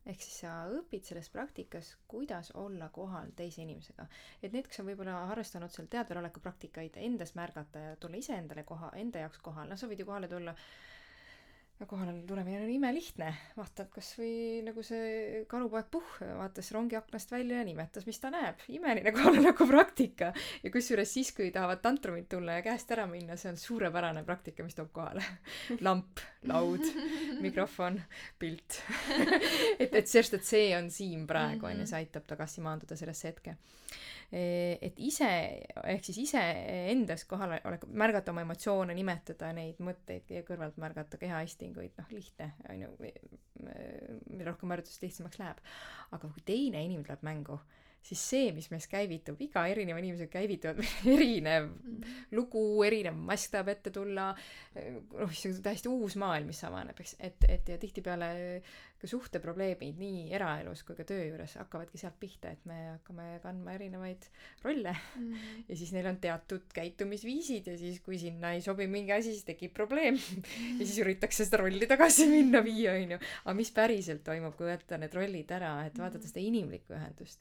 [0.08, 4.06] ehk siis sa õpid selles praktikas, kuidas olla kohal teise inimesega.
[4.42, 8.92] et need, kes on võib-olla harrastanud seal teadveloleku praktikaid, endas märgata ja tulla iseendale koha,
[9.02, 10.54] enda jaoks kohale, noh, sa võid ju kohale tulla
[11.88, 17.64] kohale tulemine on imelihtne, vaatab kasvõi nagu see kalupoeg Puhh vaatas rongi aknast välja ja
[17.64, 18.60] nimetas, mis ta näeb.
[18.68, 20.32] imeline kohaloleku praktika.
[20.62, 24.64] ja kusjuures siis, kui tahavad tantrumid tulla ja käest ära minna, see on suurepärane praktika,
[24.66, 25.24] mis toob kohale.
[25.86, 26.20] lamp,
[26.50, 26.84] laud,
[27.40, 28.00] mikrofon,
[28.38, 28.82] pilt
[29.82, 33.56] et, et sest, et see on siin praegu onju, see aitab tagasi maanduda sellesse hetke
[34.30, 35.28] et ise,
[35.90, 41.96] ehk siis iseendas kohal olek, märgata oma emotsioone, nimetada neid mõtteid ja kõrvalt märgata kehaistinguid,
[41.98, 42.92] noh, lihtne, on ju,
[44.30, 45.62] mida rohkem harjutust, lihtsamaks läheb.
[46.14, 47.58] aga kui teine inimene tuleb mängu,
[48.02, 50.80] siis see, mis meis käivitub, iga erineva inimesega käivituvad
[51.16, 51.70] erinev
[52.36, 54.30] lugu, erinev mask tahab ette tulla,
[54.74, 58.30] noh, see on täiesti uus maailm, mis avaneb, eks, et, et ja tihtipeale
[59.00, 63.72] ka suhteprobleemid nii eraelus kui ka töö juures hakkavadki sealt pihta, et me hakkame kandma
[63.78, 64.26] erinevaid
[64.64, 65.46] rolle mm.
[65.70, 69.48] ja siis neil on teatud käitumisviisid ja siis, kui sinna ei sobi mingi asi, siis
[69.48, 73.20] tekib probleem ja siis üritatakse seda rolli tagasi minna viia, onju.
[73.46, 77.40] aga mis päriselt toimub, kui võtta need rollid ära, et vaadata seda inimlikku ühendust.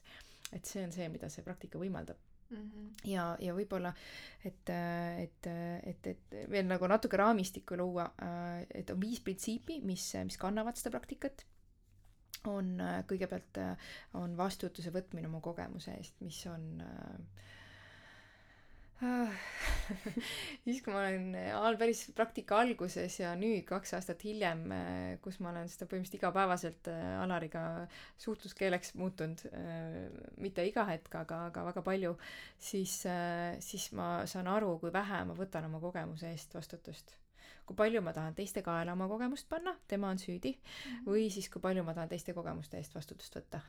[0.52, 2.18] Et see on see, mida see praktika võimaldab
[2.50, 3.10] Mm -hmm.
[3.10, 3.92] ja, ja võib-olla,
[4.44, 4.70] et,
[5.22, 5.46] et,
[5.86, 8.08] et, et veel nagu natuke raamistikku luua,
[8.74, 11.46] et on viis printsiipi, mis, mis kannavad seda praktikat.
[12.44, 13.58] on kõigepealt,
[14.14, 17.18] on vastutuse võtmine oma kogemuse eest, mis on äh,
[20.64, 24.66] siis, kui ma olen all päris praktika alguses ja nüüd kaks aastat hiljem,
[25.24, 27.64] kus ma olen seda põhimõtteliselt igapäevaselt äh, Alariga
[28.20, 29.46] suhtluskeeleks muutunud,
[30.42, 32.14] mitte iga hetk, aga, aga väga palju,
[32.70, 33.00] siis,
[33.64, 37.16] siis ma saan aru, kui vähe ma võtan oma kogemuse eest vastutust.
[37.66, 41.04] Kui palju ma tahan teiste kaela oma kogemust panna, tema on süüdi, mhm.
[41.08, 43.62] või siis kui palju ma tahan teiste kogemuste eest vastutust võtta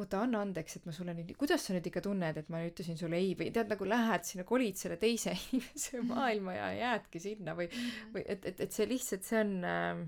[0.00, 2.98] oota, anna andeks, et ma sulle nüüd, kuidas sa nüüd ikka tunned, et ma ütlesin
[2.98, 7.54] sulle ei või tead, nagu lähed sinna, kolid selle teise inimese maailma ja jäädki sinna
[7.58, 7.68] või,
[8.14, 10.02] või et, et, et see lihtsalt, see on äh,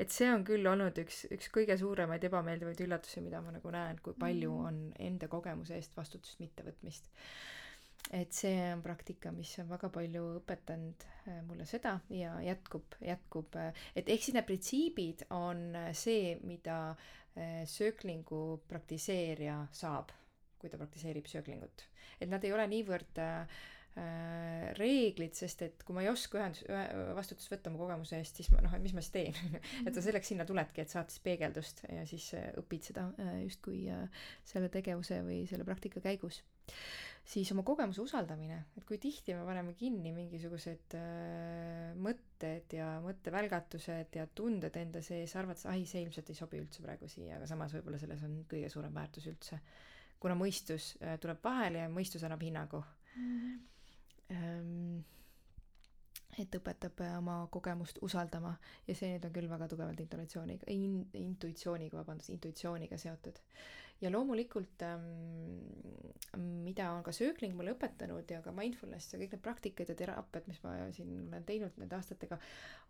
[0.00, 4.00] et see on küll olnud üks, üks kõige suuremaid ebameeldivaid üllatusi, mida ma nagu näen,
[4.04, 4.70] kui palju mm.
[4.70, 4.80] on
[5.10, 7.12] enda kogemuse eest vastutust mittevõtmist.
[8.16, 13.60] et see on praktika, mis on väga palju õpetanud äh, mulle seda ja jätkub, jätkub,
[13.60, 17.25] äh, et ehk siis need printsiibid on see, mida Eh,
[17.68, 20.12] sööklingu praktiseerija saab,
[20.60, 21.84] kui ta praktiseerib sööklingut.
[22.20, 23.58] et nad ei ole niivõrd äh,
[24.76, 26.64] reeglid, sest et kui ma ei oska ühendus,
[27.16, 30.04] vastutust võtta oma kogemuse eest, siis ma noh, et mis ma siis teen et sa
[30.04, 32.28] selleks sinna tuledki, et saad siis peegeldust ja siis
[32.60, 33.06] õpid seda
[33.44, 33.86] justkui
[34.44, 36.42] selle tegevuse või selle praktika käigus
[37.26, 44.18] siis oma kogemuse usaldamine, et kui tihti me paneme kinni mingisugused äh, mõtted ja mõttevälgatused
[44.20, 47.74] ja tunded enda sees, arvates, ai, see ilmselt ei sobi üldse praegu siia, aga samas
[47.74, 49.60] võib-olla selles on kõige suurem väärtus üldse.
[50.22, 53.40] kuna mõistus äh, tuleb vahele ja mõistus annab hinnangu mm.
[53.40, 53.64] -hmm.
[54.26, 55.04] Ähm,
[56.38, 58.56] et õpetab äh, oma kogemust usaldama
[58.86, 63.38] ja see nüüd on küll väga tugevalt intonatsiooniga in,, intuitsiooniga, vabandust, intuitsiooniga seotud
[64.00, 65.06] ja loomulikult ähm,
[66.36, 70.48] mida on ka söökling mulle õpetanud ja ka mindfulness ja kõik need praktikad ja teraapiad,
[70.50, 72.38] mis ma siin olen teinud nende aastatega,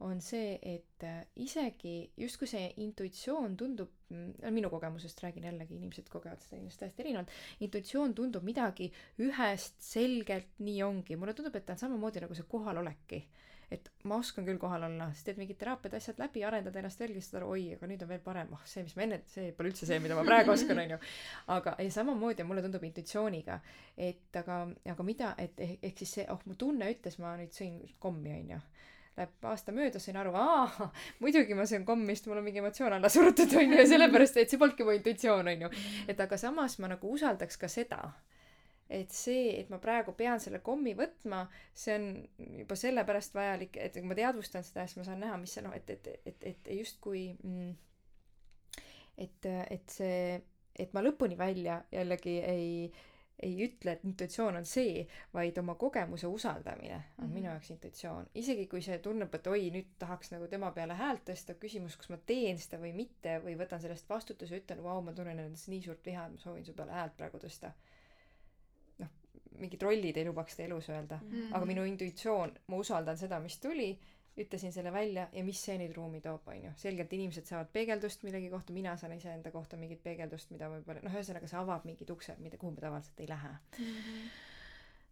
[0.07, 6.11] on see, et äh, isegi justkui see intuitsioon tundub, mm, minu kogemusest räägin jällegi, inimesed
[6.13, 7.35] kogevad seda inimest täiesti erinevalt,
[7.67, 8.91] intuitsioon tundub midagi
[9.23, 13.23] ühest, selgelt, nii ongi, mulle tundub, et ta on samamoodi nagu see kohalolekki
[13.71, 17.19] et ma oskan küll kohal olla, siis teed mingid teraapiad, asjad läbi, arendad ennast veelgi,
[17.19, 19.51] siis saad aru, oi, aga nüüd on veel parem, oh see, mis ma enne, see
[19.57, 20.99] pole üldse see, mida ma praegu oskan, onju.
[21.57, 23.59] aga, ja samamoodi mulle tundub intuitsiooniga,
[24.09, 24.61] et aga,
[24.95, 28.37] aga mida, et ehk, ehk siis see, oh mu tunne ütles, ma nüüd sõin kommi,
[28.43, 28.63] onju
[29.17, 30.91] läheb aasta mööda, sain aru, aa,
[31.25, 34.53] muidugi ma söön kommi, sest mul on mingi emotsioon alla surutud, onju, ja sellepärast, et
[34.53, 35.71] see polnudki mu intuitsioon, onju.
[36.13, 38.03] et aga samas ma nagu usaldaks ka seda
[38.91, 42.07] et see, et ma praegu pean selle kommi võtma, see on
[42.61, 45.75] juba sellepärast vajalik, et kui ma teadvustan seda, siis ma saan näha, mis see noh,
[45.75, 47.75] et, et, et, et justkui mm,
[49.19, 50.39] et, et see,
[50.77, 52.71] et ma lõpuni välja jällegi ei,
[53.43, 57.35] ei ütle, et intuitsioon on see, vaid oma kogemuse usaldamine on mm -hmm.
[57.35, 58.31] minu jaoks intuitsioon.
[58.35, 62.09] isegi kui see tunneb, et oi, nüüd tahaks nagu tema peale häält tõsta, küsimus, kas
[62.11, 65.83] ma teen seda või mitte või võtan sellest vastutuse, ütlen, vau, ma tunnen endas nii
[65.83, 67.73] suurt viha, et ma soovin su peale häält praegu tõsta
[69.61, 71.31] mingid rollid ei lubaks seda elus öelda mm.
[71.33, 71.57] -hmm.
[71.57, 73.91] aga minu intuitsioon, ma usaldan seda, mis tuli,
[74.37, 76.73] ütlesin selle välja ja mis see nüüd ruumi toob, on ju.
[76.77, 81.15] selgelt inimesed saavad peegeldust millegi kohta, mina saan iseenda kohta mingit peegeldust, mida võib-olla, noh,
[81.15, 83.87] ühesõnaga see avab mingid uksed, mida, kuhu me tavaliselt ei lähe mm.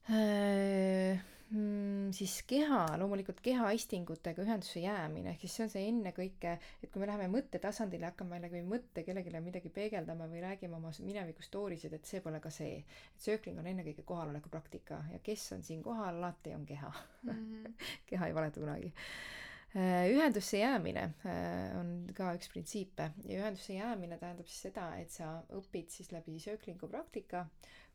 [0.08, 1.32] -hmm.
[1.54, 6.98] Mm, siis keha, loomulikult kehaistingutega ühendusse jäämine, ehk siis see on see ennekõike, et kui
[7.02, 11.94] me läheme mõttetasandile, hakkame läbi mõtte kellelegi midagi peegeldama või räägime oma mineviku story sid,
[11.94, 12.80] et see pole ka see.
[13.14, 17.30] et söökling on ennekõike kohaloleku praktika ja kes on siin kohal, alati on keha mm.
[17.30, 17.74] -hmm.
[18.10, 18.90] keha ei valeta kunagi
[19.76, 25.10] äh, ühendusse jäämine äh, on ka üks printsiipe ja ühendusse jäämine tähendab siis seda, et
[25.10, 27.46] sa õpid siis läbi sööklingu praktika,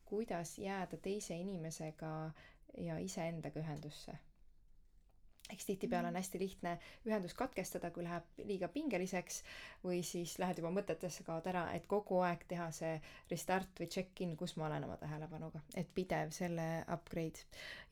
[0.04, 2.30] kuidas jääda teise inimesega
[2.78, 4.18] ja iseendaga ühendusse.
[5.50, 6.22] eks tihtipeale on mm.
[6.22, 6.72] hästi lihtne
[7.08, 9.40] ühendus katkestada, kui läheb liiga pingeliseks
[9.82, 12.92] või siis lähed juba mõtetesse, kaod ära, et kogu aeg teha see
[13.32, 17.42] restart või check-in, kus ma olen oma tähelepanuga, et pidev selle upgrade.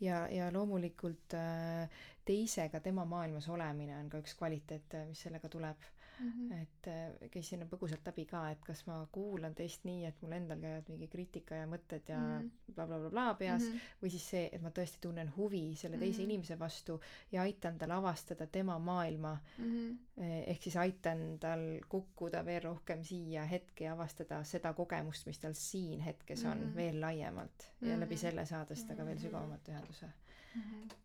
[0.00, 1.90] ja, ja loomulikult äh,
[2.24, 6.32] teisega tema maailmas olemine on ka üks kvaliteet, mis sellega tuleb mm.
[6.32, 6.62] -hmm.
[6.62, 10.32] et äh, käis sinna põgusalt läbi ka, et kas ma kuulan teist nii, et mul
[10.32, 12.74] endal käivad mingi kriitika ja mõtted ja blablabla mm -hmm.
[12.74, 13.96] bla, bla, bla peas mm, -hmm.
[14.02, 16.30] või siis see, et ma tõesti tunnen huvi selle teise mm -hmm.
[16.30, 17.00] inimese vastu
[17.32, 19.64] ja aitan tal avastada tema maailma mm.
[19.64, 20.22] -hmm.
[20.46, 25.52] ehk siis aitan tal kukkuda veel rohkem siia hetke ja avastada seda kogemust, mis tal
[25.54, 26.76] siin hetkes on mm -hmm.
[26.76, 28.00] veel laiemalt ja mm -hmm.
[28.00, 29.24] läbi selle saada seda ka veel mhm.
[29.24, 30.12] sügavamat ühenduse mm.
[30.12, 30.27] -hmm.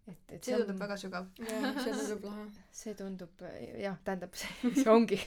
[0.08, 0.80] Et, et see, tundub on...
[0.84, 1.28] väga sügav.
[1.38, 2.46] see tundub lahe.
[2.72, 3.44] see tundub
[3.82, 5.20] jah, tähendab see, see ongi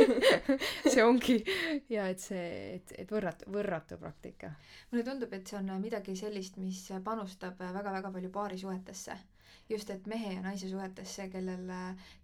[0.92, 1.38] see ongi
[1.92, 2.46] ja et see,
[2.76, 4.54] et, et võrratu, võrratu praktika.
[4.92, 9.18] mulle tundub, et see on midagi sellist, mis panustab väga-väga palju paarisuhetesse
[9.70, 11.70] just, et mehe ja naise suhetesse, kellel,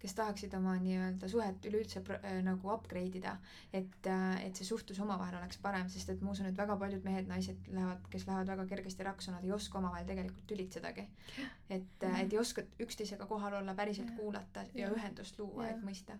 [0.01, 3.37] kes tahaksid oma nii-öelda suhet üleüldse äh, nagu upgrade ida,
[3.73, 7.05] et, äh, et see suhtlus omavahel oleks parem, sest et ma usun, et väga paljud
[7.07, 11.07] mehed-naised lähevad, kes lähevad väga kergesti raksu, nad ei oska omavahel tegelikult tülitsedagi.
[11.69, 16.19] et, äh, et ei oska üksteisega kohal olla, päriselt kuulata ja ühendust luua, et mõista.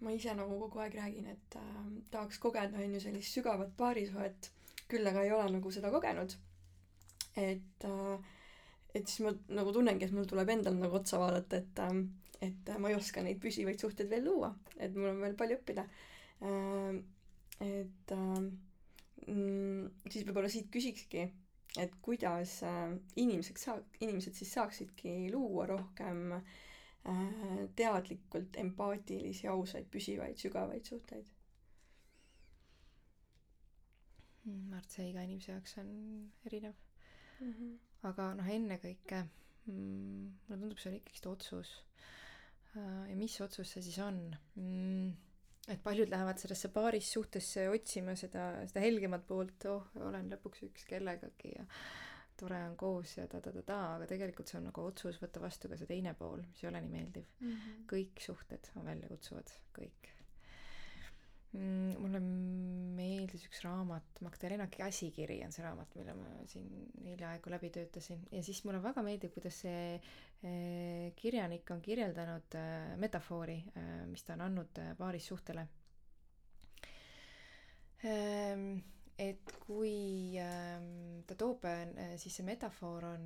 [0.00, 4.52] ma ise nagu kogu aeg räägin, et äh, tahaks kogeda, on ju, sellist sügavat paarisuhet,
[4.88, 6.36] küll aga ei ole nagu seda kogenud.
[7.36, 8.34] et äh,
[8.94, 12.06] et siis ma nagu tunnengi, et mul tuleb endal nagu otsa vaadata, et ähm,
[12.44, 15.84] et ma ei oska neid püsivaid suhteid veel luua, et mul on veel palju õppida.
[16.46, 17.00] Ähm,
[17.64, 18.52] et ähm,
[19.26, 21.24] mm, siis võib-olla siit küsikski,
[21.82, 30.38] et kuidas äh, inimesed saa-, inimesed siis saaksidki luua rohkem äh, teadlikult empaatilisi, ausaid, püsivaid,
[30.38, 31.26] sügavaid suhteid
[34.48, 35.90] ma arvan, et see iga inimese jaoks on
[36.48, 36.74] erinev
[37.40, 37.52] mm.
[37.52, 39.22] -hmm aga noh, ennekõike
[39.66, 41.72] mm, mulle tundub, see on ikkagist otsus.
[42.74, 44.20] Äh, ja mis otsus see siis on
[44.58, 45.08] mm,?
[45.68, 51.52] et paljud lähevad sellesse paarissuhtesse otsima seda, seda helgemat poolt, oh, olen lõpuks üks kellegagi
[51.52, 51.66] ja
[52.38, 55.90] tore on koos ja ta-ta-ta-ta, aga tegelikult see on nagu otsus võtta vastu ka see
[55.90, 57.50] teine pool, mis ei ole nii meeldiv mm.
[57.50, 57.82] -hmm.
[57.90, 60.12] kõik suhted on väljakutsuvad, kõik?
[61.56, 66.68] Mulle meeldis üks raamat, Magdalena käsikiri on see raamat, mille ma siin
[67.06, 72.92] hiljaaegu läbi töötasin ja siis mulle väga meeldib, kuidas see eh, kirjanik on kirjeldanud eh,
[73.00, 75.64] metafoori eh,, mis ta on andnud paarissuhtele
[78.04, 78.68] ehm,.
[79.18, 81.64] et kui ehm, ta toob,
[82.20, 83.24] siis see metafoor on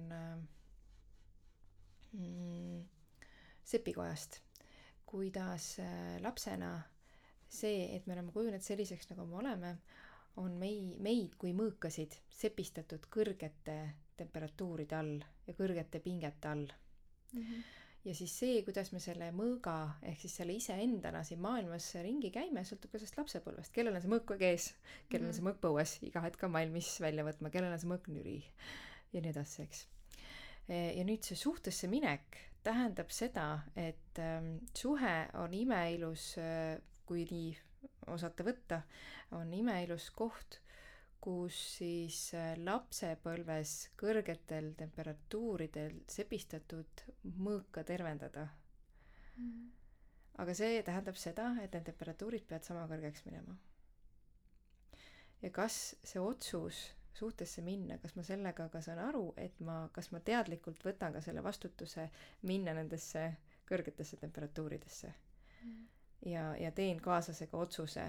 [2.15, 2.78] mm,
[3.74, 4.39] sepikojast,
[5.11, 5.74] kuidas
[6.23, 6.73] lapsena
[7.53, 9.74] see, et me oleme kujunenud selliseks, nagu me oleme,
[10.41, 13.77] on mei-, meid kui mõõkasid sepistatud kõrgete
[14.16, 15.15] temperatuuride all
[15.47, 17.41] ja kõrgete pingete all mm.
[17.43, 17.65] -hmm.
[18.05, 22.65] ja siis see, kuidas me selle mõõga ehk siis selle iseendana siin maailmas ringi käime,
[22.65, 24.73] sõltub ka sellest lapsepõlvest, kellel on see mõõk kogu ees,
[25.09, 25.41] kellel on mm -hmm.
[25.41, 28.39] see mõõk põues, iga hetk on valmis välja võtma, kellel on see mõõk nüri
[29.12, 29.87] ja nii edasi, eks.
[30.69, 36.79] E, ja nüüd see suhtesse minek tähendab seda, et ähm, suhe on imeilus äh,
[37.13, 37.51] kui nii
[38.09, 38.79] osata võtta,
[39.37, 40.63] on imeilus koht,
[41.23, 47.05] kus siis äh, lapsepõlves kõrgetel temperatuuridel sepistatud
[47.45, 48.49] mõõka tervendada.
[49.37, 49.69] Mm..
[50.43, 53.55] aga see tähendab seda, et need temperatuurid peavad sama kõrgeks minema.
[55.45, 56.83] ja kas see otsus
[57.13, 61.21] suhtesse minna, kas ma sellega ka saan aru, et ma, kas ma teadlikult võtan ka
[61.21, 62.09] selle vastutuse
[62.49, 63.27] minna nendesse
[63.69, 65.13] kõrgetesse temperatuuridesse?
[65.63, 65.91] Mm
[66.27, 68.07] ja, ja teen kaaslasega otsuse,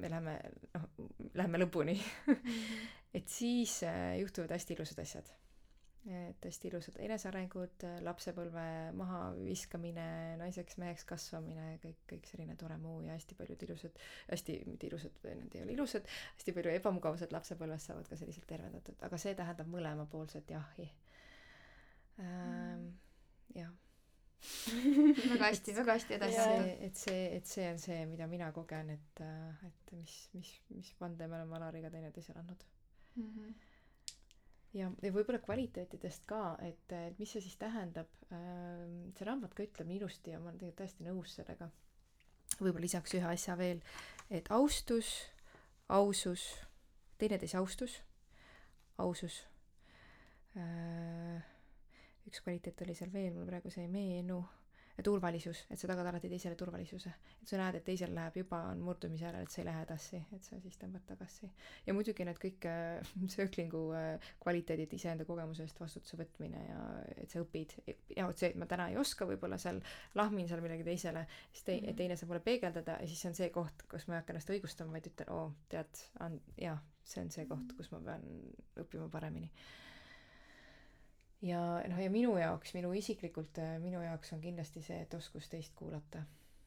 [0.00, 0.38] me läheme,
[0.74, 0.88] noh,
[1.34, 2.34] läheme lõpuni mm.
[2.34, 2.58] -hmm.
[3.18, 5.32] et siis äh, juhtuvad hästi ilusad asjad.
[6.02, 8.64] et hästi ilusad enesearengud, lapsepõlve
[8.98, 14.00] mahaviskamine, naiseks meheks kasvamine, kõik, kõik selline tore muu ja hästi paljud ilusad,
[14.30, 16.08] hästi, mitte ilusad, need ei ole ilusad,
[16.40, 20.90] hästi palju ebamugavused lapsepõlves saavad ka selliselt tervendatud, aga see tähendab mõlemapoolset jahi
[22.18, 22.90] ähm,.
[23.54, 23.70] jah
[24.42, 26.46] väga hästi, väga hästi edasi.
[26.86, 30.94] et see, et see on see, mida mina kogen, et, äh, et mis, mis, mis
[31.00, 32.64] vande me oleme Alariga teineteisele andnud
[33.16, 33.28] mm.
[33.28, 33.52] -hmm.
[34.78, 38.10] ja, ja võib-olla kvaliteetidest ka, et, et mis see siis tähendab.
[38.32, 41.70] Ähm, see raamat ka ütleb nii ilusti ja ma olen tegelikult täiesti nõus sellega.
[42.58, 43.80] võib-olla lisaks ühe asja veel,
[44.30, 45.14] et austus,
[45.88, 46.48] ausus,
[47.18, 48.00] teineteise austus,
[48.98, 49.42] ausus
[50.56, 51.52] äh,
[52.30, 54.42] üks kvaliteet oli seal veel, mul praegu see ei meenu,
[55.02, 57.12] turvalisus, et sa tagad alati teisele turvalisuse.
[57.42, 60.20] et sa näed, et teisel läheb juba, on murdumise järel, et sa ei lähe edasi,
[60.36, 61.48] et sa siis tõmbad tagasi.
[61.86, 66.84] ja muidugi need kõik äh, sööklingu äh, kvaliteedid, iseenda kogemuse eest vastutuse võtmine ja
[67.16, 67.76] et sa õpid,
[68.16, 69.80] ja vot see, et ma täna ei oska võib-olla seal,
[70.18, 72.00] lahmin seal millegi teisele, siis tei- mm, -hmm.
[72.02, 74.52] teine saab mulle peegeldada ja siis see on see koht, kus ma ei hakka ennast
[74.52, 76.04] õigustama, vaid ütlen, oo, tead,
[76.60, 78.28] jaa, see on see koht, kus ma pean
[78.84, 79.50] õppima paremini
[81.42, 85.48] ja noh, ja minu jaoks, minu isiklikult, äh, minu jaoks on kindlasti see, et oskus
[85.48, 86.24] teist kuulata.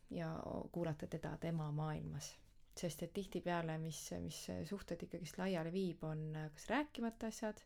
[0.09, 0.27] ja
[0.71, 2.35] kuulata teda tema maailmas
[2.79, 7.61] sest et tihtipeale mis mis suhted ikkagist laiali viib on kas rääkimata asjad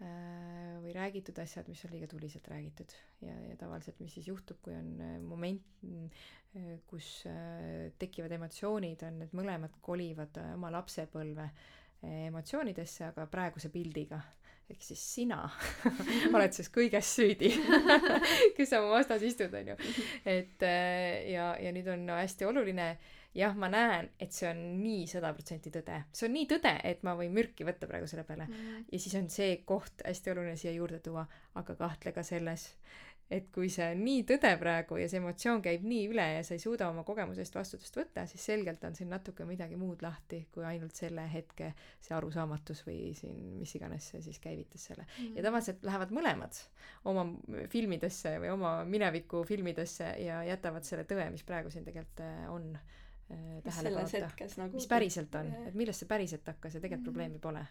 [0.00, 2.94] äh, või räägitud asjad mis on liiga tuliselt räägitud
[3.26, 7.10] ja ja tavaliselt mis siis juhtub kui on äh, moment äh, kus
[8.00, 11.48] tekivad emotsioonid on need mõlemad kolivad oma lapsepõlve
[12.02, 14.18] emotsioonidesse aga praeguse pildiga
[14.72, 15.42] ehk siis sina
[16.34, 17.52] oled siis kõiges süüdi
[18.56, 19.76] kes sa mu vastas istud onju
[20.26, 20.64] et
[21.32, 22.94] ja ja nüüd on hästi oluline
[23.36, 26.02] jah ma näen et see on nii sada protsenti tõde.
[26.12, 28.48] see on nii tõde et ma võin mürki võtta praegu selle peale.
[28.48, 28.84] Mm.
[28.92, 31.24] ja siis on see koht hästi oluline siia juurde tuua
[31.60, 32.68] aga kahtle ka selles
[33.32, 36.56] et kui see on nii tõde praegu ja see emotsioon käib nii üle ja sa
[36.56, 40.66] ei suuda oma kogemusest vastutust võtta, siis selgelt on siin natuke midagi muud lahti kui
[40.68, 41.72] ainult selle hetke
[42.02, 45.06] see arusaamatus või siin mis iganes see siis käivitas selle.
[45.08, 45.36] Mm..
[45.38, 46.62] ja tavaliselt lähevad mõlemad
[47.10, 47.26] oma
[47.72, 52.70] filmidesse või oma mineviku filmidesse ja jätavad selle tõe, mis praegu siin tegelikult äh, on
[52.76, 54.48] äh, tähele paneta.
[54.60, 54.76] Nagu...
[54.76, 57.12] mis päriselt on, et millest see päriselt hakkas ja tegelikult mm.
[57.12, 57.66] probleemi pole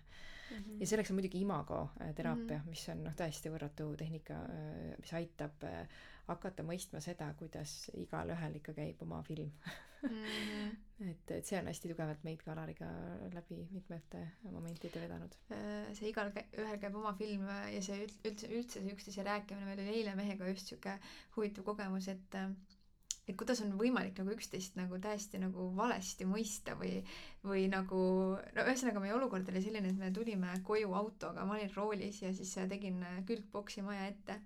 [0.52, 0.64] mm.
[0.64, 0.80] -hmm.
[0.80, 2.69] ja selleks on muidugi imago äh, teraapia mm, -hmm.
[2.69, 5.88] mis on noh, täiesti võrratu tehnika, äh, mis aitab äh,
[6.28, 9.52] hakata mõistma seda, kuidas igalühel ikka käib oma film
[10.03, 10.10] mm.
[10.10, 10.76] -hmm.
[11.11, 12.90] et, et see on hästi tugevalt meid ka Alariga
[13.34, 15.38] läbi mitmete momentide vedanud.
[15.94, 19.98] see igal ühel käib oma film ja see üldse, üldse see üksteise rääkimine, meil oli
[19.98, 20.99] eile mehega just sihuke
[21.36, 22.41] huvitav kogemus, et
[23.31, 26.99] et kuidas on võimalik nagu üksteist nagu täiesti nagu valesti mõista või,
[27.47, 28.01] või nagu,
[28.55, 32.33] no ühesõnaga meie olukord oli selline, et me tulime koju autoga, ma olin roolis ja
[32.35, 32.99] siis tegin
[33.29, 34.39] külgboksi maja ette.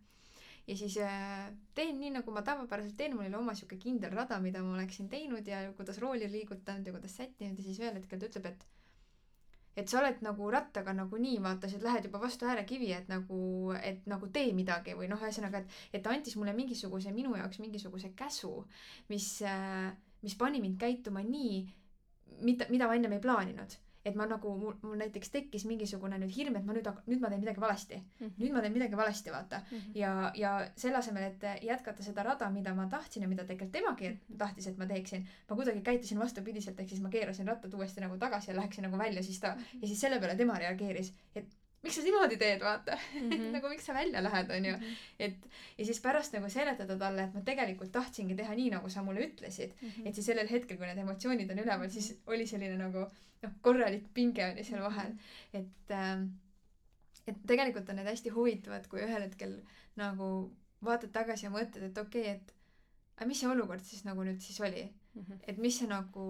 [0.68, 4.40] ja siis äh, teen nii, nagu ma tavapäraselt teen, mul oli oma sihuke kindel rada,
[4.42, 8.22] mida ma oleksin teinud ja kuidas rooli liigutanud ja kuidas sättinud ja siis ühel hetkel
[8.22, 8.66] ta ütleb, et
[9.76, 13.40] et sa oled nagu rattaga nagunii vaata, sa lähed juba vastu äärekivi, et nagu,
[13.82, 17.60] et nagu tee midagi või noh, ühesõnaga, et, et ta andis mulle mingisuguse, minu jaoks
[17.64, 18.54] mingisuguse käsu,
[19.10, 19.32] mis,
[20.24, 21.66] mis pani mind käituma nii,
[22.42, 26.34] mida, mida ma ennem ei plaaninud et ma nagu, mul, mul näiteks tekkis mingisugune nüüd
[26.36, 28.28] hirm, et ma nüüd, nüüd ma teen midagi valesti mm.
[28.28, 28.36] -hmm.
[28.44, 29.78] nüüd ma teen midagi valesti, vaata mm.
[29.78, 29.98] -hmm.
[30.02, 30.54] ja, ja
[30.84, 34.38] selle asemel, et jätkata seda rada, mida ma tahtsin ja mida tegelikult temagi mm -hmm.
[34.38, 38.18] tahtis, et ma teeksin, ma kuidagi käitusin vastupidiselt, ehk siis ma keerasin rattad uuesti nagu
[38.18, 39.82] tagasi ja läheksin nagu välja, siis ta mm, -hmm.
[39.82, 41.46] ja siis selle peale tema reageeris, et
[41.86, 43.30] miks sa niimoodi teed, vaata mm.
[43.30, 43.52] -hmm.
[43.56, 44.82] nagu miks sa välja lähed, onju mm.
[44.82, 44.96] -hmm.
[45.20, 49.04] et ja siis pärast nagu seletada talle, et ma tegelikult tahtsingi teha nii, nagu sa
[49.04, 49.90] mulle ütlesid mm.
[49.90, 50.08] -hmm.
[50.08, 52.34] et siis sellel hetkel, kui need emotsioonid on üleval, siis mhm.
[52.34, 53.06] oli selline nagu
[53.44, 55.14] noh, korralik pinge oli seal vahel.
[55.54, 56.28] et äh,,
[57.28, 59.62] et tegelikult on need hästi huvitavad, kui ühel hetkel
[59.96, 60.30] nagu
[60.86, 62.54] vaatad tagasi ja mõtled, et okei okay,, et
[63.18, 65.22] aga mis see olukord siis nagu nüüd siis oli mm.
[65.22, 65.40] -hmm.
[65.48, 66.26] et mis see nagu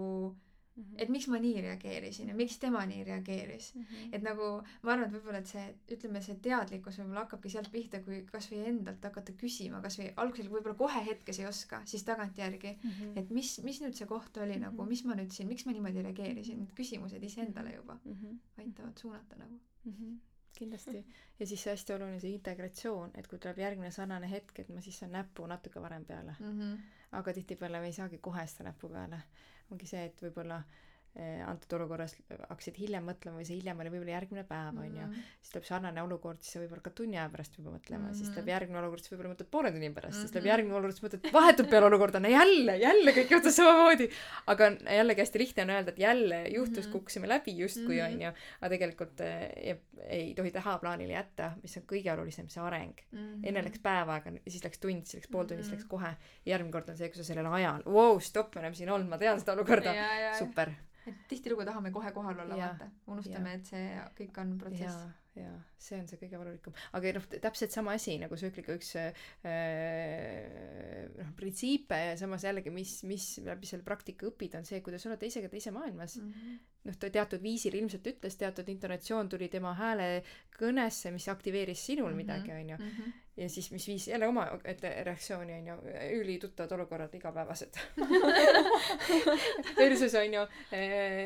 [0.76, 0.96] Mm -hmm.
[0.98, 3.82] et miks ma nii reageerisin ja miks tema nii reageeris mm.
[3.82, 4.10] -hmm.
[4.12, 4.48] et nagu
[4.82, 5.64] ma arvan, et võib-olla, et see,
[5.96, 10.76] ütleme, see teadlikkus võib-olla hakkabki sealt pihta, kui kasvõi endalt hakata küsima, kasvõi algusel võib-olla
[10.84, 13.18] kohe hetkes ei oska, siis tagantjärgi mm, -hmm.
[13.24, 14.78] et mis, mis nüüd see koht oli mm -hmm.
[14.78, 18.62] nagu, mis ma nüüd siin, miks ma niimoodi reageerisin, need küsimused iseendale juba mm -hmm.
[18.64, 19.92] aitavad suunata nagu mm.
[19.92, 20.20] -hmm
[20.56, 21.06] kindlasti
[21.40, 24.82] ja siis see hästi oluline see integratsioon et kui tuleb järgmine sarnane hetk et ma
[24.82, 26.78] siis saan näpu natuke varem peale mm -hmm.
[27.12, 29.22] aga tihtipeale me ei saagi kohe seda näpu peale
[29.72, 30.60] ongi see, et võib-olla
[31.16, 32.16] antud olukorras
[32.50, 35.28] hakkasid hiljem mõtlema või see hiljem oli võib-olla järgmine päev onju mm -hmm.
[35.40, 38.18] siis tuleb sarnane olukord siis sa võib-olla hakkad tunni aja pärast juba mõtlema mm -hmm.
[38.20, 40.22] siis tuleb järgmine olukord siis võib-olla mõtled poole tunni pärast mm -hmm.
[40.22, 40.52] siis tuleb mhm.
[40.52, 44.10] järgmine olukord siis mõtled vahetult peale olukorda no jälle jälle kõik juhtus samamoodi
[44.48, 46.92] aga jällegi hästi lihtne on öelda et jälle juhtus mm -hmm.
[46.92, 48.14] kukkusime läbi justkui mm -hmm.
[48.14, 48.28] onju
[48.62, 53.48] aga tegelikult eh, ei tohi tahaplaanile jätta mis on kõige olulisem see areng mm -hmm.
[53.48, 56.16] enne läks päev aega siis läks tund siis läks pool tundi siis läks kohe
[56.46, 59.18] järgmine kord on see kui sa sellel ajal wow, stopp me oleme siin olnud ma
[59.18, 59.94] tean seda olukorda
[60.40, 60.72] super
[61.08, 62.90] et tihtilugu tahame kohe kohal olla, vaata.
[63.08, 65.06] unustame, et see kõik on protsess.
[65.36, 66.76] Jaa, see on see kõige valulikum.
[66.98, 69.26] aga noh, täpselt sama asi nagu tsükliga üks äh,
[71.18, 75.20] noh, printsiipe ja samas jällegi, mis, mis läbi selle praktika õpid, on see, kuidas olla
[75.22, 76.32] teisega teise maailmas mm.
[76.32, 76.64] -hmm.
[76.90, 80.10] noh, ta teatud viisil ilmselt ütles, teatud intonatsioon tuli tema hääle
[80.56, 82.24] kõnesse, mis aktiveeris sinul mm -hmm.
[82.24, 85.74] midagi, onju mhm ja siis mis viis jälle omaette reaktsiooni onju
[86.22, 87.76] ülituttavad olukorrad igapäevased
[89.80, 90.46] versus onju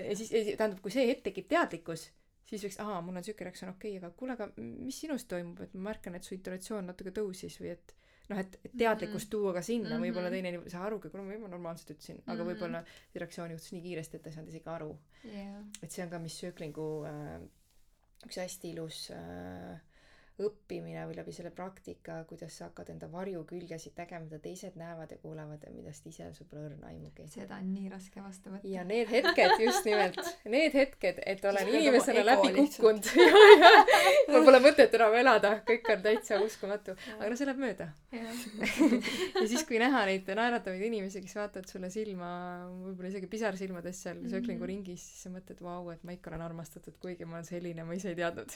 [0.09, 2.09] ja siis ja tähendab kui see hetk tekib teadlikkus
[2.49, 5.61] siis võiks ahaa mul on siuke reaktsioon okei okay, aga kuule aga mis sinus toimub
[5.65, 7.93] et ma märkan et su intonatsioon natuke tõusis või et
[8.29, 9.31] noh et, teadlikkust mm -hmm.
[9.31, 10.05] tuua ka sinna mm -hmm.
[10.05, 12.49] võib-olla teine ei saa arugi kuule ma normaalselt ütlesin aga mm -hmm.
[12.51, 14.91] võib-olla see reaktsioon juhtus nii kiiresti et ta ei saanud isegi aru
[15.25, 15.63] yeah.
[15.83, 17.41] et see on ka mis sööklingu äh,
[18.25, 19.81] üks hästi ilus äh,
[20.43, 25.17] õppimine või läbi selle praktika, kuidas sa hakkad enda varjukülgesid nägema, mida teised näevad ja
[25.21, 27.27] kuulevad ja millest ise sul pole õrna aimugi.
[27.33, 28.67] seda on nii raske vastu võtta.
[28.67, 33.11] ja need hetked, just nimelt, need hetked, et olen Siis inimesena läbi kukkunud
[34.31, 36.95] mul pole mõtet enam elada, kõik on täitsa uskumatu.
[37.17, 37.89] aga no see läheb mööda.
[38.13, 42.29] ja siis, kui näha neid naeratavaid inimesi, kes vaatavad sulle silma,
[42.85, 44.29] võib-olla isegi pisarsilmades seal Mhm.
[44.33, 47.83] sööklingu ringis, siis sa mõtled, vau, et ma ikka olen armastatud, kuigi ma olen selline,
[47.83, 48.51] ma ise ei teadnud.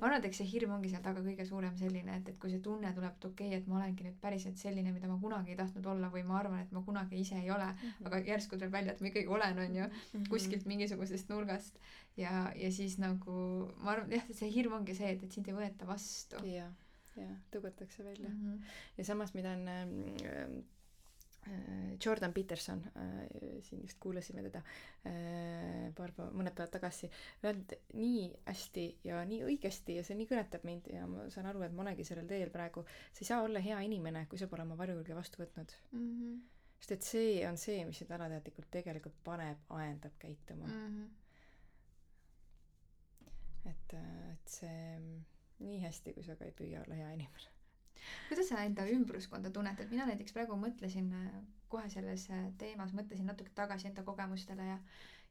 [0.00, 2.90] et eks see hirm ongi seal taga kõige suurem selline, et, et kui see tunne
[2.96, 5.88] tuleb, et okei okay,, et ma olengi nüüd päriselt selline, mida ma kunagi ei tahtnud
[5.92, 7.68] olla või ma arvan, et ma kunagi ise ei ole,
[8.04, 9.88] aga järsku tuleb välja, et ma ikkagi olen, on ju,
[10.32, 11.80] kuskilt mingisugusest nurgast.
[12.20, 13.36] ja, ja siis nagu
[13.80, 16.42] ma arvan, jah, et see hirm ongi see, et, et sind ei võeta vastu.
[16.50, 16.72] jah,
[17.16, 18.40] jah, tõugatakse välja mm.
[18.42, 18.72] -hmm.
[18.98, 20.48] ja samas, mida on äh,
[22.04, 24.62] Jordan Peterson äh,, siin just kuulasime teda
[25.06, 27.10] äh, paar mõned päevad tagasi,
[27.44, 31.62] öelnud nii hästi ja nii õigesti ja see nii kõnetab mind ja ma saan aru,
[31.66, 32.84] et ma olengi sellel teel praegu.
[33.12, 36.06] sa ei saa olla hea inimene, kui sa pole oma varjukülge vastu võtnud mm.
[36.10, 36.40] -hmm.
[36.80, 40.72] sest et see on see, mis sind alateadlikult tegelikult paneb, aendab käituma mm.
[40.86, 41.06] -hmm.
[43.70, 43.94] et,
[44.32, 44.98] et see
[45.58, 47.55] nii hästi, kui sa ka ei püüa olla hea inimene
[48.28, 51.12] kuidas sa enda ümbruskonda tunnetad, mina näiteks praegu mõtlesin
[51.68, 52.28] kohe selles
[52.58, 54.80] teemas, mõtlesin natuke tagasi enda kogemustele ja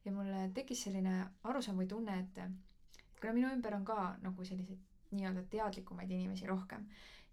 [0.06, 1.14] ja mul tekkis selline
[1.50, 4.78] arusaam või tunne, et et kuna minu ümber on ka nagu selliseid
[5.10, 6.84] nii-öelda teadlikumaid inimesi rohkem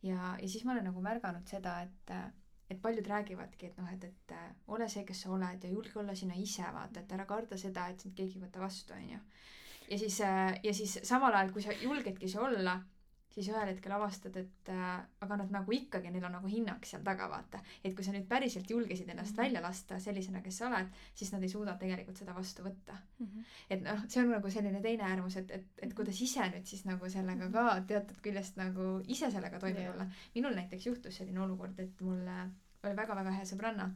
[0.04, 2.16] ja, ja siis ma olen nagu märganud seda, et
[2.72, 4.34] et paljud räägivadki, et noh, et, et
[4.72, 7.90] ole see, kes sa oled ja julge olla sina ise, vaata, et ära karda seda,
[7.92, 9.20] et sind keegi ei võta vastu, onju.
[9.92, 10.20] ja siis,
[10.64, 12.80] ja siis samal ajal, kui sa julgedki see olla
[13.34, 14.90] siis ühel hetkel avastad, et äh,
[15.26, 17.62] aga nad nagu ikkagi, neil on nagu hinnang seal taga, vaata.
[17.84, 19.44] et kui sa nüüd päriselt julgesid ennast mm -hmm.
[19.44, 23.26] välja lasta sellisena, kes sa oled, siis nad ei suuda tegelikult seda vastu võtta mm.
[23.26, 23.44] -hmm.
[23.70, 26.86] et noh, see on nagu selline teine äärmus, et, et, et kuidas ise nüüd siis
[26.86, 29.92] nagu sellega ka teatud küljest nagu ise sellega toime yeah.
[29.92, 30.08] tulla.
[30.36, 32.28] minul näiteks juhtus selline olukord, et mul
[32.84, 33.94] oli väga-väga hea sõbranna.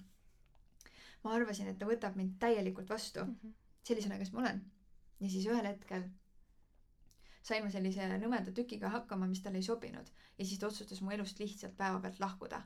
[1.23, 3.53] ma arvasin, et ta võtab mind täielikult vastu mm -hmm.
[3.84, 4.65] sellisena, kes ma olen.
[5.19, 6.09] ja siis ühel hetkel
[7.48, 11.40] saime sellise nõmeda tükiga hakkama, mis talle ei sobinud ja siis ta otsustas mu elust
[11.40, 12.61] lihtsalt päevapealt lahkuda.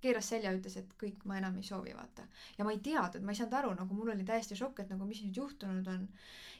[0.00, 2.26] keeras selja, ütles, et kõik, ma enam ei soovi, vaata.
[2.58, 5.06] ja ma ei teadnud, ma ei saanud aru, nagu mul oli täiesti šokk, et nagu
[5.08, 6.08] mis nüüd juhtunud on.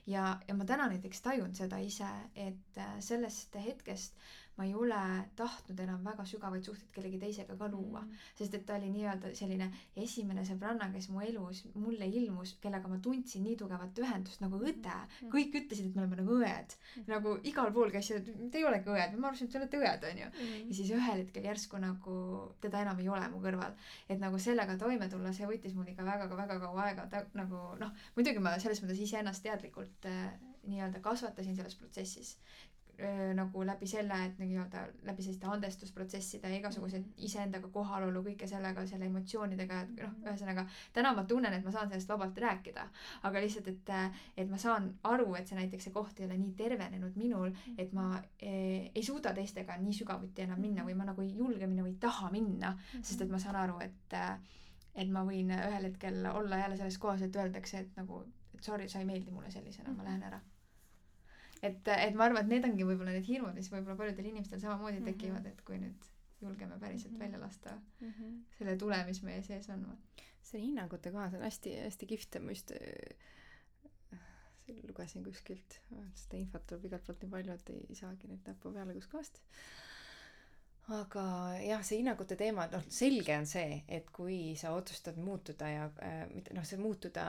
[0.06, 4.18] ja, ja ma täna näiteks tajun seda ise, et sellest hetkest
[4.56, 4.98] ma ei ole
[5.36, 8.10] tahtnud enam väga sügavaid suhteid kellegi teisega ka luua mm.
[8.10, 8.36] -hmm.
[8.38, 9.68] sest et ta oli nii-öelda selline
[10.04, 14.94] esimene sõbranna, kes mu elus mulle ilmus, kellega ma tundsin nii tugevat ühendust nagu õde
[14.94, 15.10] mm.
[15.20, 15.32] -hmm.
[15.34, 17.02] kõik ütlesid, et me oleme nagu õed mm.
[17.02, 17.08] -hmm.
[17.14, 20.08] nagu igal pool käisid, et te ei olegi õed, ma arvasin, et te olete õed,
[20.10, 20.40] onju mm.
[20.40, 20.68] -hmm.
[20.68, 22.16] ja siis ühel hetkel järsku nagu
[22.60, 23.76] teda enam ei ole mu kõrval.
[24.08, 27.92] et nagu sellega toime tulla, see võttis mul ikka väga-väga kaua aega, ta nagu noh,
[28.16, 30.32] muidugi ma selles mõttes iseennast teadlikult äh,
[30.66, 32.36] nii-öelda kasvatasin selles protsessis
[33.36, 39.08] nagu läbi selle, et nii-öelda läbi selliste andestusprotsesside ja igasugused iseendaga kohalolu, kõike sellega, selle
[39.10, 40.64] emotsioonidega, et noh, ühesõnaga
[40.96, 42.86] täna ma tunnen, et ma saan sellest vabalt rääkida.
[43.28, 43.92] aga lihtsalt, et,
[44.36, 47.92] et ma saan aru, et see näiteks see koht ei ole nii tervenenud minul, et
[47.92, 48.08] ma
[48.40, 51.94] e, ei suuda teistega nii sügavuti enam minna või ma nagu ei julge minna või
[51.94, 54.20] ei taha minna, sest et ma saan aru, et
[54.96, 58.24] et ma võin ühel hetkel olla jälle selles kohas, et öeldakse, et nagu,
[58.56, 60.40] et sorry, sa ei meeldi mulle sellisena, ma lähen ära
[61.68, 65.02] et, et ma arvan, et need ongi võib-olla need hirmud, mis võib-olla paljudel inimestel samamoodi
[65.04, 65.52] tekivad mm, -hmm.
[65.52, 66.10] et kui nüüd
[66.42, 67.24] julgeme päriselt mm -hmm.
[67.24, 68.36] välja lasta mm -hmm.
[68.58, 69.86] selle tule, mis meie sees on.
[70.42, 72.70] see hinnangute koha, see on hästi-hästi kihvt ma just
[74.88, 75.80] lugesin kuskilt,
[76.14, 79.40] seda infot tuleb igalt poolt nii palju, et ei saagi nüüd näppu peale kuskohast
[80.94, 81.24] aga
[81.64, 85.86] jah, see hinnangute teema, noh, selge on see, et kui sa otsustad muutuda ja
[86.30, 87.24] mitte noh, see muutuda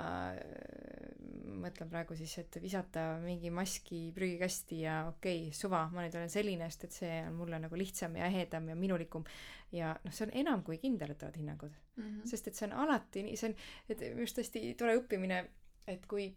[1.61, 6.31] mõtlen praegu siis, et visata mingi maski prügikasti ja okei okay,, suva, ma nüüd olen
[6.31, 9.25] selline, sest et see on mulle nagu lihtsam ja ehedam ja minulikum.
[9.71, 12.03] ja noh, see on enam kui kindlatavad hinnangud mm.
[12.03, 12.25] -hmm.
[12.29, 13.55] sest et see on alati nii, see on,
[13.89, 15.45] et minu arust hästi tore õppimine,
[15.88, 16.29] et kui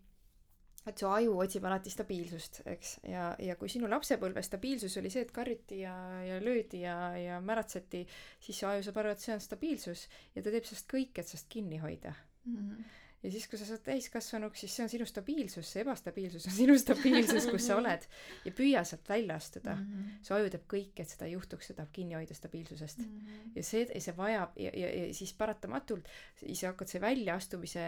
[0.89, 5.27] et su aju otsib alati stabiilsust, eks, ja, ja kui sinu lapsepõlve stabiilsus oli see,
[5.27, 5.95] et karjuti ja,
[6.25, 8.07] ja löödi ja, ja märatseti,
[8.41, 11.29] siis su aju saab aru, et see on stabiilsus ja ta teeb sellest kõik, et
[11.29, 12.15] sellest kinni hoida
[12.45, 12.57] mm.
[12.57, 16.55] -hmm ja siis, kui sa saad täiskasvanuks, siis see on sinu stabiilsus, see ebastabiilsus on
[16.63, 18.07] sinu stabiilsus, kus sa oled.
[18.47, 19.91] ja püüa sealt välja astuda mm.
[19.91, 20.15] -hmm.
[20.25, 23.19] su aju teeb kõik, et seda ei juhtuks, see tahab kinni hoida stabiilsusest mm.
[23.19, 23.51] -hmm.
[23.57, 26.09] ja see, see vajab ja, ja, ja siis paratamatult,
[26.41, 27.87] siis hakkad see väljaastumise,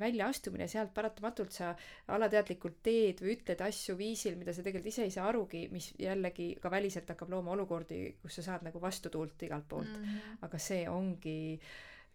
[0.00, 1.74] väljaastumine, sealt paratamatult sa
[2.08, 6.56] alateadlikult teed või ütled asju viisil, mida sa tegelikult ise ei saa arugi, mis jällegi
[6.62, 10.04] ka väliselt hakkab looma olukordi, kus sa saad nagu vastutuult igalt poolt mm.
[10.04, 10.38] -hmm.
[10.42, 11.60] aga see ongi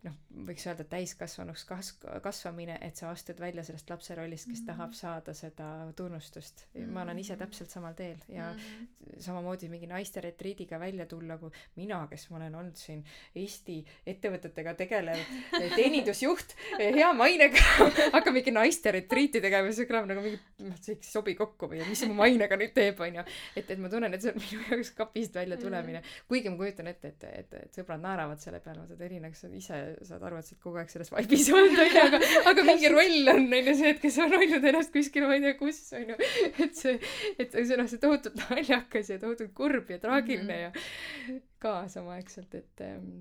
[0.06, 0.14] noh,
[0.48, 1.94] võiks öelda täiskasvanuks kas-,
[2.24, 4.68] kasvamine, et sa astud välja sellest lapse rollist, kes mm -hmm.
[4.76, 6.82] tahab saada seda tunnustust mm.
[6.82, 6.92] -hmm.
[6.94, 9.20] ma olen ise täpselt samal teel ja mm -hmm.
[9.20, 13.04] samamoodi mingi naiste retriidiga välja tulla, kui mina, kes ma olen olnud siin
[13.36, 15.18] Eesti ettevõtetega tegelev
[15.80, 17.58] teenindusjuht, hea mainega
[18.16, 21.82] hakkab mingi naiste retriiti tegema, see kõlab nagu mingi, noh, see ei sobi kokku või
[21.90, 23.24] mis see mu mainega nüüd teeb, onju.
[23.56, 26.04] et, et ma tunnen, et see on minu jaoks kapist välja tulemine mm.
[26.04, 26.28] -hmm.
[26.28, 29.48] kuigi ma kujutan ette, et, et, et sõbrad naeravad selle peale, et Elina, kas sa
[29.48, 29.78] ise
[30.08, 33.34] saad aru, et sa oled kogu aeg selles vaibis olnud onju, aga, aga mingi roll
[33.34, 36.18] on onju see, et kes on hoidnud ennast kuskil ma ei tea kus onju,
[36.66, 36.96] et see,
[37.38, 41.36] et see noh, see tohutult naljakas ja tohutult kurb ja traagiline mm -hmm.
[41.36, 43.12] ja ka samaaegselt, et ähm,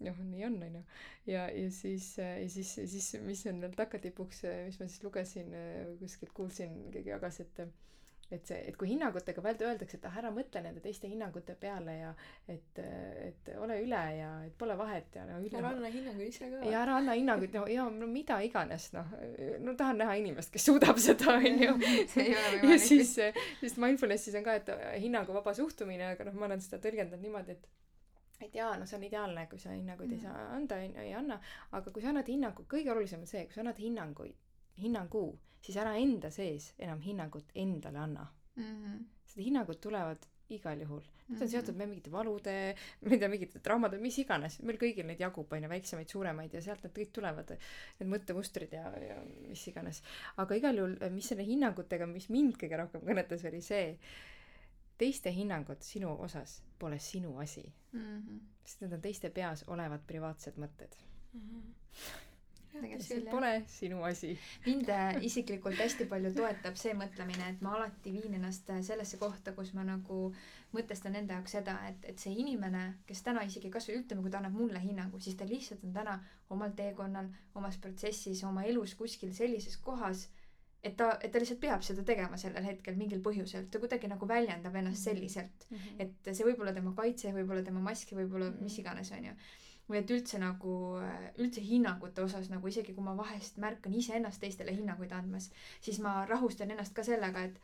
[0.00, 0.82] noh, nii on onju.
[1.26, 5.54] ja, ja siis, ja siis, siis mis on veel takatipuks, mis ma siis lugesin
[5.98, 7.66] kuskilt kuulsin, keegi jagas, et
[8.32, 11.96] et see, et kui hinnangutega välja öeldakse, et ah, ära mõtle nende teiste hinnangute peale
[11.98, 12.12] ja
[12.50, 12.80] et,
[13.26, 15.58] et ole üle ja et pole vahet ja no üle.
[15.60, 16.62] ära anna hinnanguid ise ka.
[16.68, 19.12] ja ära anna hinnanguid, no ja no mida iganes, noh,
[19.64, 21.76] no tahan näha inimest, kes suudab seda, onju.
[22.72, 23.14] ja siis,
[23.60, 24.72] siis mindfulness'is on ka, et
[25.02, 27.70] hinnanguvaba suhtumine, aga noh, ma olen seda tõlgendanud niimoodi, et
[28.42, 30.16] et jaa, no see on ideaalne, kui sa hinnanguid mm.
[30.16, 31.36] ei saa anda, ei anna,
[31.78, 34.34] aga kui sa annad hinnangu, kõige olulisem on see, kui sa annad hinnanguid,
[34.82, 35.28] hinnangu
[35.62, 38.26] siis ära enda sees enam hinnangut endale anna
[38.56, 38.62] mm.
[38.64, 39.00] -hmm.
[39.26, 41.02] sest hinnangud tulevad igal juhul.
[41.28, 41.50] Need on mhm.
[41.52, 42.54] seotud meil mingite valude,
[43.00, 46.56] ma ei tea, mingite traumade, mis iganes, meil kõigil neid jagub, on ju, väiksemaid, suuremaid
[46.56, 47.54] ja sealt need kõik tulevad,
[48.00, 49.16] need mõttemustrid ja, ja
[49.48, 50.02] mis iganes.
[50.36, 53.94] aga igal juhul, mis selle hinnangutega, mis mind kõige rohkem kõnetas, oli see,
[54.98, 58.00] teiste hinnangud sinu osas pole sinu asi mm.
[58.00, 58.42] -hmm.
[58.64, 61.00] sest need on teiste peas olevad privaatsed mõtted
[61.32, 61.40] mm.
[61.40, 62.31] -hmm
[63.00, 64.32] see pole sinu asi.
[64.66, 69.18] mind äh, isiklikult hästi palju toetab see mõtlemine, et ma alati viin ennast äh, sellesse
[69.20, 70.32] kohta, kus ma nagu
[70.72, 74.40] mõtestan enda jaoks seda, et, et see inimene, kes täna isegi kasvõi ütleme, kui ta
[74.40, 76.18] annab mulle hinnangu, siis ta lihtsalt on täna
[76.50, 80.28] omal teekonnal, omas protsessis, oma elus kuskil sellises kohas,
[80.82, 84.28] et ta, et ta lihtsalt peab seda tegema sellel hetkel mingil põhjusel, ta kuidagi nagu
[84.28, 85.04] väljendab ennast mhm.
[85.10, 86.06] selliselt mm, -hmm.
[86.06, 88.70] et see võib olla tema kaitse, võib-olla tema mask, võib-olla mm -hmm.
[88.70, 89.36] mis iganes, onju
[89.88, 90.74] või et üldse nagu,
[91.42, 95.50] üldse hinnangute osas nagu isegi kui ma vahest märkan iseennast teistele hinnanguid andmas,
[95.80, 97.60] siis ma rahustan ennast ka sellega, et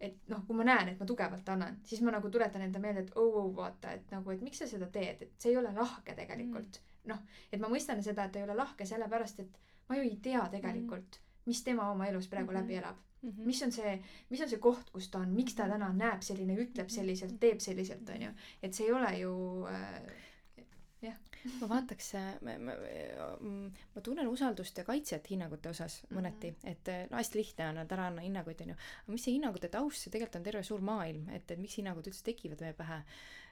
[0.00, 3.06] et noh, kui ma näen, et ma tugevalt annan, siis ma nagu tuletan enda meelde,
[3.06, 5.56] et oo oh, oh, vaata, et nagu, et miks sa seda teed, et see ei
[5.56, 7.06] ole lahke tegelikult mm..
[7.12, 7.22] noh,
[7.52, 9.56] et ma mõistan seda, et ei ole lahke sellepärast, et
[9.88, 12.60] ma ju ei tea tegelikult mm., mis tema oma elus praegu mm -hmm.
[12.60, 13.30] läbi elab mm.
[13.30, 13.46] -hmm.
[13.46, 16.56] mis on see, mis on see koht, kus ta on, miks ta täna näeb selline,
[16.66, 18.30] ütleb selliselt, teeb selliselt, onju.
[18.62, 19.32] et see ei ole ju
[19.66, 20.02] äh,
[21.60, 22.12] ma vaataks,
[22.46, 22.76] ma, ma,
[23.94, 26.70] ma tunnen usaldust ja kaitset hinnangute osas mõneti mm, -hmm.
[26.72, 28.76] et no hästi lihtne on, et ära anna hinnanguid, onju.
[28.76, 32.06] aga mis see hinnangute taust, see tegelikult on terve suur maailm, et, et miks hinnangud
[32.06, 33.45] üldse tekivad meie pähe Äh,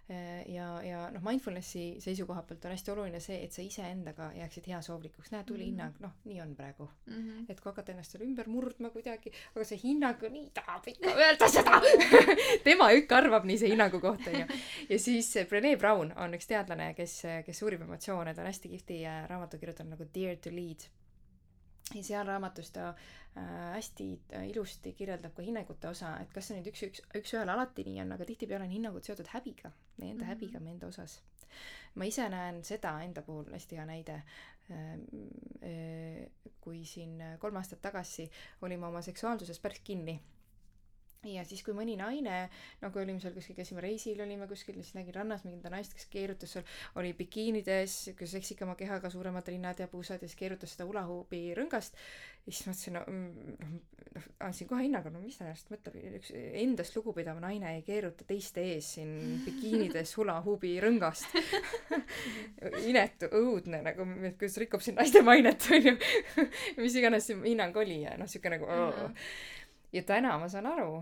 [0.46, 5.30] ja, ja noh, mindfulnessi seisukoha pealt on hästi oluline see, et sa iseendaga jääksid heasoovlikuks,
[5.32, 5.70] näe, tuli mm -hmm.
[5.70, 7.14] hinnang, noh, nii on praegu mm.
[7.14, 7.44] -hmm.
[7.48, 11.48] et kui hakata ennast seal ümber murdma kuidagi, aga see hinnang nii tahab ikka öelda
[11.48, 11.80] seda
[12.68, 14.46] tema ikka arvab nii see hinnangu kohta, onju.
[14.88, 19.06] ja siis Brené Brown on üks teadlane, kes, kes uurib emotsioone, ta on hästi kihvti
[19.06, 20.88] äh, raamatu kirjutanud nagu Dare to lead
[21.92, 26.58] ja seal raamatus ta äh, hästi äh, ilusti kirjeldab ka hinnangute osa, et kas see
[26.58, 30.24] nüüd üks, üks, üks-ühele alati nii on, aga tihtipeale on hinnangud seotud häbiga, meie enda
[30.24, 30.32] mm -hmm.
[30.32, 31.20] häbiga meie enda osas.
[31.94, 34.94] ma ise näen seda enda puhul, hästi hea näide äh,,
[35.70, 38.30] äh, kui siin kolm aastat tagasi
[38.62, 40.20] olime oma seksuaalsuses päris kinni
[41.28, 42.44] ja siis, kui mõni naine,
[42.82, 46.06] no kui olime seal kuskil, käisime reisil, olime kuskil, siis nägin rannas mingit naist, kes
[46.12, 46.66] keerutas seal,
[47.00, 51.96] oli bikiinides, sihuke seksikama kehaga, suuremad rinnad ja puusad ja siis keerutas seda ulahuubi rõngast.
[52.44, 53.80] ja siis mõtlesin, no mm,
[54.16, 58.26] noh, andsin kohe hinnangu, no mis ta ennast mõtleb, üks endast lugupidav naine ei keeruta
[58.28, 61.34] teiste ees siin bikiinides ulahuubi rõngast.
[62.90, 64.06] Inetu, õudne nagu,
[64.38, 65.96] kuidas rikub siin naiste mainet, onju
[66.82, 69.12] mis iganes see hinnang oli ja noh, sihuke nagu oh
[69.94, 70.98] ja täna ma saan aru,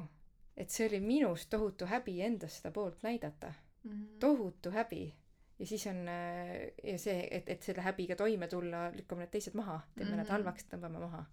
[0.56, 3.90] et see oli minus tohutu häbi endast seda poolt näidata mm.
[3.90, 4.19] -hmm.
[4.20, 5.14] tohutu häbi.
[5.59, 9.55] ja siis on äh, ja see, et, et selle häbiga toime tulla, lükkame need teised
[9.55, 10.23] maha, teeme mm -hmm.
[10.23, 11.24] need halvaks, tõmbame maha.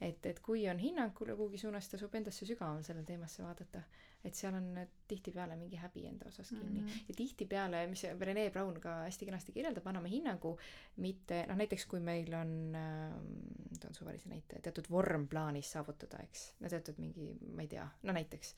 [0.00, 3.82] et, et kui on hinnang kuhugi suunas, tasub endasse sügaval selle teemasse vaadata
[4.24, 4.68] et seal on
[5.10, 6.86] tihtipeale mingi häbi enda osas kinni mm.
[6.86, 7.04] -hmm.
[7.08, 10.56] ja tihtipeale, mis Rene Brown ka hästi kenasti kirjeldab, anname hinnangu
[10.96, 16.54] mitte, noh näiteks kui meil on äh,, toon suvalise näite, teatud vorm plaanis saavutada, eks,
[16.60, 18.54] no teatud mingi, ma ei tea, no näiteks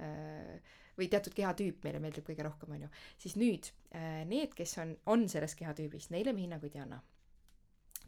[0.00, 2.88] äh, või teatud kehatüüp meile meeldib kõige rohkem, on ju,
[3.18, 7.02] siis nüüd äh, need, kes on, on selles kehatüübis, neile me hinnanguid ei anna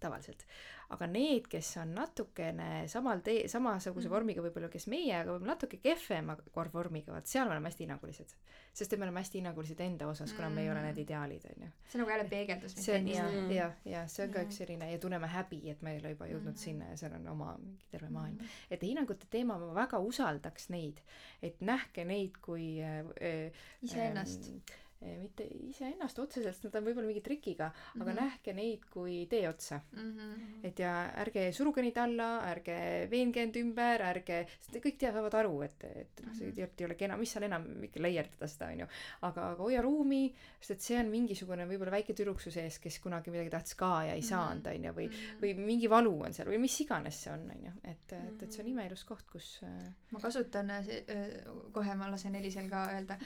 [0.01, 0.45] tavaliselt
[0.91, 4.15] aga need kes on natukene samal tee samasuguse Mhm.
[4.15, 6.37] vormiga võib-olla kes meie aga võib-olla natuke kehvema
[6.75, 8.35] vormiga vaat seal me oleme hästi hinnangulised
[8.73, 10.85] sest et me oleme hästi hinnangulised enda osas kuna me ei ole Mm.
[10.87, 13.51] need ideaalid onju see on nagu jälle peegeldus see on meist ja Mm.
[13.53, 14.49] ja ja see on ka Jah.
[14.49, 16.57] üks selline ja tunneme häbi et me ei ole juba jõudnud Mhm.
[16.65, 18.47] sinna ja seal on oma mingi terve maailm Mhm.
[18.71, 21.01] et hinnangute teema ma väga usaldaks neid
[21.43, 23.53] et nähke neid kui äh, äh,
[23.83, 27.71] iseennast äh, mitte iseennast otseselt nad on võib-olla mingi trikiga
[28.01, 28.17] aga Mhm.
[28.21, 30.61] nähke neid kui tee otsa Mhm.
[30.65, 35.63] et ja ärge suruge neid alla, ärge veenge end ümber, ärge, sest kõik teavad aru,
[35.63, 36.55] et, et noh, see Mhm.
[36.55, 38.87] tegelikult ei ole kena, mis seal enam ikka leierdada seda onju.
[39.23, 42.99] aga, aga hoia ruumi, sest et see on mingisugune võib-olla väike tüdruk su sees, kes
[43.01, 44.75] kunagi midagi tahtis ka ja ei saanud Mhm.
[44.77, 45.41] onju või, Mhm.
[45.41, 48.61] või mingi valu on seal või mis iganes see on onju, et, et, et see
[48.63, 48.79] on Mhm.
[48.79, 53.17] imeilus koht, kus äh, ma kasutan äh, äh, kohe ma lasen Elisel ka öelda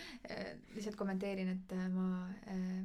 [0.74, 2.84] lihtsalt kommenteerin et äh, ma äh,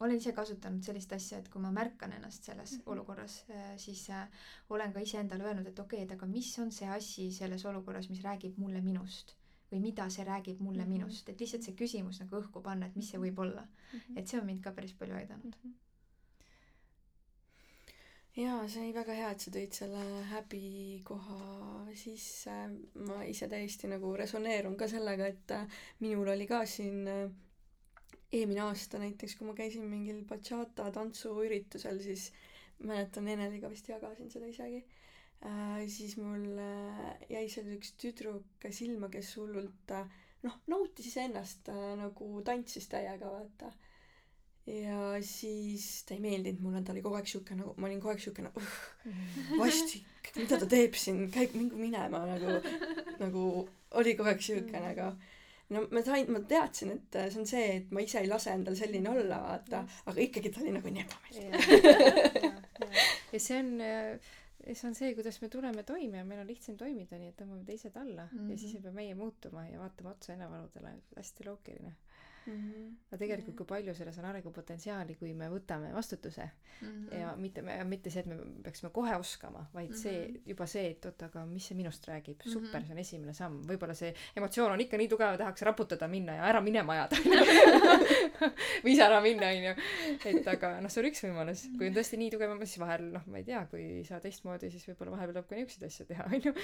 [0.00, 2.82] olen ise kasutanud sellist asja et kui ma märkan ennast selles Mhm.
[2.92, 4.28] olukorras äh, siis äh,
[4.70, 8.08] olen ka iseendale öelnud et okei okay, et aga mis on see asi selles olukorras
[8.10, 9.36] mis räägib mulle minust
[9.72, 10.92] või mida see räägib mulle Mhm.
[10.92, 13.66] minust et lihtsalt see küsimus nagu õhku panna et mis see võib olla
[14.16, 15.56] et see on mind ka päris palju aidanud
[18.36, 21.38] jaa, see oli väga hea, et sa tõid selle häbikoha
[22.02, 22.54] sisse.
[23.06, 25.52] ma ise täiesti nagu resoneerun ka sellega, et
[26.00, 27.02] minul oli ka siin
[28.32, 32.30] eelmine aasta näiteks, kui ma käisin mingil bachata tantsuüritusel, siis
[32.86, 34.80] mäletan, Eneliga vist jagasin seda isegi
[35.44, 35.82] äh,.
[35.88, 40.06] siis mul äh, jäi seal üks tüdruk silma, kes hullult äh,
[40.46, 43.72] noh, nautis iseennast äh, nagu tantsis täiega, vaata
[44.70, 48.12] ja siis ta ei meeldinud mulle, ta oli kogu aeg siuke nagu, ma olin kogu
[48.12, 49.20] aeg siuke nagu uh,
[49.58, 52.58] vastik, mida ta teeb siin, käib mingu minema nagu,
[53.18, 53.44] nagu
[54.00, 55.29] oli kogu aeg siuke Mm.
[55.70, 58.76] No ma sain, ma teadsin, et see on see, et ma ise ei lase endal
[58.78, 62.50] selline olla, vaata, aga ikkagi ta oli nagu nii ebameeldiv.
[63.32, 64.30] ja, see on äh,
[64.74, 67.64] see on see, kuidas me tuleme toime ja meil on lihtsam toimida, nii et tõmbame
[67.66, 68.50] teised alla mm -hmm.
[68.52, 71.94] ja siis ei pea meie muutuma ja vaatama otsa enevaludele, hästi loogiline.
[72.46, 72.86] Mhm.
[73.10, 76.46] aga tegelikult, kui palju selles on arengupotentsiaali, kui me võtame vastutuse
[76.80, 77.08] Mhm.
[77.20, 80.42] ja mitte, mitte see, et me peaksime kohe oskama, vaid see, Mhm.
[80.48, 82.50] juba see, et oot, aga mis see minust räägib, Mhm.
[82.52, 86.32] super, see on esimene samm, võib-olla see emotsioon on ikka nii tugev, tahaks raputada minna
[86.38, 87.16] ja ära minema ajada
[88.84, 89.74] või ise ära minna, onju.
[90.24, 93.26] et aga noh, see on üks võimalus, kui on tõesti nii tugev, siis vahel noh,
[93.26, 96.24] ma ei tea, kui ei saa teistmoodi, siis võib-olla vahepeal tuleb ka niisuguseid asju teha,
[96.32, 96.54] onju.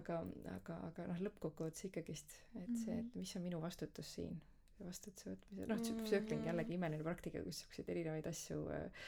[0.00, 0.20] aga,
[0.56, 4.40] aga, aga noh, lõppkokkuvõttes ikkagist, et see, et mis on minu vastutus siin
[4.86, 9.06] vastutuse võtmisel, noh, tsükling jällegi imeline praktika, kus siukseid erinevaid asju äh,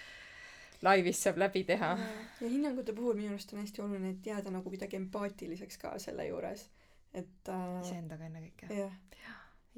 [0.82, 1.90] laivis saab läbi teha.
[2.40, 6.27] ja hinnangute puhul minu arust on hästi oluline, et jääda nagu kuidagi empaatiliseks ka selle
[6.28, 6.69] juures,
[7.15, 8.70] et äh, iseendaga ennekõike.
[8.77, 8.97] jah,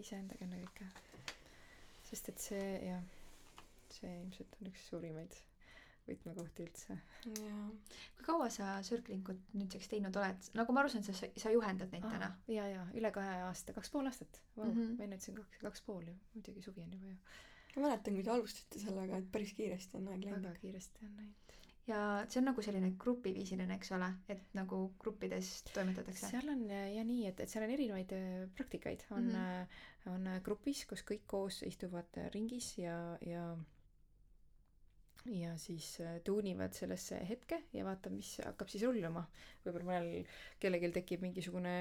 [0.01, 0.91] iseendaga ennekõike.
[2.11, 3.03] sest et see jah,
[3.99, 5.43] see ilmselt on üks suurimaid
[6.09, 6.97] võtmekohti üldse.
[7.41, 7.69] jaa.
[8.17, 10.51] kui kaua sa Circlingut nüüdseks teinud oled?
[10.59, 12.31] nagu ma aru saan, sa, sa juhendad neid täna.
[12.51, 14.43] ja, ja üle kahe aasta, kaks pool aastat.
[14.57, 14.67] Mhm.
[14.67, 14.75] mm.
[14.75, 14.99] -hmm.
[14.99, 17.17] ma enne ütlesin kaks, kaks pool ju, muidugi suvi on juba ju.
[17.77, 20.45] ma mäletan, kui te alustasite sellega, et päris kiiresti on aeg läinud.
[20.49, 21.57] väga kiiresti on läinud.
[21.87, 26.31] ja see on nagu selline grupiviisiline, eks ole, et nagu gruppides toimetatakse.
[26.31, 30.11] seal on ja nii, et, et seal on erinevaid äh, praktikaid, on mm, -hmm.
[30.17, 33.55] on äh, grupis, kus kõik koos istuvad äh, ringis ja, ja
[35.33, 39.25] ja siis äh, tuunivad sellesse hetke ja vaatavad, mis hakkab siis rulluma.
[39.65, 41.75] võib-olla mõnel kellelgi tekib mingisugune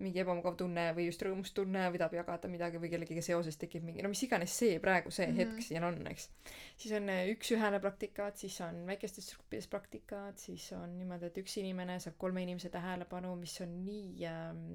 [0.00, 3.84] mingi ebamugav tunne või just rõõmus tunne või tahab jagada midagi või kellegiga seoses tekib
[3.84, 5.52] mingi no mis iganes see praegu see mm -hmm.
[5.58, 6.30] hetk siin on, eks.
[6.76, 11.58] siis on äh, üks-ühele praktikad, siis on väikestes gruppides praktikad, siis on niimoodi, et üks
[11.60, 14.66] inimene saab kolme inimese tähelepanu, mis on nii ähm,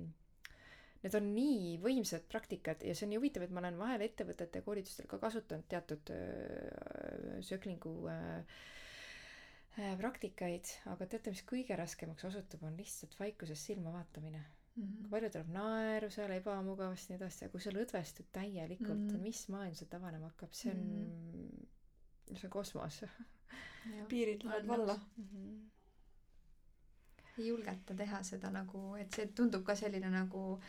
[1.07, 4.59] Need on nii võimsad praktikad ja see on nii huvitav, et ma olen vahel ettevõtete
[4.65, 8.57] koolitustel ka kasutanud teatud äh, sööklingu äh,
[9.79, 14.83] äh, praktikaid, aga teate, mis kõige raskemaks osutub, on lihtsalt vaikuses silma vaatamine mm.
[14.83, 15.07] -hmm.
[15.13, 19.23] palju tuleb naeru seal, ebamugavust ja nii edasi, ja kui sa lõdvestud täielikult mm, -hmm.
[19.29, 22.35] mis maailm sealt avanema hakkab, see on mm, -hmm.
[22.35, 22.99] see on kosmos
[24.11, 25.23] piirid lähevad valla mm.
[25.23, 25.69] -hmm.
[27.37, 30.59] ei julgeta teha seda nagu, et see tundub ka selline nagu,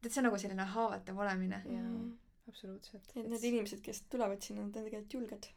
[0.00, 1.62] tead, see on nagu selline haavatav olemine.
[1.66, 2.12] jaa mm.,
[2.48, 3.16] absoluutselt.
[3.16, 5.50] et need inimesed, kes tulevad sinna, nad on tegelikult julged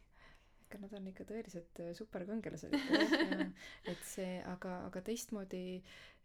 [0.64, 3.48] ikka nad on ikka tõelised superkangelased ikka
[3.92, 5.64] et see aga aga teistmoodi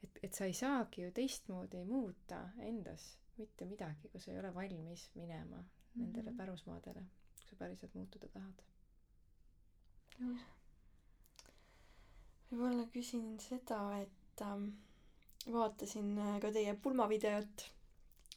[0.04, 4.54] et et sa ei saagi ju teistmoodi muuta endas mitte midagi kui sa ei ole
[4.56, 6.02] valmis minema mm -hmm.
[6.02, 7.04] nendele pärusmaadele
[7.40, 8.64] kui sa päriselt muutuda tahad
[12.52, 14.70] võib-olla küsin seda et ähm,
[15.52, 17.70] vaatasin ka teie pulmavideot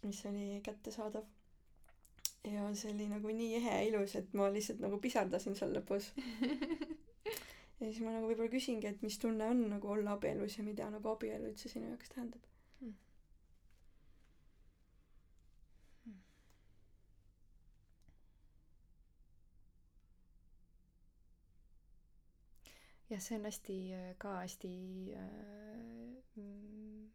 [0.02, 1.24] mis oli kättesaadav.
[2.44, 6.08] Ja see oli nagu nii ehe ja ilus, et ma lihtsalt nagu pisardasin seal lõpus.
[7.80, 10.90] ja siis ma nagu võib-olla küsingi, et mis tunne on nagu olla abielus ja mida
[10.90, 12.50] nagu abielu üldse sinu jaoks tähendab?
[12.82, 12.98] Mm..
[23.14, 23.80] jah, see on hästi,
[24.18, 24.72] ka hästi
[25.14, 25.26] äh,
[26.42, 27.10] mm,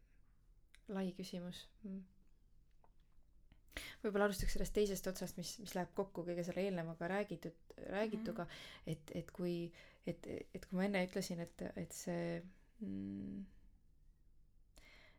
[0.96, 1.66] lai küsimus.
[1.84, 2.06] Mm
[4.02, 7.56] võib-olla alustaks sellest teisest otsast, mis, mis läheb kokku kõige selle eelnevaga räägitud,
[7.90, 8.92] räägituga mm, -hmm.
[8.94, 9.54] et, et kui,
[10.06, 12.42] et, et kui ma enne ütlesin, et, et see
[12.80, 13.44] mm,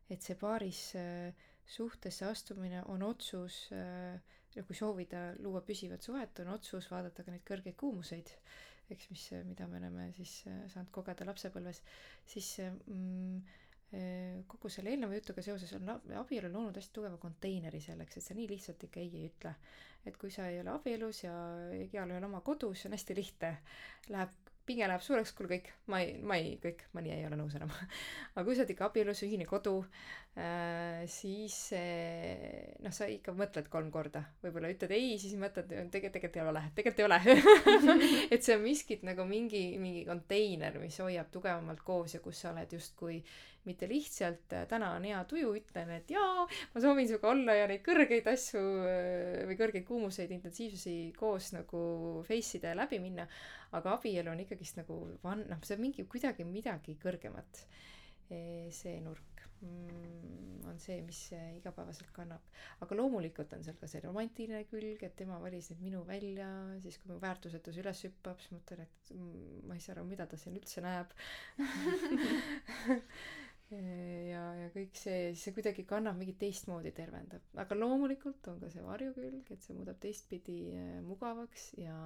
[0.10, 1.34] et see paaris äh,
[1.70, 4.18] suhtesse astumine on otsus äh,,
[4.66, 8.32] kui soovida luua püsivat suhet, on otsus vaadata ka neid kõrgeid kuumuseid,
[8.90, 11.84] eks, mis, mida me oleme siis äh, saanud kogeda lapsepõlves,
[12.34, 13.44] siis mm,
[14.48, 15.88] kogu selle eelneva jutuga seoses on
[16.20, 19.56] abielu loonud hästi tugeva konteineri selleks, et sa nii lihtsalt ikka ei ei ütle.
[20.06, 21.34] et kui sa ei ole abielus ja
[21.76, 23.50] igalühel oma kodu, siis on hästi lihtne.
[24.14, 24.30] Läheb,
[24.70, 27.56] pinge läheb suureks, kuule kõik, ma ei, ma ei, kõik, ma nii ei ole nõus
[27.58, 27.72] enam
[28.36, 33.70] aga kui sa oled ikka abielus, ühine kodu äh,, siis äh, noh, sa ikka mõtled
[33.74, 34.22] kolm korda.
[34.44, 37.20] võib-olla ütled ei, siis mõtled, tegelikult, tegelikult ei ole, tegelikult ei ole
[38.38, 42.54] et see on miskit nagu mingi, mingi konteiner, mis hoiab tugevamalt koos ja kus sa
[42.54, 43.24] oled justkui
[43.70, 47.70] mitte lihtsalt äh, täna on hea tuju, ütlen, et jaa, ma soovin sinuga olla ja
[47.70, 51.82] neid kõrgeid asju äh, või kõrgeid kuumuseid intensiivsusi koos nagu
[52.28, 53.28] face ida ja läbi minna,
[53.78, 57.66] aga abielu on ikkagist nagu van-, noh, see on mingi, kuidagi midagi kõrgemat.
[58.30, 62.44] see nurk mm, on see, mis äh, igapäevaselt kannab.
[62.84, 66.48] aga loomulikult on seal ka see romantiline külg, et tema valis nüüd minu välja,
[66.84, 70.28] siis kui mu väärtusetus üles hüppab, siis mõtlen, et mm, ma ei saa aru, mida
[70.30, 71.14] ta siin üldse näeb
[73.72, 78.86] ja, ja kõik see, see kuidagi kannab mingit teistmoodi tervendab, aga loomulikult on ka see
[78.86, 81.98] varjukülg, et see muudab teistpidi äh, mugavaks ja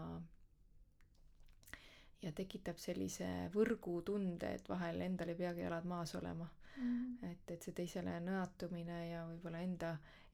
[2.24, 6.50] ja tekitab sellise võrgutunde, et vahel endal ei peagi jalad maas olema.
[6.74, 7.20] Mm.
[7.28, 9.92] et, et see teisele nõatumine ja võib-olla enda,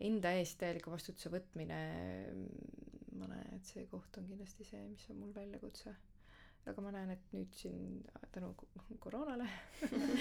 [0.08, 1.80] enda eest täieliku vastutuse võtmine,
[3.20, 5.92] ma näen, et see koht on kindlasti see, mis on mul väljakutse
[6.68, 8.02] aga ma näen, et nüüd siin
[8.34, 8.52] tänu
[9.00, 9.48] koroonale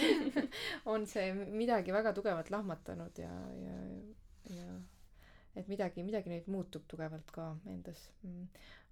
[0.93, 3.32] on see midagi väga tugevat lahmatanud ja,
[3.65, 3.74] ja,
[4.55, 4.69] ja
[5.59, 8.05] et midagi, midagi nüüd muutub tugevalt ka endas.
[8.23, 8.47] Mm..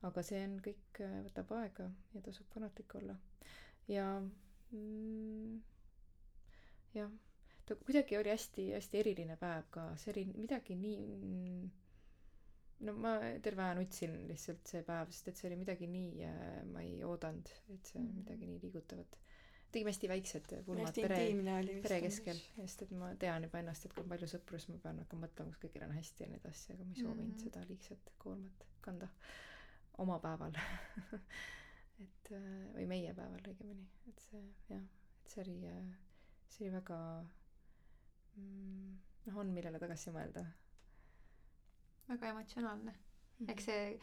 [0.08, 3.16] aga see on kõik, võtab aega ja tasub kannatlik olla.
[3.90, 4.06] ja
[4.74, 5.56] mm,
[6.98, 7.10] jah,
[7.66, 11.70] ta kuidagi oli hästi-hästi eriline päev ka, see oli midagi nii mm,
[12.84, 16.42] no ma terve aja nutsin lihtsalt see päev, sest et see oli midagi nii äh,,
[16.68, 18.20] ma ei oodanud, et see on mm.
[18.22, 19.18] midagi nii liigutavat.
[19.72, 21.20] tegime hästi väiksed pulmad pere,
[21.84, 24.80] pere keskel, sest et ma tean juba ennast, et kui on palju sõpru, siis ma
[24.84, 27.44] pean hakkama mõtlema, kas kõigil on hästi ja nii edasi, aga ma ei soovinud mm.
[27.46, 29.10] seda liigset koormat kanda
[30.04, 30.58] oma päeval
[32.04, 32.44] et äh,
[32.76, 34.84] või meie päeval õigemini, et see jah,
[35.22, 35.90] et see oli, äh,
[36.52, 37.00] see oli väga
[38.36, 38.94] mm,
[39.28, 40.44] noh, on millele tagasi mõelda
[42.08, 42.94] väga emotsionaalne.
[43.36, 43.50] Mm.
[43.52, 43.96] eks see,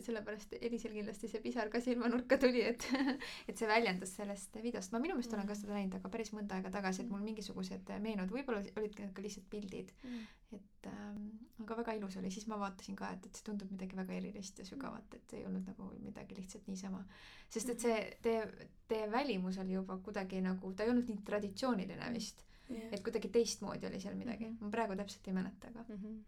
[0.00, 2.86] sellepärast Elisel kindlasti see pisar ka silmanurka tuli, et
[3.50, 4.94] et see väljendus sellest videost.
[4.94, 7.92] ma minu meelest olen ka seda näinud, aga päris mõnda aega tagasi, et mul mingisugused
[8.00, 9.92] meenud, võib-olla olidki need ka lihtsalt pildid.
[10.08, 10.24] Mm..
[10.56, 11.28] et ähm,
[11.66, 14.64] aga väga ilus oli, siis ma vaatasin ka, et, et see tundub midagi väga erilist
[14.64, 17.04] ja sügavat, et ei olnud nagu midagi lihtsalt niisama.
[17.52, 22.12] sest et see teie, teie välimus oli juba kuidagi nagu, ta ei olnud nii traditsiooniline
[22.16, 22.46] vist.
[22.70, 22.88] Yeah..
[22.94, 24.46] et kuidagi teistmoodi oli seal midagi.
[24.46, 24.64] Mm, -hmm.
[24.70, 26.04] ma praegu täpselt ei mäleta, aga mm.
[26.04, 26.20] -hmm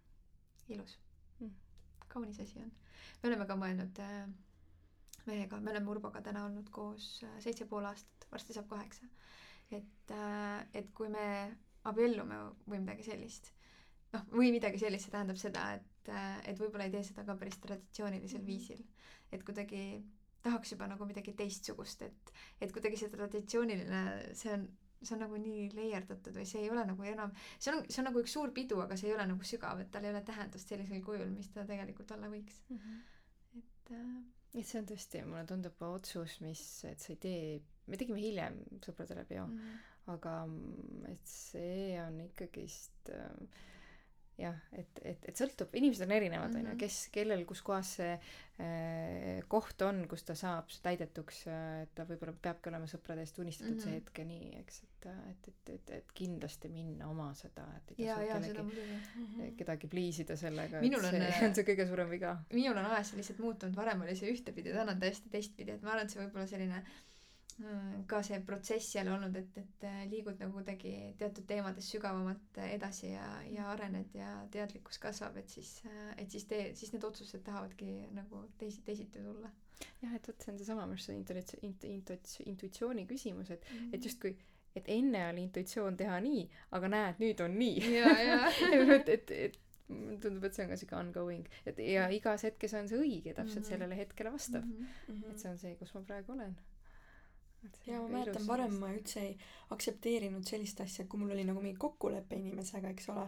[0.74, 0.98] ilus
[1.40, 1.52] mm..
[2.08, 2.72] kaunis asi on.
[3.22, 4.24] me oleme ka mõelnud äh,
[5.26, 9.08] mehega, me oleme Urboga täna olnud koos äh, seitse pool aastat, varsti saab kaheksa.
[9.70, 11.26] et äh,, et kui me
[11.88, 12.38] abiellume
[12.68, 13.52] või midagi sellist,
[14.12, 17.36] noh, või midagi sellist, see tähendab seda, et äh,, et võib-olla ei tee seda ka
[17.38, 18.52] päris traditsioonilisel mm -hmm.
[18.52, 18.84] viisil.
[19.32, 19.82] et kuidagi
[20.42, 24.00] tahaks juba nagu midagi teistsugust, et, et kuidagi see traditsiooniline,
[24.34, 24.66] see on
[25.02, 28.08] see on nagu nii leierdatud või see ei ole nagu enam, see on, see on
[28.10, 30.70] nagu üks suur pidu, aga see ei ole nagu sügav, et tal ei ole tähendust
[30.72, 32.78] sellisel kujul, mis ta tegelikult olla võiks mm.
[32.78, 33.58] -hmm.
[33.62, 34.14] et äh,
[34.52, 37.44] et see on tõesti, mulle tundub otsus, mis, et sa ei tee,
[37.88, 39.78] me tegime hiljem sõpradele peo mm, -hmm.
[40.14, 40.34] aga
[41.12, 43.30] et see on ikkagist äh,
[44.40, 46.78] jah, et, et, et sõltub, inimesed on erinevad, on ju, mhm.
[46.80, 52.06] kes, kellel, kus kohas see äh, koht on, kus ta saab täidetuks äh,, et ta
[52.09, 53.84] võib-olla peabki olema sõprade eest unistatud mm -hmm.
[53.84, 54.00] see mhm.
[54.00, 58.09] hetk ja nii, eks, et, et, et, et, et kindlasti minna oma seda, et ei
[58.09, 59.54] tasu kellegi, mm -hmm.
[59.60, 62.36] kedagi pliisida sellega, et see on, äh, on see kõige suurem viga.
[62.52, 65.96] minul on ajas lihtsalt muutunud, varem oli see ühtepidi, täna on täiesti teistpidi, et ma
[65.96, 67.00] arvan, et see võib olla selline äh,
[68.06, 73.10] ka see protsess jälle olnud, et, et äh, liigud nagu kuidagi teatud teemades sügavamalt edasi
[73.12, 77.42] ja, ja arened ja teadlikkus kasvab, et siis, äh, et siis tee, siis need otsused
[77.44, 79.50] tahavadki nagu teisi, teisiti tulla.
[80.02, 83.64] jah et vot see on seesama minu arust see intuits- int- intuits- intuitsiooni küsimus et
[83.72, 83.94] Mhm.
[83.94, 84.36] et justkui
[84.76, 86.48] et enne oli intuitsioon teha nii
[86.78, 87.80] aga näed nüüd on nii
[88.96, 89.58] et et et
[90.22, 93.64] tundub et see on ka siuke ongoing et ja igas hetkes on see õige täpselt
[93.64, 93.68] Mhm.
[93.72, 95.24] sellele hetkele vastav Mhm.
[95.30, 96.54] et see on see kus ma praegu olen
[97.86, 99.36] ja on ma mäletan varem ma üldse ei
[99.74, 103.26] aktsepteerinud sellist asja, kui mul oli nagu mingi kokkulepe inimesega, eks ole,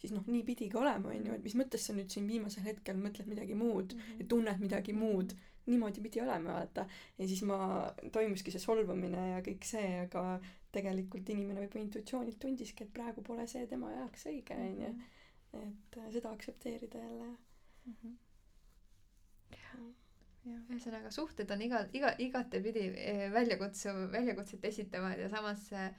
[0.00, 3.26] siis noh, nii pidigi olema, onju, et mis mõttes sa nüüd siin viimasel hetkel mõtled
[3.30, 4.20] midagi muud Mhm.
[4.20, 5.34] ja tunned midagi muud.
[5.66, 6.86] niimoodi pidi olema, vaata.
[7.18, 10.40] ja siis ma, toimuski see solvumine ja kõik see, aga
[10.72, 14.92] tegelikult inimene võib-olla intuitsioonilt tundiski, et praegu pole see tema jaoks õige, onju.
[15.62, 17.36] et äh, seda aktsepteerida jälle.
[17.86, 18.14] Mhm.
[19.50, 20.05] jah
[20.46, 25.90] ühesõnaga suhted on iga iga igatepidi eh, väljakutsuv väljakutset esitavad ja samas eh,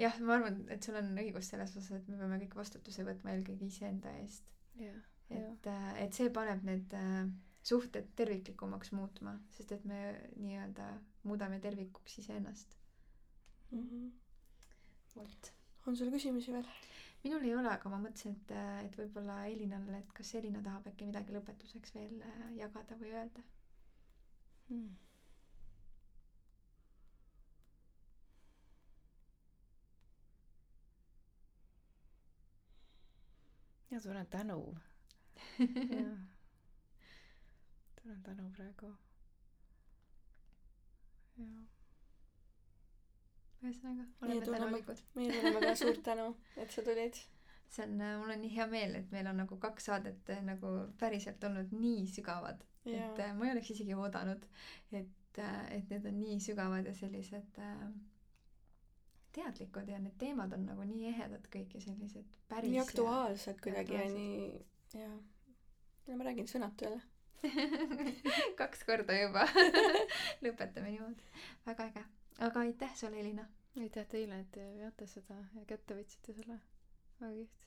[0.00, 3.34] jah ma arvan et sul on õigus selles osas et me peame kõik vastutuse võtma
[3.34, 4.52] eelkõige iseenda eest.
[4.80, 7.24] Et äh, et see paneb need äh,
[7.62, 10.00] suhted terviklikumaks muutma sest et me
[10.40, 10.88] nii-öelda
[11.28, 12.76] muudame tervikuks iseennast.
[13.70, 14.10] Mm -hmm.
[15.16, 15.52] vot.
[15.86, 16.66] On sul küsimusi veel?
[17.24, 20.86] Minul ei ole aga ma mõtlesin et äh, et võib-olla Elinale et kas Elina tahab
[20.92, 23.44] äkki midagi lõpetuseks veel äh, jagada või öelda?
[24.70, 24.90] Hmm.
[33.90, 34.76] ja tunnen tänu.
[38.00, 38.94] Tunnen tänu praegu.
[41.36, 41.79] Jah
[43.62, 45.04] ühesõnaga oleme tänulikud.
[45.14, 46.26] meie tunneme ka suurt tänu,
[46.56, 47.20] et sa tulid.
[47.70, 50.42] see on äh, mul on nii hea meel et meil on nagu kaks saadet äh,
[50.42, 52.64] nagu päriselt olnud nii sügavad.
[52.88, 54.46] Et äh, ma ei oleks isegi oodanud
[54.92, 57.84] et et need on nii sügavad ja sellised äh,
[59.32, 63.94] teadlikud ja need teemad on nagu nii ehedad kõik ja sellised päris nii aktuaalsed kuidagi
[63.94, 64.50] ja nii,
[64.98, 65.16] jaa.
[66.08, 67.02] ja ma räägin sõnatu jälle.
[68.60, 69.46] kaks korda juba.
[70.44, 71.30] Lõpetame niimoodi.
[71.66, 72.08] Väga äge
[72.46, 73.44] aga aitäh sulle Elina.
[73.80, 76.56] Aitäh teile et te veate seda ja kätte võtsite selle.
[77.20, 77.66] Väga kihvt.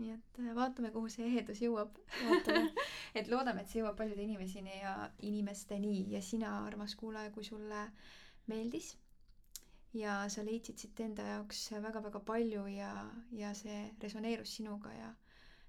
[0.00, 1.98] Nii et äh, vaatame kuhu see ehedus jõuab.
[3.20, 4.94] Et loodame et see jõuab paljude inimesini ja
[5.28, 7.82] inimesteni ja sina armas kuulaja kui sulle
[8.48, 8.94] meeldis.
[9.92, 12.90] Ja sa leidsid siit enda jaoks väga-väga palju ja
[13.42, 15.10] ja see resoneerus sinuga ja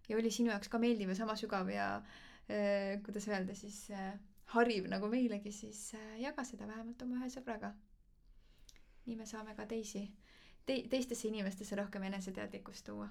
[0.09, 4.13] ja oli sinu jaoks ka meeldiv ja sama sügav ja äh, kuidas öelda siis äh,
[4.53, 7.73] hariv nagu meilegi, siis äh, jaga seda vähemalt oma ühe sõbraga.
[9.05, 10.03] nii me saame ka teisi
[10.65, 13.07] te, teistesse inimestesse rohkem eneseteadlikkust tuua.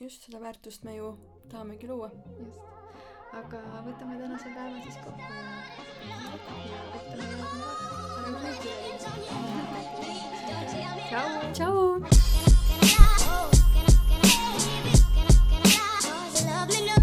[0.00, 2.10] just, seda väärtust me ju tahamegi luua.
[2.38, 2.60] just,
[3.32, 5.28] aga võtame tänase päeva siis kokku ja,
[6.10, 7.60] ja võtame järgmine kord.
[11.10, 11.28] tšau.
[11.52, 11.76] tšau.
[16.50, 16.99] lovely look